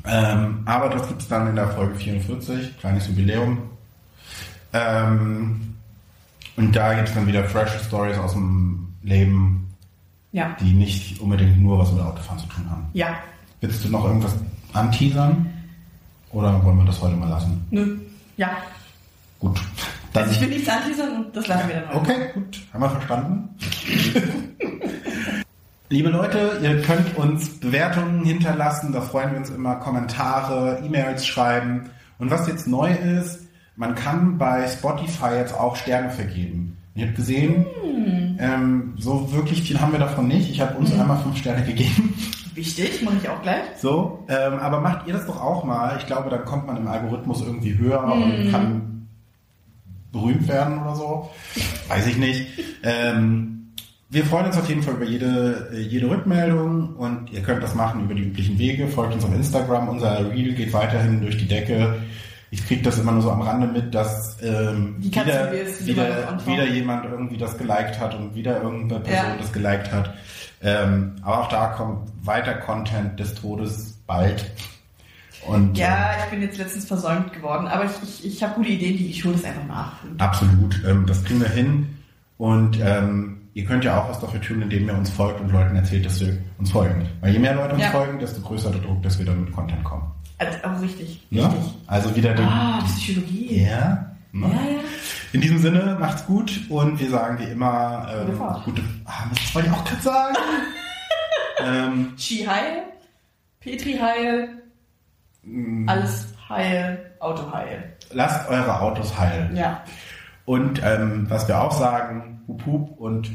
Ähm, 0.06 0.62
aber 0.66 0.90
das 0.90 1.08
gibt's 1.08 1.28
dann 1.28 1.48
in 1.48 1.56
der 1.56 1.70
Folge 1.70 1.96
44, 1.96 2.78
kleines 2.80 3.08
Jubiläum. 3.08 3.58
Ähm, 4.74 5.76
und 6.58 6.76
da 6.76 6.94
gibt's 6.94 7.14
dann 7.14 7.28
wieder 7.28 7.44
frische 7.46 7.80
Stories 7.80 8.18
aus 8.18 8.34
dem 8.34 8.94
Leben, 9.04 9.74
Ja. 10.32 10.56
die 10.60 10.74
nicht 10.74 11.20
unbedingt 11.20 11.62
nur 11.62 11.80
was 11.80 11.92
mit 11.92 12.02
Autofahren 12.02 12.40
zu 12.40 12.48
tun 12.48 12.70
haben. 12.70 12.86
Ja. 12.94 13.16
Willst 13.62 13.84
du 13.84 13.90
noch 13.90 14.06
irgendwas 14.06 14.36
anteasern? 14.74 15.46
Oder 16.32 16.62
wollen 16.64 16.78
wir 16.80 16.86
das 16.86 17.02
heute 17.02 17.16
mal 17.16 17.30
lassen? 17.30 17.66
Nö. 17.72 17.98
Ja. 18.38 18.52
Gut. 19.40 19.62
Dann, 20.14 20.24
Also 20.24 20.36
ich 20.36 20.42
will 20.42 20.50
nichts 20.50 20.70
anteasern 20.70 21.26
und 21.26 21.36
das 21.36 21.48
lassen 21.48 21.68
wir 21.70 21.76
dann 21.76 21.88
heute. 21.90 21.98
okay, 22.00 22.30
gut. 22.34 22.62
Haben 22.74 22.82
wir 22.84 22.90
verstanden. 22.90 23.50
Liebe 25.90 26.10
Leute, 26.10 26.60
ihr 26.64 26.82
könnt 26.82 27.16
uns 27.16 27.60
Bewertungen 27.60 28.26
hinterlassen, 28.26 28.92
da 28.92 29.02
freuen 29.02 29.34
wir 29.34 29.38
uns 29.38 29.52
immer, 29.52 29.76
Kommentare, 29.76 30.82
E-Mails 30.84 31.28
schreiben. 31.28 31.92
Und 32.18 32.32
was 32.32 32.48
jetzt 32.48 32.68
neu 32.68 32.92
ist, 32.92 33.42
man 33.76 33.94
kann 33.94 34.40
bei 34.40 34.68
Spotify 34.68 35.36
jetzt 35.36 35.54
auch 35.54 35.76
Sterne 35.76 36.10
vergeben. 36.10 36.76
Ihr 36.96 37.06
habt 37.06 37.16
gesehen, 37.16 37.68
ähm, 38.40 38.96
so 38.98 39.32
wirklich 39.32 39.62
viel 39.62 39.80
haben 39.80 39.92
wir 39.92 40.00
davon 40.00 40.28
nicht. 40.28 40.50
Ich 40.50 40.60
habe 40.60 40.76
uns 40.76 40.92
einmal 40.92 41.20
fünf 41.20 41.38
Sterne 41.38 41.64
gegeben. 41.64 42.16
Wichtig, 42.56 43.04
mache 43.04 43.18
ich 43.22 43.30
auch 43.30 43.44
gleich. 43.44 43.66
So, 43.78 44.26
ähm, 44.28 44.58
aber 44.58 44.82
macht 44.82 45.06
ihr 45.06 45.14
das 45.14 45.28
doch 45.28 45.40
auch 45.40 45.66
mal. 45.66 45.98
Ich 46.00 46.08
glaube, 46.08 46.32
dann 46.32 46.46
kommt 46.46 46.66
man 46.66 46.78
im 46.78 46.88
Algorithmus 46.88 47.42
irgendwie 47.42 47.78
höher 47.78 48.04
und 48.04 48.50
kann 48.50 49.08
berühmt 50.12 50.48
werden 50.48 50.82
oder 50.82 50.96
so. 50.96 51.30
Weiß 51.90 52.08
ich 52.08 52.18
nicht. 52.18 52.48
Ähm, 52.82 53.55
wir 54.16 54.26
freuen 54.26 54.45
uns 54.45 54.57
auf 54.57 54.70
jeden 54.70 54.82
Fall 54.82 54.93
über 54.93 55.03
jede, 55.05 55.70
äh, 55.74 55.80
jede 55.82 56.09
Rückmeldung 56.09 56.95
und 56.95 57.30
ihr 57.34 57.41
könnt 57.41 57.61
das 57.61 57.76
machen 57.76 58.05
über 58.05 58.13
die 58.13 58.24
üblichen 58.24 58.57
Wege. 58.57 58.88
Folgt 58.88 59.13
uns 59.13 59.26
auf 59.26 59.34
Instagram. 59.36 59.89
Unser 59.89 60.32
Reel 60.32 60.53
geht 60.53 60.72
weiterhin 60.72 61.20
durch 61.22 61.38
die 61.38 61.47
Decke. 61.47 61.95
Ich 62.49 62.66
kriege 62.66 62.82
das 62.82 62.97
immer 62.97 63.11
nur 63.11 63.22
so 63.22 63.30
am 63.32 63.41
Rande 63.41 63.68
mit, 63.68 63.93
dass 63.93 64.38
ähm, 64.41 64.95
wieder, 64.99 65.51
wieder, 65.82 66.39
wieder 66.45 66.66
jemand 66.66 67.03
irgendwie 67.05 67.38
das 67.38 67.57
geliked 67.57 67.99
hat 67.99 68.16
und 68.16 68.34
wieder 68.34 68.61
irgendeine 68.63 69.01
Person 69.01 69.32
Ja. 69.32 69.36
das 69.38 69.51
geliked 69.51 69.91
hat. 69.91 70.13
Ähm, 70.63 71.16
aber 71.22 71.41
auch 71.41 71.49
da 71.49 71.68
kommt 71.68 72.07
weiter 72.24 72.53
Content 72.53 73.20
des 73.20 73.34
Todes 73.36 73.99
bald. 74.07 74.49
Und 75.45 75.78
Ja, 75.78 76.11
ich 76.24 76.32
bin 76.32 76.41
jetzt 76.41 76.57
letztens 76.57 76.86
versäumt 76.86 77.34
geworden, 77.34 77.68
aber 77.68 77.84
ich, 77.84 77.91
ich, 78.01 78.26
ich 78.26 78.43
habe 78.43 78.55
gute 78.55 78.70
Ideen, 78.70 78.97
die 78.97 79.09
ich 79.09 79.26
hole 79.26 79.34
das 79.36 79.43
einfach 79.43 79.68
nach. 79.68 79.91
absolut, 80.20 80.82
ähm, 80.88 81.05
das 81.05 81.22
kriegen 81.26 81.41
wir 81.41 81.49
hin. 81.49 81.97
Und 82.38 82.80
ähm, 82.82 83.35
ihr 83.56 83.66
könnt 83.66 83.84
ja 83.84 83.99
auch 83.99 84.10
was 84.10 84.20
dafür 84.20 84.39
tun, 84.41 84.62
indem 84.62 84.88
ihr 84.88 84.93
uns 84.93 85.10
folgt 85.10 85.41
und 85.41 85.49
Leuten 85.51 85.76
erzählt, 85.76 86.06
dass 86.06 86.20
sie 86.20 86.38
uns 86.60 86.70
folgen. 86.72 87.10
Weil 87.22 87.32
je 87.34 87.39
mehr 87.39 87.56
Leute 87.56 87.74
uns 87.74 87.82
Ja. 87.84 87.89
folgen, 87.89 88.20
desto 88.20 88.41
größer 88.41 88.70
der 88.70 88.82
Druck, 88.82 89.01
dass 89.01 89.18
wir 89.18 89.26
dann 89.26 89.43
mit 89.45 89.51
Content 89.53 89.84
kommen. 89.84 90.03
Also, 90.38 90.58
aber 90.64 90.82
richtig, 90.82 91.26
Ja? 91.32 91.47
richtig. 91.47 91.74
Also 91.88 92.16
wieder 92.16 92.34
den. 92.36 92.45
Ah, 92.45 92.80
die- 92.86 92.91
Psychologie. 92.91 93.64
ja. 93.66 94.06
ne? 94.34 94.47
Ja, 94.47 94.72
ja. 94.74 94.80
In 95.32 95.41
diesem 95.41 95.58
Sinne, 95.60 95.97
macht's 95.99 96.26
gut 96.26 96.62
und 96.70 96.99
wir 96.99 97.10
sagen 97.10 97.39
wie 97.39 97.51
immer 97.51 98.08
ähm, 98.14 98.26
Gute 98.28 98.38
Fahrt. 98.38 98.64
gute. 98.66 98.82
Ah, 99.06 99.24
das 99.34 99.56
wollte 99.56 99.68
ich 99.70 99.74
auch 99.74 99.84
gerade 99.86 100.01
sagen. 100.01 100.36
ähm, 101.66 102.14
Ski 102.18 102.45
heil, 102.45 102.84
Petri 103.62 103.93
heil, 103.97 104.49
mh, 105.43 105.91
alles 105.91 106.28
heil, 106.49 107.12
Auto 107.20 107.51
heil. 107.53 107.93
lasst 108.12 108.47
eure 108.49 108.80
Autos 108.82 109.18
heilen. 109.18 109.56
Ja. 109.56 109.82
Und 110.45 110.82
ähm, 110.84 111.26
was 111.30 111.47
wir 111.47 111.60
auch 111.62 111.72
sagen, 111.72 112.35
hup 112.48 112.66
hup 112.66 113.00
und 113.00 113.30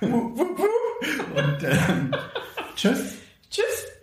und 0.00 1.62
ähm, 1.62 2.14
tschüss. 2.74 3.14
Tschüss. 3.50 3.97